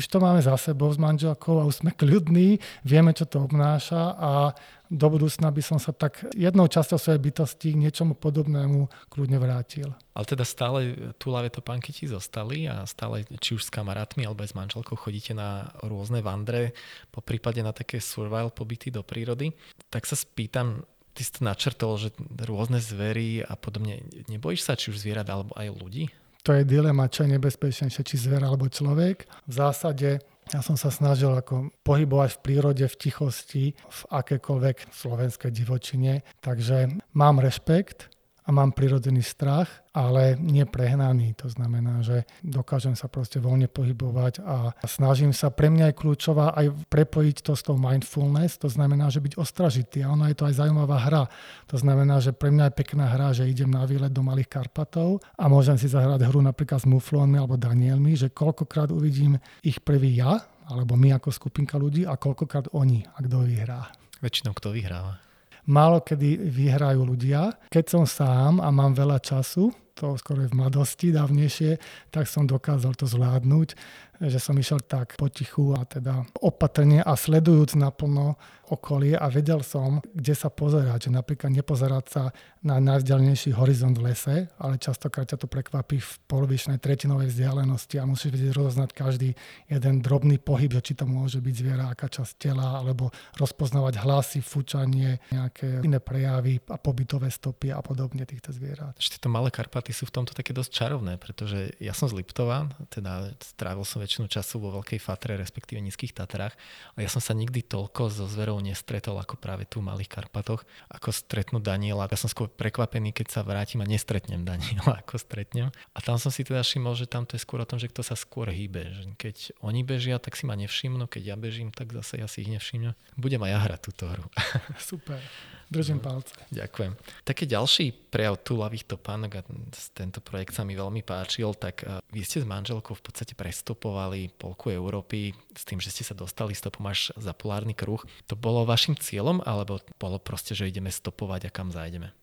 už 0.00 0.04
to 0.08 0.16
máme 0.16 0.40
za 0.40 0.56
sebou 0.56 0.88
s 0.88 0.96
manželkou 0.96 1.60
a 1.60 1.68
už 1.68 1.84
sme 1.84 1.92
kľudní, 1.92 2.56
vieme, 2.88 3.12
čo 3.12 3.28
to 3.28 3.44
obnáša 3.44 4.16
a 4.16 4.56
do 4.88 5.04
budúcna 5.12 5.52
by 5.52 5.60
som 5.60 5.76
sa 5.76 5.92
tak 5.92 6.24
jednou 6.32 6.64
časťou 6.64 6.96
svojej 6.96 7.20
bytosti 7.20 7.76
k 7.76 7.80
niečomu 7.84 8.16
podobnému 8.16 8.88
kľudne 9.12 9.36
vrátil. 9.36 9.92
Ale 10.16 10.24
teda 10.24 10.48
stále 10.48 10.96
túlavé 11.20 11.52
topánky 11.52 11.92
ti 11.92 12.08
zostali 12.08 12.64
a 12.64 12.88
stále 12.88 13.28
či 13.36 13.52
už 13.52 13.68
s 13.68 13.70
kamarátmi 13.70 14.24
alebo 14.24 14.48
aj 14.48 14.56
s 14.56 14.56
manželkou 14.56 14.96
chodíte 14.96 15.36
na 15.36 15.68
rôzne 15.84 16.24
vandre, 16.24 16.72
po 17.12 17.20
na 17.62 17.72
také 17.74 18.00
survival 18.02 18.50
pobyty 18.50 18.90
do 18.90 19.02
prírody. 19.02 19.52
Tak 19.88 20.04
sa 20.04 20.14
spýtam, 20.14 20.82
ty 21.12 21.20
si 21.26 21.32
to 21.34 21.42
načrtol, 21.42 21.98
že 21.98 22.14
rôzne 22.46 22.78
zvery 22.78 23.42
a 23.42 23.54
podobne. 23.58 24.02
Nebojíš 24.30 24.62
sa 24.66 24.78
či 24.78 24.94
už 24.94 25.02
zvierat 25.02 25.28
alebo 25.28 25.54
aj 25.58 25.68
ľudí? 25.74 26.10
To 26.46 26.54
je 26.54 26.64
dilema, 26.64 27.10
čo 27.10 27.26
je 27.26 27.34
nebezpečnejšie, 27.36 28.02
či 28.06 28.16
zver 28.16 28.40
alebo 28.40 28.70
človek. 28.70 29.26
V 29.44 29.52
zásade 29.52 30.22
ja 30.48 30.64
som 30.64 30.80
sa 30.80 30.88
snažil 30.88 31.28
ako 31.28 31.68
pohybovať 31.84 32.40
v 32.40 32.40
prírode, 32.40 32.84
v 32.88 32.96
tichosti, 32.96 33.64
v 33.76 34.00
akékoľvek 34.08 34.88
slovenskej 34.88 35.52
divočine. 35.52 36.24
Takže 36.40 36.88
mám 37.12 37.44
rešpekt 37.44 38.08
a 38.48 38.50
mám 38.50 38.72
prirodzený 38.72 39.20
strach, 39.20 39.68
ale 39.92 40.40
nie 40.40 40.64
prehnaný. 40.64 41.36
To 41.44 41.52
znamená, 41.52 42.00
že 42.00 42.24
dokážem 42.40 42.96
sa 42.96 43.04
proste 43.04 43.36
voľne 43.44 43.68
pohybovať 43.68 44.40
a 44.40 44.72
snažím 44.88 45.36
sa, 45.36 45.52
pre 45.52 45.68
mňa 45.68 45.92
je 45.92 45.98
kľúčová 46.00 46.56
aj 46.56 46.88
prepojiť 46.88 47.44
to 47.44 47.52
s 47.52 47.60
tou 47.60 47.76
mindfulness, 47.76 48.56
to 48.56 48.72
znamená, 48.72 49.12
že 49.12 49.20
byť 49.20 49.36
ostražitý. 49.36 50.00
A 50.00 50.16
ono 50.16 50.24
je 50.32 50.36
to 50.40 50.48
aj 50.48 50.64
zaujímavá 50.64 50.96
hra. 50.96 51.28
To 51.68 51.76
znamená, 51.76 52.24
že 52.24 52.32
pre 52.32 52.48
mňa 52.48 52.72
je 52.72 52.78
pekná 52.80 53.06
hra, 53.12 53.36
že 53.36 53.44
idem 53.44 53.68
na 53.68 53.84
výlet 53.84 54.16
do 54.16 54.24
Malých 54.24 54.48
Karpatov 54.48 55.20
a 55.36 55.44
môžem 55.52 55.76
si 55.76 55.92
zahrať 55.92 56.24
hru 56.24 56.40
napríklad 56.40 56.80
s 56.80 56.88
muflónmi 56.88 57.36
alebo 57.36 57.60
Danielmi, 57.60 58.16
že 58.16 58.32
koľkokrát 58.32 58.88
uvidím 58.88 59.36
ich 59.60 59.84
prvý 59.84 60.16
ja, 60.24 60.40
alebo 60.72 60.96
my 60.96 61.20
ako 61.20 61.28
skupinka 61.28 61.76
ľudí 61.76 62.08
a 62.08 62.16
koľkokrát 62.16 62.72
oni 62.72 63.04
a 63.04 63.20
kto 63.20 63.44
vyhrá. 63.44 63.92
Väčšinou 64.24 64.56
kto 64.56 64.72
vyhráva 64.72 65.27
málo 65.68 66.00
kedy 66.00 66.40
vyhrajú 66.48 67.04
ľudia. 67.04 67.54
Keď 67.68 67.84
som 67.86 68.04
sám 68.08 68.58
a 68.64 68.72
mám 68.72 68.96
veľa 68.96 69.20
času, 69.20 69.70
to 69.98 70.14
skoro 70.14 70.46
v 70.46 70.54
mladosti 70.54 71.10
dávnejšie, 71.10 71.76
tak 72.14 72.30
som 72.30 72.46
dokázal 72.46 72.94
to 72.94 73.10
zvládnuť 73.10 73.74
že 74.20 74.42
som 74.42 74.58
išiel 74.58 74.82
tak 74.82 75.14
potichu 75.14 75.74
a 75.78 75.86
teda 75.86 76.26
opatrne 76.42 77.02
a 77.02 77.14
sledujúc 77.14 77.78
naplno 77.78 78.34
okolie 78.68 79.16
a 79.16 79.32
vedel 79.32 79.64
som, 79.64 80.04
kde 80.12 80.34
sa 80.36 80.52
pozerať. 80.52 81.08
Že 81.08 81.10
napríklad 81.16 81.50
nepozerať 81.54 82.04
sa 82.06 82.22
na 82.60 82.76
najvzdialenejší 82.82 83.56
horizont 83.56 83.96
v 83.96 84.12
lese, 84.12 84.36
ale 84.60 84.76
častokrát 84.76 85.24
ťa 85.24 85.40
to 85.40 85.48
prekvapí 85.48 86.02
v 86.02 86.10
polovičnej 86.28 86.76
tretinovej 86.76 87.32
vzdialenosti 87.32 87.96
a 87.96 88.04
musíš 88.04 88.34
vedieť 88.34 88.52
rozoznať 88.52 88.90
každý 88.92 89.30
jeden 89.70 90.04
drobný 90.04 90.36
pohyb, 90.36 90.68
že 90.68 90.92
či 90.92 90.92
to 90.98 91.08
môže 91.08 91.40
byť 91.40 91.54
zviera, 91.54 91.88
aká 91.88 92.10
časť 92.10 92.32
tela, 92.36 92.82
alebo 92.82 93.08
rozpoznávať 93.40 94.04
hlasy, 94.04 94.40
fučanie, 94.44 95.22
nejaké 95.32 95.80
iné 95.86 96.02
prejavy 96.02 96.60
a 96.68 96.76
pobytové 96.76 97.30
stopy 97.32 97.72
a 97.72 97.80
podobne 97.80 98.26
týchto 98.28 98.52
zvierat. 98.52 98.98
Ešte 99.00 99.16
tieto 99.16 99.32
malé 99.32 99.48
Karpaty 99.48 99.94
sú 99.94 100.04
v 100.10 100.20
tomto 100.20 100.36
také 100.36 100.52
dosť 100.52 100.70
čarovné, 100.74 101.16
pretože 101.16 101.72
ja 101.80 101.96
som 101.96 102.10
z 102.10 102.20
Liptova, 102.20 102.68
teda 102.90 103.32
strávil 103.40 103.86
som 103.86 104.02
väčšinu 104.08 104.24
času 104.32 104.56
vo 104.56 104.72
Veľkej 104.80 104.96
Fatre, 104.96 105.36
respektíve 105.36 105.84
Nízkych 105.84 106.16
Tatrách. 106.16 106.56
A 106.96 107.04
ja 107.04 107.12
som 107.12 107.20
sa 107.20 107.36
nikdy 107.36 107.60
toľko 107.60 108.08
so 108.08 108.24
zverou 108.24 108.56
nestretol 108.56 109.20
ako 109.20 109.36
práve 109.36 109.68
tu 109.68 109.84
v 109.84 109.92
Malých 109.92 110.08
Karpatoch, 110.08 110.64
ako 110.88 111.12
stretnúť 111.12 111.60
Daniela. 111.60 112.08
Ja 112.08 112.16
som 112.16 112.32
skôr 112.32 112.48
prekvapený, 112.48 113.12
keď 113.12 113.28
sa 113.28 113.40
vrátim 113.44 113.84
a 113.84 113.86
nestretnem 113.86 114.48
Daniela, 114.48 114.96
ako 115.04 115.20
stretnem. 115.20 115.68
A 115.92 116.00
tam 116.00 116.16
som 116.16 116.32
si 116.32 116.40
teda 116.40 116.64
všimol, 116.64 116.96
že 116.96 117.04
tam 117.04 117.28
to 117.28 117.36
je 117.36 117.44
skôr 117.44 117.60
o 117.60 117.68
tom, 117.68 117.76
že 117.76 117.92
kto 117.92 118.00
sa 118.00 118.16
skôr 118.16 118.48
hýbe. 118.48 118.96
Že 118.96 119.02
keď 119.20 119.36
oni 119.60 119.84
bežia, 119.84 120.16
tak 120.16 120.40
si 120.40 120.48
ma 120.48 120.56
nevšimnú, 120.56 121.04
keď 121.04 121.22
ja 121.28 121.36
bežím, 121.36 121.68
tak 121.68 121.92
zase 121.92 122.16
ja 122.16 122.24
si 122.24 122.48
ich 122.48 122.48
nevšimnem. 122.48 122.96
Budem 123.20 123.44
aj 123.44 123.52
ja 123.52 123.58
hrať 123.60 123.80
túto 123.92 124.08
hru. 124.08 124.24
Super. 124.80 125.20
Držím 125.68 126.00
palce. 126.00 126.32
Ďakujem. 126.48 126.96
Taký 127.28 127.44
ďalší 127.44 127.92
prejav 128.08 128.40
túlavých 128.40 128.88
topánok 128.88 129.30
a 129.36 129.46
tento 129.92 130.24
projekt 130.24 130.56
sa 130.56 130.64
mi 130.64 130.72
veľmi 130.72 131.04
páčil, 131.04 131.52
tak 131.52 131.84
e, 131.84 132.00
vy 132.08 132.24
ste 132.24 132.40
s 132.40 132.48
manželkou 132.48 132.96
v 132.96 133.04
podstate 133.04 133.36
prestupovali 133.36 134.32
polku 134.32 134.72
Európy 134.72 135.36
s 135.52 135.68
tým, 135.68 135.76
že 135.76 135.92
ste 135.92 136.08
sa 136.08 136.16
dostali 136.16 136.56
stopom 136.56 136.88
až 136.88 137.12
za 137.20 137.36
polárny 137.36 137.76
kruh. 137.76 138.00
To 138.32 138.34
bolo 138.34 138.64
vašim 138.64 138.96
cieľom, 138.96 139.44
alebo 139.44 139.76
bolo 140.00 140.16
proste, 140.16 140.56
že 140.56 140.72
ideme 140.72 140.88
stopovať 140.88 141.48
a 141.48 141.54
kam 141.54 141.68
zájdeme? 141.68 142.16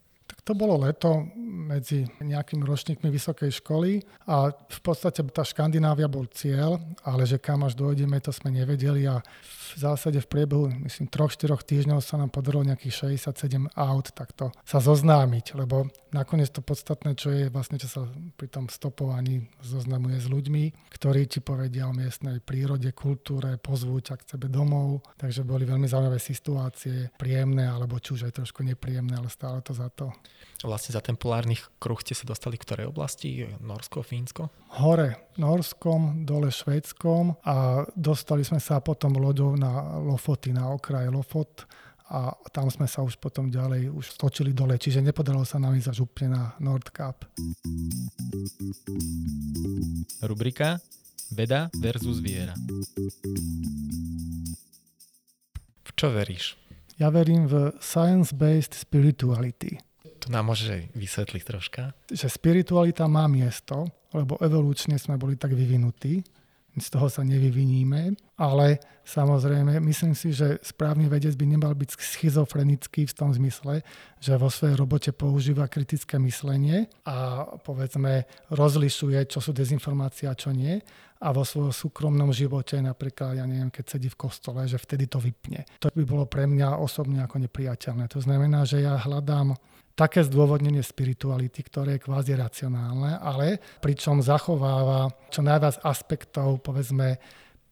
To 0.45 0.53
bolo 0.53 0.77
leto 0.77 1.25
medzi 1.65 2.05
nejakými 2.21 2.61
ročníkmi 2.61 3.09
vysokej 3.09 3.49
školy 3.65 4.05
a 4.29 4.53
v 4.53 4.79
podstate 4.85 5.25
tá 5.33 5.41
Škandinávia 5.41 6.05
bol 6.05 6.29
cieľ, 6.29 6.77
ale 7.01 7.25
že 7.25 7.41
kam 7.41 7.65
až 7.65 7.73
dojdeme, 7.73 8.21
to 8.21 8.29
sme 8.29 8.53
nevedeli 8.53 9.09
a 9.09 9.25
v 9.75 9.77
zásade 9.81 10.21
v 10.21 10.29
priebehu, 10.29 10.69
myslím, 10.85 11.09
troch, 11.09 11.33
štyroch 11.33 11.65
týždňov 11.65 11.97
sa 11.99 12.21
nám 12.21 12.29
podarilo 12.29 12.61
nejakých 12.61 13.17
67 13.17 13.73
aut 13.73 14.07
takto 14.13 14.53
sa 14.61 14.77
zoznámiť, 14.77 15.57
lebo 15.57 15.89
nakoniec 16.13 16.53
to 16.53 16.61
podstatné, 16.61 17.17
čo 17.17 17.33
je 17.33 17.49
vlastne, 17.49 17.81
čo 17.81 17.89
sa 17.89 18.05
pri 18.37 18.45
tom 18.45 18.69
stopovaní 18.69 19.49
zoznamuje 19.65 20.21
s 20.21 20.29
ľuďmi, 20.29 20.93
ktorí 20.93 21.25
ti 21.25 21.41
povedia 21.41 21.89
o 21.89 21.97
miestnej 21.97 22.37
prírode, 22.45 22.93
kultúre, 22.93 23.57
pozvú 23.57 23.97
ťa 23.97 24.21
k 24.21 24.37
sebe 24.37 24.47
domov, 24.47 25.01
takže 25.17 25.41
boli 25.41 25.65
veľmi 25.65 25.89
zaujímavé 25.89 26.21
situácie, 26.21 27.09
príjemné, 27.17 27.65
alebo 27.65 27.97
či 27.97 28.13
už 28.13 28.29
aj 28.29 28.45
trošku 28.45 28.61
nepríjemné, 28.61 29.17
ale 29.17 29.33
stále 29.33 29.59
to 29.65 29.73
za 29.73 29.89
to. 29.89 30.13
Vlastne 30.65 30.95
za 30.95 31.01
ten 31.03 31.13
polárny 31.19 31.59
kruh 31.77 31.99
ste 32.01 32.17
sa 32.17 32.25
dostali 32.25 32.57
k 32.57 32.65
ktorej 32.65 32.89
oblasti? 32.89 33.45
Norsko, 33.61 34.01
Fínsko? 34.01 34.49
Hore 34.81 35.35
Norskom, 35.37 36.25
dole 36.25 36.49
Švédskom 36.49 37.37
a 37.45 37.85
dostali 37.93 38.41
sme 38.41 38.57
sa 38.57 38.81
potom 38.81 39.19
loďou 39.19 39.53
na 39.59 40.01
Lofoty, 40.01 40.55
na 40.55 40.71
okraje 40.71 41.11
Lofot 41.11 41.67
a 42.09 42.33
tam 42.53 42.69
sme 42.69 42.85
sa 42.85 43.01
už 43.01 43.17
potom 43.17 43.49
ďalej 43.49 43.89
už 43.89 44.13
stočili 44.13 44.53
dole, 44.53 44.77
čiže 44.77 45.01
nepodarilo 45.01 45.41
sa 45.41 45.57
nám 45.57 45.73
ísť 45.73 45.89
až 45.89 45.99
úplne 46.05 46.37
na 46.37 46.43
Nordkap. 46.61 47.25
Rubrika 50.21 50.77
Veda 51.33 51.73
versus 51.81 52.21
viera. 52.21 52.53
V 55.81 55.89
čo 55.97 56.13
veríš? 56.13 56.53
Ja 57.01 57.09
verím 57.09 57.49
v 57.49 57.73
science-based 57.81 58.77
spirituality. 58.77 59.81
To 60.25 60.33
nám 60.33 60.49
môže 60.49 60.89
vysvetliť 60.97 61.43
troška? 61.45 61.93
Že 62.09 62.27
spiritualita 62.33 63.05
má 63.05 63.29
miesto, 63.29 63.85
lebo 64.09 64.41
evolučne 64.41 64.97
sme 64.97 65.21
boli 65.21 65.37
tak 65.37 65.53
vyvinutí, 65.53 66.25
z 66.75 66.87
toho 66.91 67.07
sa 67.07 67.23
nevyviníme, 67.23 68.19
ale 68.35 68.83
samozrejme 69.07 69.79
myslím 69.79 70.11
si, 70.11 70.35
že 70.35 70.59
správny 70.59 71.07
vedec 71.07 71.31
by 71.39 71.45
nemal 71.47 71.71
byť 71.71 71.95
schizofrenický 71.95 73.07
v 73.07 73.15
tom 73.15 73.31
zmysle, 73.31 73.79
že 74.19 74.35
vo 74.35 74.51
svojej 74.51 74.75
robote 74.75 75.15
používa 75.15 75.71
kritické 75.71 76.19
myslenie 76.19 76.91
a 77.07 77.47
povedzme 77.63 78.27
rozlišuje, 78.51 79.31
čo 79.31 79.39
sú 79.39 79.55
dezinformácie 79.55 80.27
a 80.27 80.35
čo 80.35 80.51
nie 80.51 80.83
a 81.25 81.33
vo 81.33 81.41
svojom 81.41 81.73
súkromnom 81.73 82.29
živote, 82.29 82.77
napríklad, 82.77 83.41
ja 83.41 83.49
neviem, 83.49 83.73
keď 83.73 83.97
sedí 83.97 84.13
v 84.13 84.29
kostole, 84.29 84.69
že 84.69 84.77
vtedy 84.77 85.09
to 85.09 85.17
vypne. 85.17 85.65
To 85.81 85.89
by 85.89 86.05
bolo 86.05 86.29
pre 86.29 86.45
mňa 86.45 86.77
osobne 86.77 87.25
ako 87.25 87.41
nepriateľné. 87.41 88.05
To 88.13 88.21
znamená, 88.21 88.61
že 88.61 88.85
ja 88.85 88.93
hľadám 89.01 89.57
také 89.97 90.21
zdôvodnenie 90.21 90.85
spirituality, 90.85 91.65
ktoré 91.65 91.97
je 91.97 92.05
kvázi 92.05 92.37
racionálne, 92.37 93.17
ale 93.17 93.57
pričom 93.81 94.21
zachováva 94.21 95.09
čo 95.33 95.41
najviac 95.41 95.81
aspektov, 95.81 96.61
povedzme, 96.61 97.17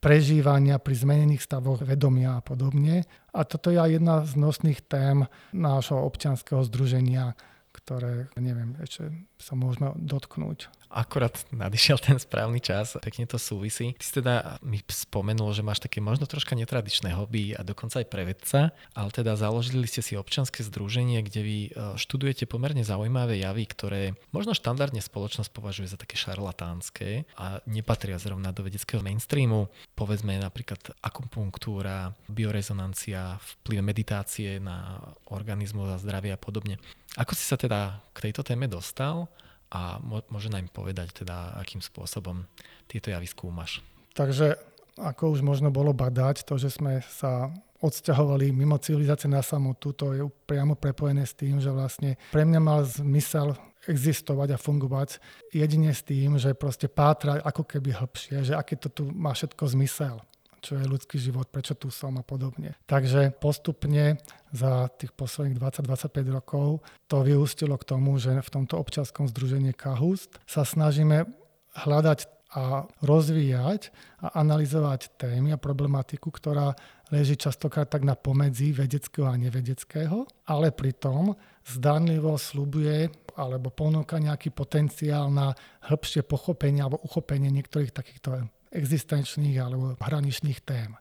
prežívania 0.01 0.81
pri 0.81 0.99
zmenených 0.99 1.45
stavoch 1.45 1.79
vedomia 1.85 2.39
a 2.39 2.43
podobne. 2.43 3.07
A 3.31 3.47
toto 3.47 3.71
je 3.71 3.79
aj 3.79 3.91
jedna 4.01 4.15
z 4.27 4.33
nosných 4.35 4.79
tém 4.83 5.29
nášho 5.55 5.95
občianského 5.95 6.59
združenia, 6.67 7.37
ktoré, 7.71 8.27
neviem, 8.35 8.75
ešte 8.83 9.13
sa 9.39 9.55
môžeme 9.55 9.95
dotknúť 9.95 10.67
akorát 10.93 11.33
nadišiel 11.49 11.97
ten 11.97 12.21
správny 12.21 12.61
čas, 12.61 12.93
pekne 13.01 13.25
to 13.25 13.41
súvisí. 13.41 13.97
Ty 13.97 14.03
si 14.05 14.13
teda 14.21 14.33
mi 14.61 14.77
spomenul, 14.85 15.49
že 15.57 15.65
máš 15.65 15.81
také 15.81 15.97
možno 15.97 16.29
troška 16.29 16.53
netradičné 16.53 17.17
hobby 17.17 17.57
a 17.57 17.65
dokonca 17.65 17.99
aj 17.99 18.07
pre 18.07 18.23
vedca, 18.29 18.69
ale 18.93 19.09
teda 19.09 19.33
založili 19.33 19.89
ste 19.89 20.05
si 20.05 20.13
občanské 20.13 20.61
združenie, 20.61 21.25
kde 21.25 21.41
vy 21.41 21.57
e, 21.67 21.69
študujete 21.97 22.45
pomerne 22.45 22.85
zaujímavé 22.85 23.41
javy, 23.41 23.65
ktoré 23.65 24.01
možno 24.29 24.53
štandardne 24.53 25.01
spoločnosť 25.01 25.49
považuje 25.49 25.89
za 25.89 25.97
také 25.97 26.13
šarlatánske 26.13 27.25
a 27.41 27.59
nepatria 27.65 28.21
zrovna 28.21 28.53
do 28.53 28.61
vedeckého 28.61 29.01
mainstreamu. 29.01 29.73
Povedzme 29.97 30.37
napríklad 30.37 30.93
akupunktúra, 31.01 32.13
biorezonancia, 32.29 33.41
vplyv 33.41 33.81
meditácie 33.81 34.61
na 34.61 35.01
organizmus 35.33 35.89
a 35.89 35.97
zdravie 35.97 36.29
a 36.29 36.39
podobne. 36.39 36.77
Ako 37.17 37.33
si 37.33 37.45
sa 37.45 37.57
teda 37.57 38.01
k 38.13 38.29
tejto 38.29 38.45
téme 38.45 38.69
dostal 38.69 39.29
a 39.73 39.97
môže 40.05 40.53
nám 40.53 40.69
povedať 40.69 41.25
teda, 41.25 41.57
akým 41.57 41.81
spôsobom 41.81 42.45
tieto 42.85 43.09
javy 43.09 43.25
skúmaš. 43.25 43.81
Takže 44.13 44.53
ako 45.01 45.33
už 45.33 45.41
možno 45.41 45.73
bolo 45.73 45.89
badať, 45.89 46.45
to, 46.45 46.61
že 46.61 46.69
sme 46.69 47.01
sa 47.01 47.49
odsťahovali 47.81 48.53
mimo 48.53 48.77
civilizácie 48.77 49.27
na 49.27 49.41
samotu, 49.41 49.91
to 49.91 50.13
je 50.13 50.23
priamo 50.45 50.77
prepojené 50.77 51.25
s 51.25 51.33
tým, 51.33 51.57
že 51.57 51.73
vlastne 51.73 52.15
pre 52.29 52.45
mňa 52.45 52.59
mal 52.61 52.85
zmysel 52.85 53.57
existovať 53.83 54.55
a 54.55 54.61
fungovať 54.61 55.19
jedine 55.51 55.91
s 55.91 56.05
tým, 56.07 56.39
že 56.39 56.55
proste 56.55 56.87
pátra 56.87 57.43
ako 57.43 57.67
keby 57.67 57.91
hĺbšie, 57.91 58.47
že 58.47 58.53
aký 58.55 58.79
to 58.79 58.87
tu 58.87 59.03
má 59.11 59.35
všetko 59.35 59.67
zmysel 59.75 60.23
čo 60.63 60.79
je 60.79 60.87
ľudský 60.87 61.19
život, 61.19 61.51
prečo 61.51 61.75
tu 61.75 61.91
som 61.91 62.15
a 62.15 62.23
podobne. 62.23 62.79
Takže 62.87 63.35
postupne 63.35 64.15
za 64.55 64.87
tých 64.95 65.11
posledných 65.11 65.59
20-25 65.59 66.31
rokov 66.31 66.79
to 67.11 67.19
vyústilo 67.19 67.75
k 67.75 67.83
tomu, 67.83 68.15
že 68.15 68.39
v 68.39 68.49
tomto 68.49 68.79
občanskom 68.79 69.27
združení 69.27 69.75
Kahust 69.75 70.39
sa 70.47 70.63
snažíme 70.63 71.27
hľadať 71.75 72.31
a 72.53 72.85
rozvíjať 73.01 73.89
a 74.21 74.37
analyzovať 74.45 75.17
témy 75.17 75.57
a 75.57 75.61
problematiku, 75.61 76.29
ktorá 76.29 76.77
leží 77.09 77.33
častokrát 77.33 77.89
tak 77.89 78.05
na 78.05 78.13
pomedzi 78.13 78.69
vedeckého 78.69 79.25
a 79.25 79.37
nevedeckého, 79.37 80.29
ale 80.45 80.69
pritom 80.69 81.33
zdanlivo 81.65 82.37
slubuje 82.37 83.09
alebo 83.33 83.73
ponúka 83.73 84.21
nejaký 84.21 84.53
potenciál 84.53 85.33
na 85.33 85.57
hĺbšie 85.89 86.21
pochopenie 86.21 86.85
alebo 86.85 87.01
uchopenie 87.01 87.49
niektorých 87.49 87.89
takýchto 87.89 88.45
existenčných 88.73 89.57
alebo 89.61 89.93
hraničných 90.01 90.59
tém. 90.65 90.97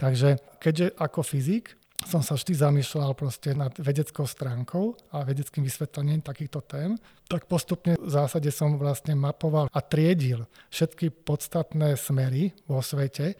Takže 0.00 0.40
keďže 0.58 0.96
ako 0.96 1.20
fyzik 1.22 1.76
som 2.02 2.18
sa 2.18 2.34
vždy 2.34 2.58
zamýšľal 2.58 3.14
proste 3.14 3.54
nad 3.54 3.70
vedeckou 3.78 4.26
stránkou 4.26 5.14
a 5.14 5.22
vedeckým 5.22 5.62
vysvetlením 5.62 6.18
takýchto 6.18 6.58
tém, 6.66 6.98
tak 7.30 7.46
postupne 7.46 7.94
v 7.94 8.10
zásade 8.10 8.50
som 8.50 8.74
vlastne 8.74 9.14
mapoval 9.14 9.70
a 9.70 9.78
triedil 9.78 10.42
všetky 10.74 11.14
podstatné 11.22 11.94
smery 11.94 12.50
vo 12.66 12.82
svete, 12.82 13.38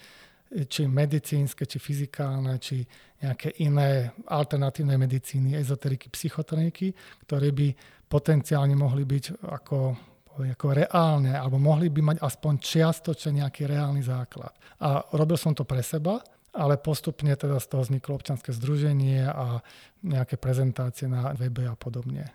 či 0.53 0.85
medicínske, 0.85 1.64
či 1.64 1.81
fyzikálne, 1.81 2.61
či 2.61 2.85
nejaké 3.25 3.57
iné 3.64 4.12
alternatívne 4.29 5.01
medicíny, 5.01 5.57
ezoteriky, 5.57 6.12
psychotroniky, 6.12 6.93
ktoré 7.25 7.51
by 7.57 7.73
potenciálne 8.07 8.77
mohli 8.77 9.09
byť 9.09 9.49
ako 9.49 9.77
ako 10.39 10.68
reálne, 10.72 11.37
alebo 11.37 11.61
mohli 11.61 11.93
by 11.93 12.14
mať 12.14 12.18
aspoň 12.24 12.53
čiastočne 12.59 13.45
nejaký 13.45 13.68
reálny 13.68 14.01
základ. 14.01 14.53
A 14.80 15.05
robil 15.12 15.37
som 15.37 15.53
to 15.53 15.68
pre 15.68 15.85
seba, 15.85 16.22
ale 16.53 16.76
postupne 16.76 17.33
teda 17.33 17.57
z 17.57 17.66
toho 17.68 17.83
vzniklo 17.85 18.16
občanské 18.20 18.53
združenie 18.53 19.24
a 19.24 19.64
nejaké 20.05 20.37
prezentácie 20.37 21.09
na 21.09 21.33
webe 21.33 21.64
a 21.64 21.76
podobne. 21.76 22.28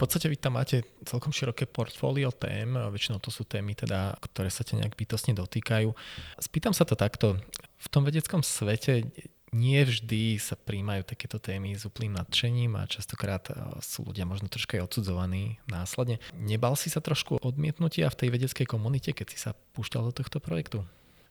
V 0.00 0.08
podstate 0.08 0.32
vy 0.32 0.40
tam 0.40 0.56
máte 0.56 0.80
celkom 1.04 1.28
široké 1.28 1.68
portfólio 1.68 2.32
tém, 2.32 2.72
väčšinou 2.72 3.20
to 3.20 3.28
sú 3.28 3.44
témy, 3.44 3.76
teda, 3.76 4.16
ktoré 4.16 4.48
sa 4.48 4.64
ťa 4.64 4.80
nejak 4.80 4.96
bytostne 4.96 5.36
dotýkajú. 5.36 5.92
Spýtam 6.40 6.72
sa 6.72 6.88
to 6.88 6.96
takto, 6.96 7.36
v 7.80 7.88
tom 7.92 8.08
vedeckom 8.08 8.40
svete 8.40 9.04
nie 9.50 9.82
vždy 9.82 10.38
sa 10.38 10.54
príjmajú 10.54 11.02
takéto 11.02 11.42
témy 11.42 11.74
s 11.74 11.82
úplným 11.82 12.14
nadšením 12.14 12.78
a 12.78 12.86
častokrát 12.86 13.50
e, 13.50 13.58
sú 13.82 14.06
ľudia 14.06 14.22
možno 14.22 14.46
troška 14.46 14.78
aj 14.78 14.86
odsudzovaní 14.86 15.58
následne. 15.66 16.22
Nebal 16.38 16.78
si 16.78 16.86
sa 16.86 17.02
trošku 17.02 17.42
odmietnutia 17.42 18.06
v 18.10 18.18
tej 18.18 18.28
vedeckej 18.30 18.66
komunite, 18.70 19.10
keď 19.10 19.26
si 19.30 19.38
sa 19.38 19.54
púšťal 19.74 20.10
do 20.10 20.12
tohto 20.14 20.38
projektu? 20.38 20.86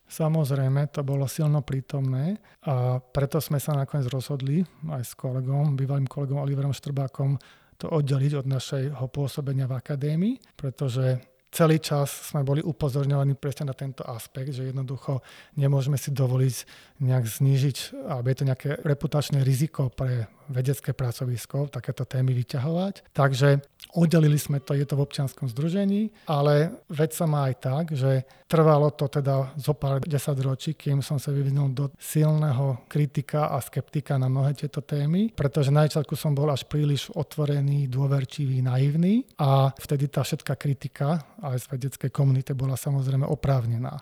Samozrejme, 0.10 0.90
to 0.90 1.06
bolo 1.06 1.30
silno 1.30 1.62
prítomné 1.62 2.42
a 2.66 2.98
preto 2.98 3.38
sme 3.38 3.62
sa 3.62 3.78
nakoniec 3.78 4.10
rozhodli 4.10 4.66
aj 4.90 5.04
s 5.06 5.14
kolegom, 5.14 5.78
bývalým 5.78 6.10
kolegom 6.10 6.42
Oliverom 6.42 6.74
Štrbákom, 6.74 7.38
to 7.80 7.88
oddeliť 7.88 8.44
od 8.44 8.46
našeho 8.50 9.06
pôsobenia 9.08 9.70
v 9.70 9.78
akadémii, 9.78 10.36
pretože 10.58 11.22
celý 11.50 11.82
čas 11.82 12.30
sme 12.30 12.46
boli 12.46 12.62
upozorňovaní 12.62 13.34
presne 13.34 13.70
na 13.70 13.76
tento 13.76 14.06
aspekt, 14.06 14.54
že 14.54 14.70
jednoducho 14.70 15.26
nemôžeme 15.58 15.98
si 15.98 16.14
dovoliť 16.14 16.56
nejak 17.02 17.26
znížiť, 17.26 17.78
alebo 18.06 18.30
je 18.30 18.38
to 18.38 18.48
nejaké 18.48 18.70
reputačné 18.86 19.42
riziko 19.42 19.90
pre 19.90 20.30
vedecké 20.50 20.94
pracovisko, 20.94 21.70
takéto 21.70 22.06
témy 22.06 22.34
vyťahovať. 22.34 23.14
Takže 23.14 23.62
oddelili 23.94 24.38
sme 24.38 24.62
to, 24.62 24.78
je 24.78 24.86
to 24.86 24.94
v 24.94 25.06
občianskom 25.06 25.50
združení, 25.50 26.14
ale 26.30 26.86
vec 26.94 27.10
sa 27.16 27.26
má 27.26 27.50
aj 27.50 27.56
tak, 27.58 27.86
že 27.98 28.28
trvalo 28.46 28.94
to 28.94 29.10
teda 29.10 29.54
zo 29.58 29.74
pár 29.74 30.02
desať 30.06 30.38
ročí, 30.46 30.72
kým 30.78 31.02
som 31.02 31.18
sa 31.18 31.34
vyvinul 31.34 31.74
do 31.74 31.90
silného 31.98 32.86
kritika 32.86 33.50
a 33.50 33.58
skeptika 33.58 34.22
na 34.22 34.30
mnohé 34.30 34.54
tieto 34.54 34.86
témy, 34.86 35.34
pretože 35.34 35.74
na 35.74 35.90
začiatku 35.90 36.14
som 36.14 36.38
bol 36.38 36.50
až 36.54 36.70
príliš 36.70 37.10
otvorený, 37.18 37.90
dôverčivý, 37.90 38.62
naivný 38.62 39.26
a 39.42 39.74
vtedy 39.74 40.10
tá 40.10 40.22
všetká 40.22 40.54
kritika 40.54 41.26
aj 41.42 41.58
z 41.58 41.66
vedeckej 41.74 42.12
komunity 42.14 42.54
bola 42.54 42.78
samozrejme 42.78 43.26
oprávnená. 43.26 43.98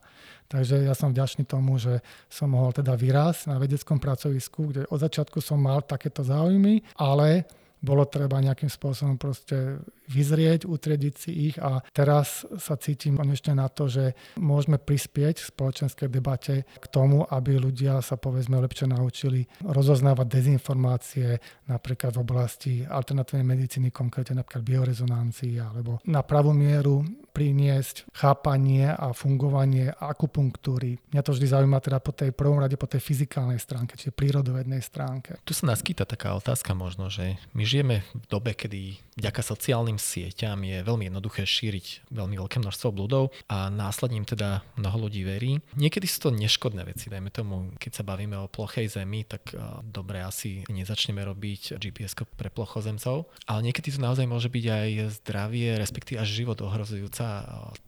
Takže 0.47 0.87
ja 0.87 0.95
som 0.95 1.11
vďačný 1.11 1.43
tomu, 1.43 1.75
že 1.75 1.99
som 2.31 2.47
mohol 2.55 2.71
teda 2.71 2.95
vyrásť 2.95 3.51
na 3.51 3.59
vedeckom 3.59 3.99
pracovisku, 3.99 4.71
kde 4.71 4.87
od 4.87 4.99
začiatku 4.99 5.43
som 5.43 5.59
mal 5.59 5.83
takéto 5.83 6.23
záujmy, 6.23 6.87
ale 6.95 7.43
bolo 7.87 8.03
treba 8.03 8.43
nejakým 8.43 8.67
spôsobom 8.67 9.15
proste 9.15 9.79
vyzrieť, 10.11 10.67
utriediť 10.67 11.13
si 11.15 11.31
ich 11.51 11.55
a 11.59 11.79
teraz 11.95 12.43
sa 12.59 12.75
cítim 12.75 13.15
konečne 13.15 13.55
na 13.55 13.71
to, 13.71 13.87
že 13.87 14.15
môžeme 14.35 14.75
prispieť 14.75 15.39
v 15.39 15.49
spoločenskej 15.55 16.11
debate 16.11 16.67
k 16.67 16.85
tomu, 16.91 17.23
aby 17.23 17.55
ľudia 17.55 18.03
sa 18.03 18.19
povedzme 18.19 18.59
lepšie 18.59 18.91
naučili 18.91 19.47
rozoznávať 19.63 20.27
dezinformácie 20.27 21.39
napríklad 21.71 22.15
v 22.15 22.23
oblasti 22.23 22.73
alternatívnej 22.83 23.47
medicíny, 23.47 23.95
konkrétne 23.95 24.43
napríklad 24.43 24.63
biorezonancii 24.67 25.55
alebo 25.59 26.03
na 26.07 26.23
pravú 26.23 26.51
mieru 26.51 27.07
priniesť 27.37 28.09
chápanie 28.17 28.89
a 28.89 29.13
fungovanie 29.13 29.93
akupunktúry. 29.93 30.97
Mňa 31.13 31.21
to 31.21 31.37
vždy 31.37 31.45
zaujíma 31.53 31.77
teda 31.77 32.01
po 32.01 32.09
tej 32.09 32.33
prvom 32.33 32.57
rade 32.57 32.73
po 32.81 32.89
tej 32.89 32.97
fyzikálnej 32.97 33.61
stránke, 33.61 33.93
čiže 33.93 34.09
prírodovednej 34.09 34.81
stránke. 34.81 35.37
Tu 35.45 35.53
sa 35.53 35.69
naskýta 35.69 36.09
taká 36.09 36.33
otázka 36.33 36.73
možno, 36.73 37.13
že 37.13 37.37
my 37.53 37.61
žijeme 37.61 37.76
v 37.83 38.25
dobe, 38.29 38.53
kedy 38.53 38.97
vďaka 39.17 39.41
sociálnym 39.41 39.97
sieťam 39.97 40.61
je 40.61 40.85
veľmi 40.85 41.09
jednoduché 41.09 41.43
šíriť 41.43 42.13
veľmi 42.13 42.37
veľké 42.37 42.61
množstvo 42.61 42.93
bludov 42.93 43.33
a 43.49 43.73
následne 43.73 44.21
teda 44.23 44.61
mnoho 44.77 45.09
ľudí 45.09 45.25
verí. 45.25 45.57
Niekedy 45.73 46.05
sú 46.05 46.29
to 46.29 46.35
neškodné 46.35 46.85
veci, 46.85 47.09
dajme 47.09 47.33
tomu, 47.33 47.73
keď 47.81 47.91
sa 47.97 48.03
bavíme 48.05 48.37
o 48.37 48.51
plochej 48.51 48.93
zemi, 48.93 49.25
tak 49.25 49.57
dobre 49.81 50.21
asi 50.21 50.63
nezačneme 50.69 51.21
robiť 51.25 51.81
GPS 51.81 52.13
pre 52.37 52.53
plochozemcov, 52.53 53.25
ale 53.49 53.59
niekedy 53.65 53.89
to 53.89 53.99
naozaj 53.99 54.29
môže 54.29 54.53
byť 54.53 54.65
aj 54.69 54.89
zdravie, 55.21 55.75
respektíve 55.81 56.21
až 56.21 56.29
život 56.29 56.61
ohrozujúca 56.61 57.25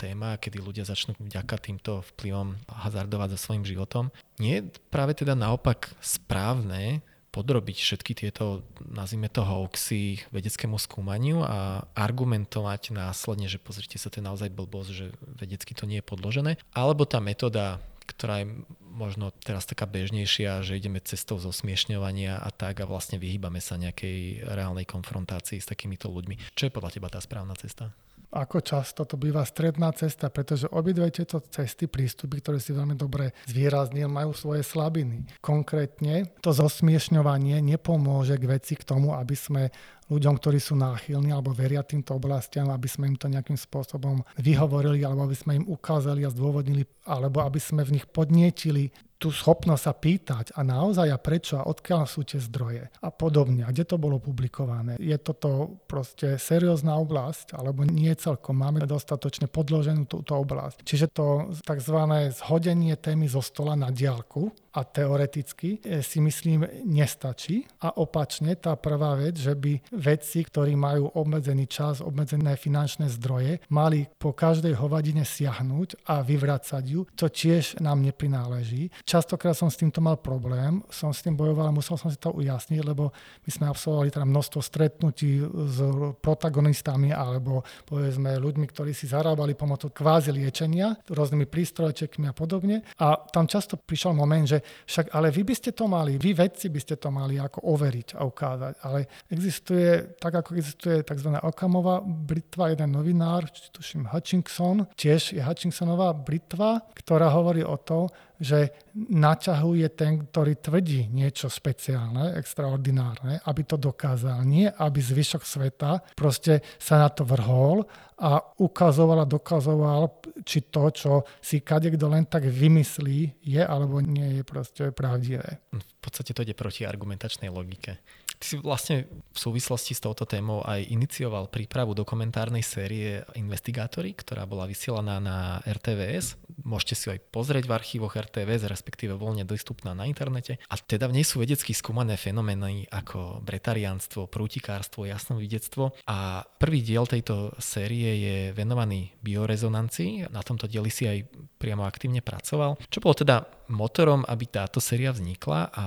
téma, 0.02 0.42
kedy 0.42 0.58
ľudia 0.60 0.84
začnú 0.84 1.14
vďaka 1.22 1.56
týmto 1.62 2.02
vplyvom 2.16 2.58
hazardovať 2.68 3.38
so 3.38 3.50
svojím 3.50 3.70
životom. 3.70 4.10
Nie 4.42 4.66
je 4.66 4.74
práve 4.90 5.14
teda 5.14 5.38
naopak 5.38 5.94
správne 6.00 7.06
podrobiť 7.30 7.78
všetky 7.78 8.18
tieto, 8.18 8.66
nazvime 8.82 9.30
to 9.30 9.46
hoaxy 9.46 10.26
vedeckému 10.34 10.82
skúmaniu 10.82 11.46
a 11.46 11.86
argumentovať 11.94 12.94
následne, 12.94 13.46
že 13.46 13.62
pozrite 13.62 14.02
sa, 14.02 14.10
to 14.10 14.20
je 14.22 14.28
naozaj 14.28 14.50
blbosť, 14.50 14.90
že 14.92 15.06
vedecky 15.38 15.78
to 15.78 15.86
nie 15.86 16.02
je 16.02 16.10
podložené. 16.10 16.58
Alebo 16.74 17.06
tá 17.06 17.22
metóda, 17.22 17.78
ktorá 18.10 18.42
je 18.42 18.66
možno 18.90 19.32
teraz 19.46 19.64
taká 19.70 19.86
bežnejšia, 19.86 20.66
že 20.66 20.76
ideme 20.76 21.00
cestou 21.00 21.38
zosmiešňovania 21.40 22.42
a 22.42 22.50
tak 22.52 22.82
a 22.82 22.90
vlastne 22.90 23.22
vyhýbame 23.22 23.62
sa 23.62 23.80
nejakej 23.80 24.44
reálnej 24.44 24.84
konfrontácii 24.90 25.62
s 25.62 25.70
takýmito 25.70 26.10
ľuďmi. 26.12 26.52
Čo 26.58 26.68
je 26.68 26.76
podľa 26.76 26.92
teba 26.98 27.08
tá 27.08 27.22
správna 27.22 27.56
cesta? 27.56 27.94
Ako 28.30 28.62
často 28.62 29.10
to 29.10 29.18
býva 29.18 29.42
stredná 29.42 29.90
cesta, 29.98 30.30
pretože 30.30 30.70
obidve 30.70 31.10
tieto 31.10 31.42
cesty, 31.42 31.90
prístupy, 31.90 32.42
ktoré 32.42 32.62
si 32.62 32.78
veľmi 32.78 32.94
dobre 32.94 33.34
zvýraznil, 33.50 34.06
majú 34.06 34.38
svoje 34.38 34.62
slabiny. 34.62 35.26
Konkrétne 35.42 36.30
to 36.46 36.54
zosmiešňovanie 36.54 37.58
nepomôže 37.66 38.38
k 38.38 38.46
veci 38.46 38.74
k 38.78 38.86
tomu, 38.86 39.18
aby 39.18 39.34
sme 39.34 39.74
ľuďom, 40.10 40.42
ktorí 40.42 40.58
sú 40.58 40.74
náchylní 40.78 41.30
alebo 41.34 41.54
veria 41.54 41.86
týmto 41.86 42.18
oblastiam, 42.18 42.70
aby 42.74 42.90
sme 42.90 43.14
im 43.14 43.18
to 43.18 43.30
nejakým 43.30 43.58
spôsobom 43.58 44.26
vyhovorili 44.42 45.06
alebo 45.06 45.26
aby 45.26 45.38
sme 45.38 45.62
im 45.62 45.66
ukázali 45.70 46.26
a 46.26 46.34
zdôvodnili, 46.34 46.86
alebo 47.06 47.46
aby 47.46 47.62
sme 47.62 47.86
v 47.86 47.98
nich 47.98 48.06
podnietili 48.10 48.90
tú 49.20 49.36
schopnosť 49.36 49.84
sa 49.84 49.94
pýtať 49.94 50.46
a 50.56 50.64
naozaj 50.64 51.12
a 51.12 51.20
prečo 51.20 51.60
a 51.60 51.68
odkiaľ 51.68 52.08
sú 52.08 52.24
tie 52.24 52.40
zdroje 52.40 52.88
a 53.04 53.10
podobne 53.12 53.68
a 53.68 53.70
kde 53.76 53.84
to 53.84 54.00
bolo 54.00 54.18
publikované. 54.18 54.96
Je 54.96 55.20
toto 55.20 55.84
proste 55.92 56.40
seriózna 56.40 56.96
oblasť 56.96 57.54
alebo 57.60 57.84
nie 57.84 58.16
celkom. 58.16 58.56
Máme 58.56 58.88
dostatočne 58.88 59.52
podloženú 59.52 60.08
túto 60.08 60.40
oblasť. 60.40 60.88
Čiže 60.88 61.08
to 61.12 61.52
tzv. 61.68 62.00
zhodenie 62.32 62.96
témy 62.96 63.28
zo 63.28 63.44
stola 63.44 63.76
na 63.76 63.92
diálku 63.92 64.56
a 64.74 64.82
teoreticky 64.86 65.82
e, 65.82 66.02
si 66.06 66.22
myslím 66.22 66.66
nestačí. 66.86 67.66
A 67.82 67.96
opačne 67.98 68.54
tá 68.56 68.78
prvá 68.78 69.18
vec, 69.18 69.40
že 69.42 69.54
by 69.58 69.94
vedci, 69.94 70.46
ktorí 70.46 70.78
majú 70.78 71.10
obmedzený 71.18 71.66
čas, 71.66 72.02
obmedzené 72.04 72.54
finančné 72.56 73.10
zdroje, 73.10 73.64
mali 73.74 74.06
po 74.20 74.34
každej 74.34 74.78
hovadine 74.78 75.26
siahnuť 75.26 76.06
a 76.06 76.22
vyvracať 76.22 76.84
ju, 76.86 77.02
to 77.18 77.28
tiež 77.30 77.82
nám 77.82 78.02
neprináleží. 78.06 78.94
Častokrát 79.06 79.58
som 79.58 79.72
s 79.72 79.80
týmto 79.80 80.02
mal 80.04 80.22
problém, 80.22 80.86
som 80.94 81.10
s 81.10 81.26
tým 81.26 81.34
bojoval, 81.34 81.74
musel 81.74 81.98
som 81.98 82.14
si 82.14 82.18
to 82.18 82.34
ujasniť, 82.36 82.82
lebo 82.86 83.12
my 83.46 83.50
sme 83.50 83.66
absolvovali 83.70 84.10
teda 84.14 84.26
množstvo 84.26 84.60
stretnutí 84.62 85.42
s 85.44 85.78
protagonistami 86.22 87.10
alebo 87.14 87.66
povedzme 87.86 88.38
ľuďmi, 88.38 88.66
ktorí 88.70 88.92
si 88.94 89.10
zarábali 89.10 89.58
pomocou 89.58 89.90
kvázi 89.90 90.32
liečenia, 90.32 90.96
rôznymi 91.10 91.46
prístrojčekmi 91.50 92.30
a 92.30 92.34
podobne. 92.34 92.86
A 93.02 93.18
tam 93.30 93.50
často 93.50 93.76
prišiel 93.80 94.14
moment, 94.14 94.46
že 94.46 94.59
však 94.62 95.16
ale 95.16 95.32
vy 95.32 95.42
by 95.44 95.56
ste 95.56 95.72
to 95.72 95.86
mali, 95.88 96.16
vy 96.22 96.32
vedci 96.34 96.70
by 96.70 96.80
ste 96.80 96.96
to 97.00 97.10
mali 97.10 97.40
ako 97.40 97.66
overiť 97.74 98.20
a 98.20 98.22
ukázať. 98.26 98.74
Ale 98.86 99.00
existuje, 99.32 100.18
tak 100.20 100.40
ako 100.40 100.56
existuje 100.56 101.02
tzv. 101.04 101.30
Okamová 101.40 102.02
britva, 102.04 102.72
jeden 102.74 102.94
novinár, 102.94 103.48
tuším 103.74 104.10
Hutchinson, 104.10 104.86
tiež 104.96 105.36
je 105.36 105.42
Hutchinsonová 105.42 106.14
britva, 106.14 106.84
ktorá 106.96 107.32
hovorí 107.34 107.64
o 107.66 107.78
tom, 107.80 108.12
že 108.40 108.72
naťahuje 108.96 109.88
ten, 110.00 110.24
ktorý 110.32 110.56
tvrdí 110.64 111.12
niečo 111.12 111.52
špeciálne, 111.52 112.40
extraordinárne, 112.40 113.44
aby 113.44 113.62
to 113.68 113.76
dokázal. 113.76 114.48
Nie, 114.48 114.72
aby 114.72 115.04
zvyšok 115.04 115.44
sveta 115.44 116.00
proste 116.16 116.64
sa 116.80 117.04
na 117.04 117.12
to 117.12 117.28
vrhol 117.28 117.84
a 118.20 118.40
ukazoval 118.64 119.24
a 119.24 119.28
dokazoval, 119.28 120.24
či 120.48 120.72
to, 120.72 120.88
čo 120.92 121.12
si 121.44 121.60
kadekto 121.60 122.08
len 122.08 122.28
tak 122.28 122.48
vymyslí, 122.48 123.44
je 123.44 123.64
alebo 123.64 124.00
nie 124.00 124.40
je 124.40 124.44
proste 124.48 124.84
pravdivé. 124.96 125.60
V 125.76 126.00
podstate 126.00 126.32
to 126.32 126.44
ide 126.48 126.56
proti 126.56 126.88
argumentačnej 126.88 127.52
logike. 127.52 128.00
Ty 128.40 128.46
si 128.48 128.56
vlastne 128.64 129.04
v 129.36 129.38
súvislosti 129.38 129.92
s 129.92 130.00
touto 130.00 130.24
témou 130.24 130.64
aj 130.64 130.88
inicioval 130.88 131.52
prípravu 131.52 131.92
dokumentárnej 131.92 132.64
série 132.64 133.20
Investigátory, 133.36 134.16
ktorá 134.16 134.48
bola 134.48 134.64
vysielaná 134.64 135.20
na 135.20 135.60
RTVS. 135.68 136.40
Môžete 136.64 136.96
si 136.96 137.06
aj 137.12 137.20
pozrieť 137.36 137.68
v 137.68 137.76
archívoch 137.76 138.16
RTVS, 138.16 138.72
respektíve 138.72 139.20
voľne 139.20 139.44
dostupná 139.44 139.92
na 139.92 140.08
internete. 140.08 140.56
A 140.72 140.80
teda 140.80 141.12
v 141.12 141.20
nej 141.20 141.28
sú 141.28 141.44
vedecky 141.44 141.76
skúmané 141.76 142.16
fenomény 142.16 142.88
ako 142.88 143.44
bretariánstvo, 143.44 144.32
prútikárstvo, 144.32 145.04
jasnovidectvo. 145.04 146.08
A 146.08 146.48
prvý 146.64 146.80
diel 146.80 147.04
tejto 147.12 147.52
série 147.60 148.24
je 148.24 148.38
venovaný 148.56 149.20
biorezonancii. 149.20 150.32
Na 150.32 150.48
tomto 150.48 150.64
dieli 150.72 150.88
si 150.88 151.12
aj 151.12 151.28
priamo 151.60 151.84
aktívne 151.84 152.24
pracoval. 152.24 152.80
Čo 152.88 153.04
bolo 153.04 153.20
teda 153.20 153.59
motorom, 153.70 154.26
aby 154.26 154.50
táto 154.50 154.82
séria 154.82 155.14
vznikla 155.14 155.70
a 155.72 155.86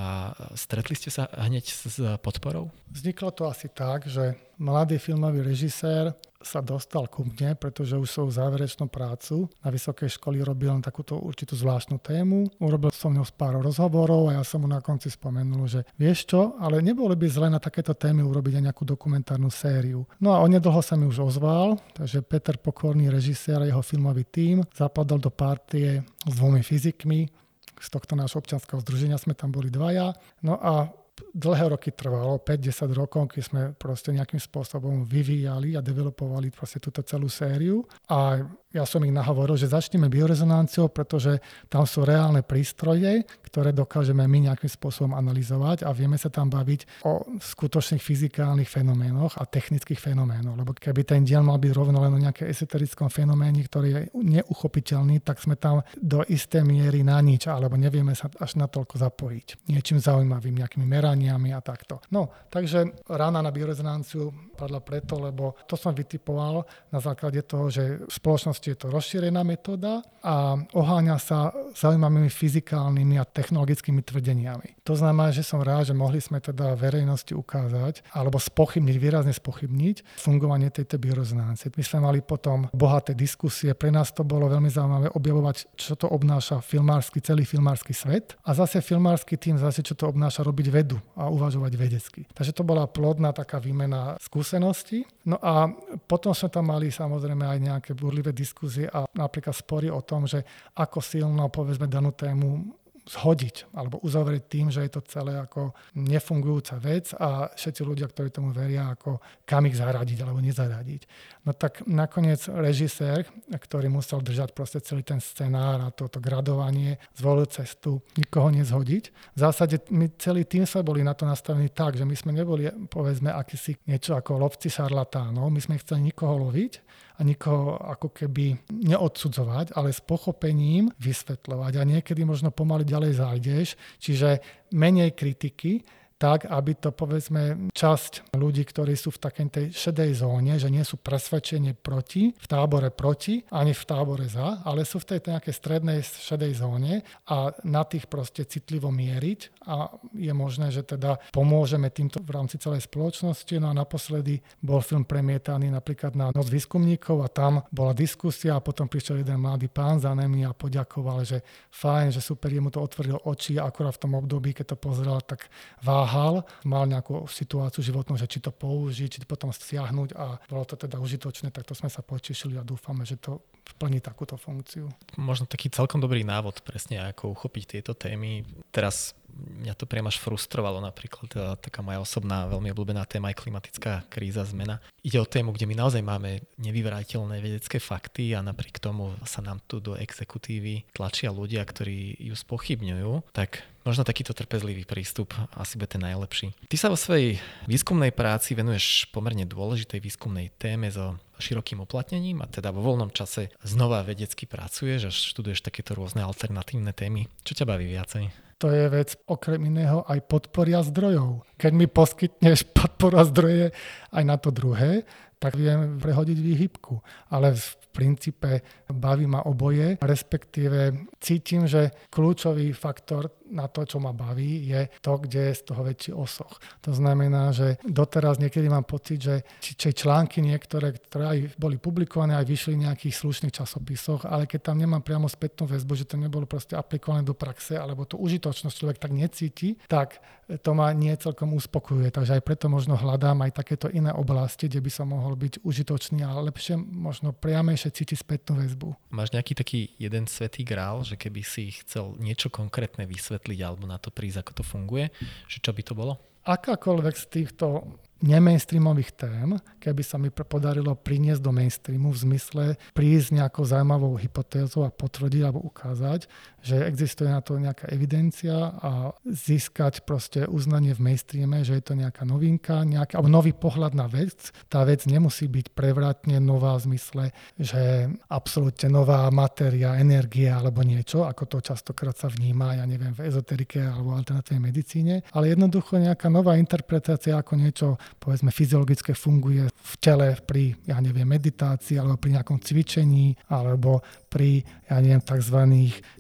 stretli 0.55 0.95
ste 0.95 1.11
sa 1.11 1.27
hneď 1.29 1.65
s 1.67 1.99
podporou? 2.23 2.71
Vzniklo 2.89 3.35
to 3.35 3.51
asi 3.51 3.69
tak, 3.69 4.07
že 4.07 4.39
mladý 4.63 5.03
filmový 5.03 5.43
režisér 5.43 6.15
sa 6.43 6.59
dostal 6.59 7.07
ku 7.07 7.23
mne, 7.23 7.55
pretože 7.55 7.95
už 7.95 8.11
svoju 8.11 8.35
záverečnú 8.35 8.91
prácu 8.91 9.47
na 9.63 9.71
vysokej 9.71 10.19
školy 10.19 10.43
robil 10.43 10.75
len 10.75 10.83
takúto 10.83 11.15
určitú 11.15 11.55
zvláštnu 11.55 12.03
tému. 12.03 12.51
Urobil 12.59 12.91
som 12.91 13.15
ňou 13.15 13.25
pár 13.31 13.63
rozhovorov 13.63 14.29
a 14.31 14.43
ja 14.43 14.43
som 14.43 14.67
mu 14.67 14.69
na 14.69 14.83
konci 14.83 15.07
spomenul, 15.07 15.71
že 15.71 15.87
vieš 15.95 16.27
čo, 16.27 16.59
ale 16.59 16.83
nebolo 16.83 17.15
by 17.15 17.27
zle 17.31 17.47
na 17.47 17.63
takéto 17.63 17.95
témy 17.95 18.27
urobiť 18.27 18.59
aj 18.59 18.65
nejakú 18.69 18.83
dokumentárnu 18.83 19.49
sériu. 19.55 20.03
No 20.19 20.35
a 20.35 20.43
onedlho 20.43 20.83
sa 20.83 20.99
mi 20.99 21.07
už 21.07 21.23
ozval, 21.31 21.79
takže 21.95 22.27
Peter 22.27 22.59
Pokorný, 22.59 23.07
režisér 23.07 23.63
a 23.63 23.71
jeho 23.71 23.83
filmový 23.83 24.27
tím 24.27 24.67
zapadol 24.75 25.23
do 25.23 25.31
partie 25.31 26.03
s 26.27 26.33
dvomi 26.35 26.63
fyzikmi, 26.67 27.42
z 27.83 27.89
tohto 27.91 28.15
nášho 28.15 28.39
občanského 28.39 28.79
združenia 28.79 29.19
sme 29.19 29.35
tam 29.35 29.51
boli 29.51 29.67
dvaja. 29.67 30.15
No 30.47 30.55
a 30.63 30.87
dlhé 31.35 31.75
roky 31.75 31.91
trvalo, 31.93 32.41
5-10 32.41 32.95
rokov, 32.95 33.35
keď 33.35 33.43
sme 33.43 33.63
proste 33.75 34.15
nejakým 34.15 34.41
spôsobom 34.41 35.05
vyvíjali 35.05 35.75
a 35.77 35.85
developovali 35.85 36.55
proste 36.55 36.79
túto 36.79 37.03
celú 37.03 37.27
sériu. 37.27 37.85
A 38.09 38.41
ja 38.73 38.89
som 38.89 39.05
ich 39.05 39.13
nahovoril, 39.13 39.55
že 39.61 39.69
začneme 39.69 40.09
biorezonanciou, 40.09 40.89
pretože 40.89 41.39
tam 41.69 41.85
sú 41.85 42.09
reálne 42.09 42.41
prístroje, 42.41 43.25
ktoré 43.45 43.77
dokážeme 43.77 44.25
my 44.25 44.49
nejakým 44.49 44.73
spôsobom 44.73 45.13
analyzovať 45.13 45.85
a 45.85 45.93
vieme 45.93 46.17
sa 46.17 46.33
tam 46.33 46.49
baviť 46.49 47.05
o 47.05 47.37
skutočných 47.37 48.01
fyzikálnych 48.01 48.69
fenoménoch 48.69 49.37
a 49.37 49.45
technických 49.45 50.01
fenoménoch. 50.01 50.57
Lebo 50.57 50.73
keby 50.73 51.05
ten 51.05 51.21
diel 51.21 51.45
mal 51.45 51.61
byť 51.61 51.73
rovno 51.77 52.01
len 52.01 52.17
o 52.17 52.23
nejaké 52.23 52.49
esoterickom 52.49 53.13
fenoméne, 53.13 53.61
ktorý 53.61 53.89
je 53.93 54.01
neuchopiteľný, 54.17 55.21
tak 55.21 55.37
sme 55.37 55.61
tam 55.61 55.85
do 56.01 56.25
isté 56.33 56.65
miery 56.65 57.05
na 57.05 57.21
nič, 57.21 57.45
alebo 57.53 57.77
nevieme 57.77 58.17
sa 58.17 58.33
až 58.41 58.57
natoľko 58.57 58.97
zapojiť. 58.97 59.69
Niečím 59.69 60.01
zaujímavým, 60.01 60.65
nejakými 60.65 60.89
meraniami 60.89 61.53
a 61.53 61.61
takto. 61.61 62.01
No, 62.09 62.33
takže 62.49 63.05
rána 63.13 63.45
na 63.45 63.53
biorezonanciu 63.53 64.33
padla 64.57 64.81
preto, 64.81 65.21
lebo 65.21 65.61
to 65.69 65.77
som 65.77 65.93
vytipoval 65.93 66.65
na 66.89 67.01
základe 67.05 67.45
toho, 67.45 67.69
že 67.69 68.09
spoločnosť 68.09 68.62
je 68.71 68.77
to 68.79 68.87
rozšírená 68.93 69.43
metóda 69.43 70.07
a 70.23 70.55
oháňa 70.55 71.19
sa 71.19 71.51
zaujímavými 71.75 72.31
fyzikálnymi 72.31 73.19
a 73.19 73.27
technologickými 73.27 74.07
tvrdeniami. 74.07 74.87
To 74.87 74.95
znamená, 74.95 75.35
že 75.35 75.43
som 75.43 75.59
rád, 75.59 75.91
že 75.91 75.99
mohli 75.99 76.23
sme 76.23 76.39
teda 76.39 76.79
verejnosti 76.79 77.35
ukázať 77.35 78.07
alebo 78.15 78.39
spochybniť, 78.39 78.97
výrazne 79.03 79.35
spochybniť 79.35 80.19
fungovanie 80.23 80.71
tejto 80.71 81.03
biorezonancie. 81.03 81.75
My 81.75 81.83
sme 81.83 81.99
mali 82.07 82.19
potom 82.23 82.71
bohaté 82.71 83.19
diskusie, 83.19 83.75
pre 83.75 83.91
nás 83.91 84.15
to 84.15 84.23
bolo 84.23 84.47
veľmi 84.47 84.71
zaujímavé 84.71 85.11
objavovať, 85.11 85.75
čo 85.75 85.99
to 85.99 86.07
obnáša 86.07 86.63
filmársky, 86.63 87.19
celý 87.19 87.43
filmársky 87.43 87.91
svet 87.91 88.39
a 88.47 88.55
zase 88.55 88.79
filmársky 88.79 89.35
tým 89.35 89.59
zase, 89.59 89.83
čo 89.83 89.99
to 89.99 90.07
obnáša 90.07 90.47
robiť 90.47 90.67
vedu 90.71 90.99
a 91.19 91.27
uvažovať 91.27 91.73
vedecky. 91.75 92.21
Takže 92.31 92.55
to 92.55 92.63
bola 92.63 92.87
plodná 92.87 93.35
taká 93.35 93.59
výmena 93.59 94.15
skúseností. 94.23 95.03
No 95.27 95.39
a 95.43 95.71
potom 96.07 96.31
sme 96.35 96.51
tam 96.51 96.71
mali 96.71 96.91
samozrejme 96.91 97.43
aj 97.43 97.59
nejaké 97.59 97.91
burlivé 97.95 98.31
diskusie 98.31 98.52
diskuzie 98.53 98.85
a 98.93 99.09
napríklad 99.17 99.57
spory 99.57 99.89
o 99.89 100.05
tom, 100.05 100.29
že 100.29 100.45
ako 100.77 101.01
silno 101.01 101.49
povedzme 101.49 101.89
danú 101.89 102.13
tému 102.13 102.77
zhodiť 103.03 103.75
alebo 103.75 103.99
uzavrieť 104.07 104.43
tým, 104.47 104.71
že 104.71 104.87
je 104.87 104.95
to 104.95 105.03
celé 105.03 105.35
ako 105.35 105.75
nefungujúca 105.99 106.79
vec 106.79 107.11
a 107.19 107.51
všetci 107.51 107.83
ľudia, 107.83 108.07
ktorí 108.07 108.31
tomu 108.31 108.55
veria, 108.55 108.95
ako 108.95 109.19
kam 109.43 109.67
ich 109.67 109.75
zaradiť 109.75 110.23
alebo 110.23 110.39
nezaradiť. 110.39 111.03
No 111.43 111.51
tak 111.51 111.83
nakoniec 111.91 112.47
režisér, 112.47 113.27
ktorý 113.51 113.91
musel 113.91 114.23
držať 114.23 114.55
proste 114.55 114.79
celý 114.87 115.03
ten 115.03 115.19
scenár 115.19 115.83
a 115.83 115.91
toto 115.91 116.23
gradovanie, 116.23 117.03
zvolil 117.19 117.51
cestu 117.51 117.99
nikoho 118.15 118.55
nezhodiť. 118.55 119.05
V 119.35 119.39
zásade 119.39 119.83
my 119.91 120.07
celý 120.15 120.47
tým 120.47 120.63
sme 120.63 120.87
boli 120.87 121.03
na 121.03 121.19
to 121.19 121.27
nastavení 121.27 121.75
tak, 121.75 121.99
že 121.99 122.07
my 122.07 122.15
sme 122.15 122.31
neboli 122.31 122.71
povedzme 122.87 123.35
akýsi 123.35 123.83
niečo 123.91 124.15
ako 124.15 124.39
lovci 124.39 124.71
šarlatánov, 124.71 125.51
my 125.51 125.59
sme 125.59 125.75
chceli 125.83 126.15
nikoho 126.15 126.39
loviť, 126.39 127.03
a 127.13 127.21
nikoho 127.21 127.77
ako 127.77 128.09
keby 128.13 128.57
neodsudzovať, 128.73 129.77
ale 129.77 129.93
s 129.93 130.01
pochopením 130.01 130.89
vysvetľovať. 130.97 131.73
A 131.79 131.83
niekedy 131.85 132.25
možno 132.25 132.49
pomaly 132.55 132.89
ďalej 132.89 133.13
zájdeš, 133.21 133.69
čiže 134.01 134.41
menej 134.73 135.13
kritiky, 135.13 135.85
tak, 136.23 136.47
aby 136.47 136.79
to 136.79 136.95
povedzme 136.95 137.75
časť 137.75 138.31
ľudí, 138.39 138.63
ktorí 138.63 138.95
sú 138.95 139.11
v 139.11 139.23
takej 139.27 139.47
tej 139.51 139.67
šedej 139.75 140.23
zóne, 140.23 140.55
že 140.55 140.71
nie 140.71 140.87
sú 140.87 141.03
presvedčení 141.03 141.75
proti, 141.75 142.31
v 142.31 142.47
tábore 142.47 142.95
proti, 142.95 143.43
ani 143.51 143.75
v 143.75 143.83
tábore 143.83 144.31
za, 144.31 144.63
ale 144.63 144.87
sú 144.87 145.03
v 145.03 145.19
tej 145.19 145.35
nejakej 145.35 145.51
strednej 145.51 145.99
šedej 146.07 146.63
zóne 146.63 147.03
a 147.27 147.51
na 147.67 147.83
tých 147.83 148.07
proste 148.07 148.47
citlivo 148.47 148.95
mieriť 148.95 149.67
a 149.67 149.91
je 150.15 150.31
možné, 150.31 150.71
že 150.71 150.87
teda 150.87 151.19
pomôžeme 151.35 151.91
týmto 151.91 152.23
v 152.23 152.31
rámci 152.31 152.55
celej 152.63 152.87
spoločnosti. 152.87 153.59
No 153.59 153.75
a 153.75 153.79
naposledy 153.83 154.39
bol 154.63 154.79
film 154.79 155.03
premietaný 155.03 155.75
napríklad 155.75 156.15
na 156.15 156.31
Noc 156.31 156.47
výskumníkov 156.47 157.19
a 157.19 157.29
tam 157.35 157.67
bola 157.75 157.91
diskusia 157.91 158.55
a 158.55 158.63
potom 158.63 158.87
prišiel 158.87 159.27
jeden 159.27 159.43
mladý 159.43 159.67
pán 159.67 159.99
za 159.99 160.15
nami 160.15 160.47
a 160.47 160.55
poďakoval, 160.55 161.27
že 161.27 161.43
fajn, 161.75 162.15
že 162.15 162.23
super, 162.23 162.55
jemu 162.55 162.71
to 162.71 162.79
otvorilo 162.79 163.19
oči 163.27 163.59
a 163.59 163.67
akorát 163.67 163.99
v 163.99 164.03
tom 164.07 164.13
období, 164.15 164.55
keď 164.55 164.75
to 164.75 164.77
pozrel, 164.79 165.19
tak 165.25 165.51
váha 165.83 166.12
váhal, 166.13 166.45
mal 166.69 166.85
nejakú 166.85 167.25
situáciu 167.25 167.81
životnú, 167.81 168.21
že 168.21 168.29
či 168.29 168.45
to 168.45 168.53
použiť, 168.53 169.09
či 169.09 169.21
to 169.25 169.27
potom 169.27 169.49
stiahnuť 169.49 170.13
a 170.13 170.37
bolo 170.45 170.69
to 170.69 170.77
teda 170.77 171.01
užitočné, 171.01 171.49
tak 171.49 171.65
to 171.65 171.73
sme 171.73 171.89
sa 171.89 172.05
potešili 172.05 172.61
a 172.61 172.67
dúfame, 172.67 173.09
že 173.09 173.17
to 173.17 173.41
plní 173.81 174.05
takúto 174.05 174.37
funkciu. 174.37 174.93
Možno 175.17 175.49
taký 175.49 175.73
celkom 175.73 176.03
dobrý 176.03 176.21
návod 176.27 176.61
presne, 176.61 177.01
ako 177.01 177.33
uchopiť 177.33 177.65
tieto 177.79 177.97
témy. 177.97 178.45
Teraz 178.75 179.17
mňa 179.33 179.73
to 179.79 179.89
priam 179.89 180.05
až 180.11 180.21
frustrovalo 180.21 180.83
napríklad. 180.83 181.31
Teda 181.31 181.57
taká 181.57 181.81
moja 181.81 182.03
osobná, 182.03 182.45
veľmi 182.51 182.69
obľúbená 182.75 183.07
téma 183.09 183.33
je 183.33 183.41
klimatická 183.41 184.05
kríza, 184.13 184.45
zmena. 184.45 184.83
Ide 185.01 185.23
o 185.23 185.27
tému, 185.27 185.55
kde 185.55 185.71
my 185.71 185.79
naozaj 185.79 186.03
máme 186.05 186.45
nevyvrateľné 186.61 187.41
vedecké 187.41 187.81
fakty 187.81 188.37
a 188.37 188.45
napriek 188.45 188.83
tomu 188.83 189.15
sa 189.25 189.41
nám 189.41 189.63
tu 189.65 189.81
do 189.81 189.97
exekutívy 189.97 190.85
tlačia 190.93 191.33
ľudia, 191.33 191.65
ktorí 191.65 192.19
ju 192.19 192.35
spochybňujú. 192.37 193.33
Tak 193.33 193.72
Možno 193.83 194.07
takýto 194.07 194.31
trpezlivý 194.31 194.87
prístup 194.87 195.35
asi 195.59 195.75
bude 195.75 195.91
ten 195.91 196.07
najlepší. 196.07 196.55
Ty 196.71 196.77
sa 196.79 196.87
vo 196.87 196.95
svojej 196.95 197.43
výskumnej 197.67 198.15
práci 198.15 198.55
venuješ 198.55 199.11
pomerne 199.11 199.43
dôležitej 199.43 199.99
výskumnej 199.99 200.55
téme 200.55 200.87
so 200.87 201.19
širokým 201.43 201.83
uplatnením 201.83 202.39
a 202.43 202.47
teda 202.47 202.71
vo 202.71 202.87
voľnom 202.87 203.11
čase 203.11 203.51
znova 203.67 204.07
vedecky 204.07 204.47
pracuješ 204.47 205.01
a 205.07 205.11
študuješ 205.11 205.67
takéto 205.67 205.99
rôzne 205.99 206.23
alternatívne 206.23 206.95
témy. 206.95 207.27
Čo 207.43 207.59
ťa 207.59 207.67
baví 207.67 207.91
viacej? 207.91 208.31
To 208.63 208.71
je 208.71 208.87
vec 208.87 209.19
okrem 209.27 209.59
iného 209.67 210.07
aj 210.07 210.23
podporia 210.31 210.87
zdrojov. 210.87 211.43
Keď 211.59 211.73
mi 211.75 211.91
poskytneš 211.91 212.71
podpora 212.79 213.27
zdroje 213.27 213.75
aj 214.15 214.23
na 214.23 214.39
to 214.39 214.55
druhé, 214.55 215.03
tak 215.43 215.59
viem 215.59 215.99
prehodiť 215.99 216.39
výhybku. 216.39 217.03
Ale 217.35 217.59
v 217.59 217.67
princípe 217.91 218.63
baví 218.87 219.27
ma 219.27 219.43
oboje, 219.51 219.99
respektíve 219.99 221.11
cítim, 221.19 221.67
že 221.67 221.91
kľúčový 222.09 222.71
faktor 222.71 223.43
na 223.53 223.69
to, 223.69 223.85
čo 223.85 224.01
ma 224.01 224.17
baví, 224.17 224.65
je 224.65 224.89
to, 225.05 225.21
kde 225.21 225.53
je 225.53 225.59
z 225.61 225.63
toho 225.69 225.85
väčší 225.85 226.13
osoch. 226.17 226.57
To 226.89 226.97
znamená, 226.97 227.53
že 227.53 227.77
doteraz 227.85 228.41
niekedy 228.41 228.65
mám 228.73 228.89
pocit, 228.89 229.21
že 229.21 229.45
či, 229.61 229.77
či 229.77 229.93
články 229.93 230.41
niektoré, 230.41 230.97
ktoré 230.97 231.25
aj 231.29 231.39
boli 231.61 231.77
publikované, 231.77 232.33
aj 232.41 232.49
vyšli 232.49 232.81
v 232.81 232.85
nejakých 232.89 233.13
slušných 233.13 233.53
časopisoch, 233.53 234.25
ale 234.25 234.49
keď 234.49 234.73
tam 234.73 234.81
nemám 234.81 235.05
priamo 235.05 235.29
spätnú 235.29 235.69
väzbu, 235.69 235.93
že 236.01 236.09
to 236.09 236.17
nebolo 236.17 236.49
proste 236.49 236.73
aplikované 236.73 237.29
do 237.29 237.37
praxe, 237.37 237.77
alebo 237.77 238.09
tú 238.09 238.17
užitočnosť 238.53 238.77
človek 238.77 238.99
tak 239.01 239.17
necíti, 239.17 239.81
tak 239.89 240.21
to 240.61 240.77
ma 240.77 240.93
nie 240.93 241.17
celkom 241.17 241.57
uspokojuje. 241.57 242.13
Takže 242.13 242.37
aj 242.37 242.43
preto 242.45 242.69
možno 242.69 243.01
hľadám 243.01 243.41
aj 243.49 243.57
takéto 243.57 243.89
iné 243.89 244.13
oblasti, 244.13 244.69
kde 244.69 244.85
by 244.85 244.91
som 244.93 245.09
mohol 245.09 245.33
byť 245.41 245.65
užitočný 245.65 246.21
a 246.21 246.37
lepšie, 246.45 246.77
možno 246.77 247.33
priamejšie 247.33 247.89
cítiť 247.89 248.21
spätnú 248.21 248.61
väzbu. 248.61 248.93
Máš 249.09 249.33
nejaký 249.33 249.57
taký 249.57 249.81
jeden 249.97 250.29
svetý 250.29 250.69
grál, 250.69 251.01
že 251.01 251.17
keby 251.17 251.41
si 251.41 251.73
chcel 251.81 252.13
niečo 252.21 252.53
konkrétne 252.53 253.09
vysvetliť 253.09 253.59
alebo 253.65 253.89
na 253.89 253.97
to 253.97 254.13
prísť, 254.13 254.45
ako 254.45 254.53
to 254.61 254.65
funguje, 254.69 255.09
že 255.49 255.65
čo 255.65 255.73
by 255.73 255.81
to 255.81 255.97
bolo? 255.97 256.21
Akákoľvek 256.43 257.17
z 257.17 257.27
týchto 257.33 257.97
nemainstreamových 258.23 259.11
tém, 259.19 259.59
keby 259.83 260.03
sa 260.07 260.17
mi 260.17 260.31
podarilo 260.31 260.95
priniesť 260.95 261.43
do 261.43 261.51
mainstreamu 261.51 262.15
v 262.15 262.23
zmysle 262.23 262.65
prísť 262.95 263.43
nejakou 263.43 263.67
zaujímavou 263.67 264.15
hypotézou 264.15 264.87
a 264.87 264.95
potvrdiť 264.95 265.43
alebo 265.43 265.67
ukázať, 265.67 266.31
že 266.63 266.87
existuje 266.87 267.27
na 267.27 267.43
to 267.43 267.59
nejaká 267.59 267.91
evidencia 267.91 268.55
a 268.79 269.11
získať 269.27 270.07
proste 270.07 270.47
uznanie 270.47 270.95
v 270.95 271.11
mainstreame, 271.11 271.67
že 271.67 271.83
je 271.83 271.85
to 271.85 271.99
nejaká 271.99 272.23
novinka, 272.23 272.87
nejaká, 272.87 273.19
alebo 273.19 273.35
nový 273.35 273.51
pohľad 273.51 273.99
na 273.99 274.07
vec. 274.07 274.55
Tá 274.71 274.87
vec 274.87 275.03
nemusí 275.11 275.51
byť 275.51 275.75
prevratne 275.75 276.39
nová 276.39 276.79
v 276.79 276.95
zmysle, 276.95 277.25
že 277.59 278.07
absolútne 278.31 278.95
nová 278.95 279.27
matéria, 279.35 279.99
energia 279.99 280.63
alebo 280.63 280.87
niečo, 280.87 281.27
ako 281.27 281.51
to 281.51 281.59
častokrát 281.59 282.15
sa 282.15 282.31
vníma, 282.31 282.79
ja 282.79 282.87
neviem, 282.87 283.11
v 283.11 283.27
ezoterike 283.27 283.83
alebo 283.83 284.15
alternatívnej 284.15 284.71
medicíne, 284.71 285.27
ale 285.35 285.51
jednoducho 285.51 285.99
nejaká 285.99 286.31
nová 286.31 286.55
interpretácia 286.55 287.35
ako 287.35 287.59
niečo 287.59 287.99
povedzme 288.19 288.51
fyziologické 288.51 289.17
funguje 289.17 289.69
v 289.69 289.95
tele 290.01 290.37
pri, 290.43 290.77
ja 290.87 290.99
neviem, 290.99 291.27
meditácii 291.29 291.99
alebo 291.99 292.19
pri 292.19 292.41
nejakom 292.41 292.59
cvičení 292.61 293.37
alebo 293.51 294.01
pri, 294.33 294.65
ja 294.89 294.97
neviem, 295.05 295.21
tzv. 295.21 295.61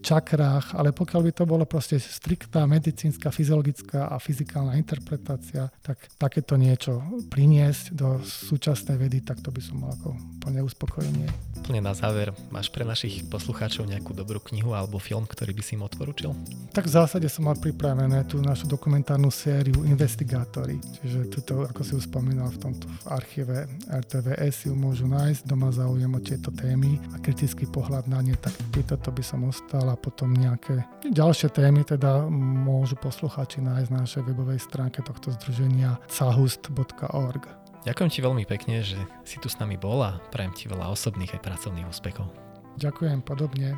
čakrách, 0.05 0.77
ale 0.77 0.93
pokiaľ 0.93 1.21
by 1.25 1.33
to 1.33 1.45
bolo 1.49 1.65
proste 1.65 1.97
striktná 1.97 2.69
medicínska, 2.69 3.33
fyziologická 3.33 4.13
a 4.13 4.21
fyzikálna 4.21 4.77
interpretácia, 4.77 5.73
tak 5.81 5.97
takéto 6.21 6.61
niečo 6.61 7.01
priniesť 7.33 7.97
do 7.97 8.21
súčasnej 8.21 9.01
vedy, 9.01 9.25
tak 9.25 9.41
to 9.41 9.49
by 9.49 9.65
som 9.65 9.81
mal 9.81 9.97
ako 9.97 10.13
plne 10.45 10.61
uspokojenie. 10.61 11.33
Plne 11.65 11.81
na 11.81 11.97
záver, 11.97 12.35
máš 12.53 12.69
pre 12.69 12.85
našich 12.85 13.25
poslucháčov 13.31 13.89
nejakú 13.89 14.13
dobrú 14.13 14.43
knihu 14.53 14.77
alebo 14.77 15.01
film, 15.01 15.25
ktorý 15.25 15.55
by 15.57 15.63
si 15.63 15.79
im 15.79 15.87
odporučil? 15.87 16.35
Tak 16.75 16.91
v 16.91 16.93
zásade 16.93 17.31
som 17.31 17.47
mal 17.47 17.57
pripravené 17.57 18.27
tú 18.27 18.43
našu 18.43 18.67
dokumentárnu 18.67 19.31
sériu 19.31 19.87
Investigátory. 19.87 20.83
Čiže 21.01 21.31
tuto, 21.31 21.63
ako 21.65 21.81
si 21.87 21.93
už 21.95 22.11
spomínal, 22.11 22.51
v 22.51 22.59
tomto 22.59 22.91
v 22.91 23.07
archíve 23.15 23.71
RTVS 23.87 24.67
ju 24.67 24.75
môžu 24.75 25.07
nájsť, 25.07 25.47
doma 25.47 25.71
záujem 25.71 26.11
o 26.11 26.21
tieto 26.21 26.51
témy 26.51 26.99
a 27.15 27.23
kritický 27.23 27.71
pohľad 27.71 28.02
ne, 28.09 28.35
tak 28.39 28.55
pri 28.73 28.83
toto 28.87 29.13
by 29.13 29.23
som 29.23 29.47
ostal 29.47 29.87
a 29.91 29.97
potom 29.99 30.33
nejaké 30.35 30.83
ďalšie 31.07 31.53
témy 31.53 31.85
teda 31.87 32.27
môžu 32.33 32.99
posluchači 32.99 33.63
nájsť 33.63 33.91
na 33.93 34.03
našej 34.07 34.23
webovej 34.27 34.61
stránke 34.63 35.05
tohto 35.05 35.35
združenia 35.35 36.01
cahust.org. 36.09 37.45
Ďakujem 37.83 38.11
ti 38.15 38.21
veľmi 38.23 38.45
pekne, 38.47 38.79
že 38.87 38.99
si 39.27 39.43
tu 39.43 39.51
s 39.51 39.59
nami 39.59 39.75
bol 39.75 39.99
a 40.07 40.23
prajem 40.31 40.55
ti 40.55 40.65
veľa 40.71 40.95
osobných 40.95 41.35
aj 41.35 41.43
pracovných 41.43 41.91
úspechov. 41.91 42.31
Ďakujem 42.79 43.21
podobne. 43.27 43.75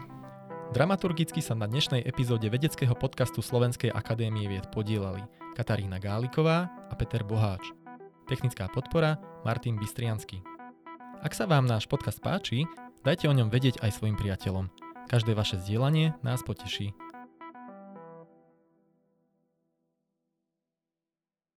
Dramaturgicky 0.77 1.41
sa 1.41 1.57
na 1.57 1.65
dnešnej 1.65 2.05
epizóde 2.05 2.49
vedeckého 2.53 2.93
podcastu 2.97 3.41
Slovenskej 3.41 3.93
akadémie 3.93 4.49
vied 4.49 4.69
podielali 4.73 5.25
Katarína 5.57 6.03
Gáliková 6.03 6.69
a 6.89 6.95
Peter 6.97 7.25
Boháč. 7.25 7.65
Technická 8.29 8.69
podpora 8.73 9.21
Martin 9.45 9.77
Bystriansky. 9.77 10.41
Ak 11.25 11.33
sa 11.33 11.49
vám 11.49 11.65
náš 11.65 11.89
podcast 11.89 12.21
páči, 12.21 12.69
Dajte 13.05 13.29
o 13.29 13.37
ňom 13.37 13.53
vedieť 13.53 13.85
aj 13.85 14.01
svojim 14.01 14.17
priateľom. 14.17 14.73
Každé 15.13 15.37
vaše 15.37 15.61
zdieľanie 15.61 16.17
nás 16.25 16.41
poteší. 16.41 16.97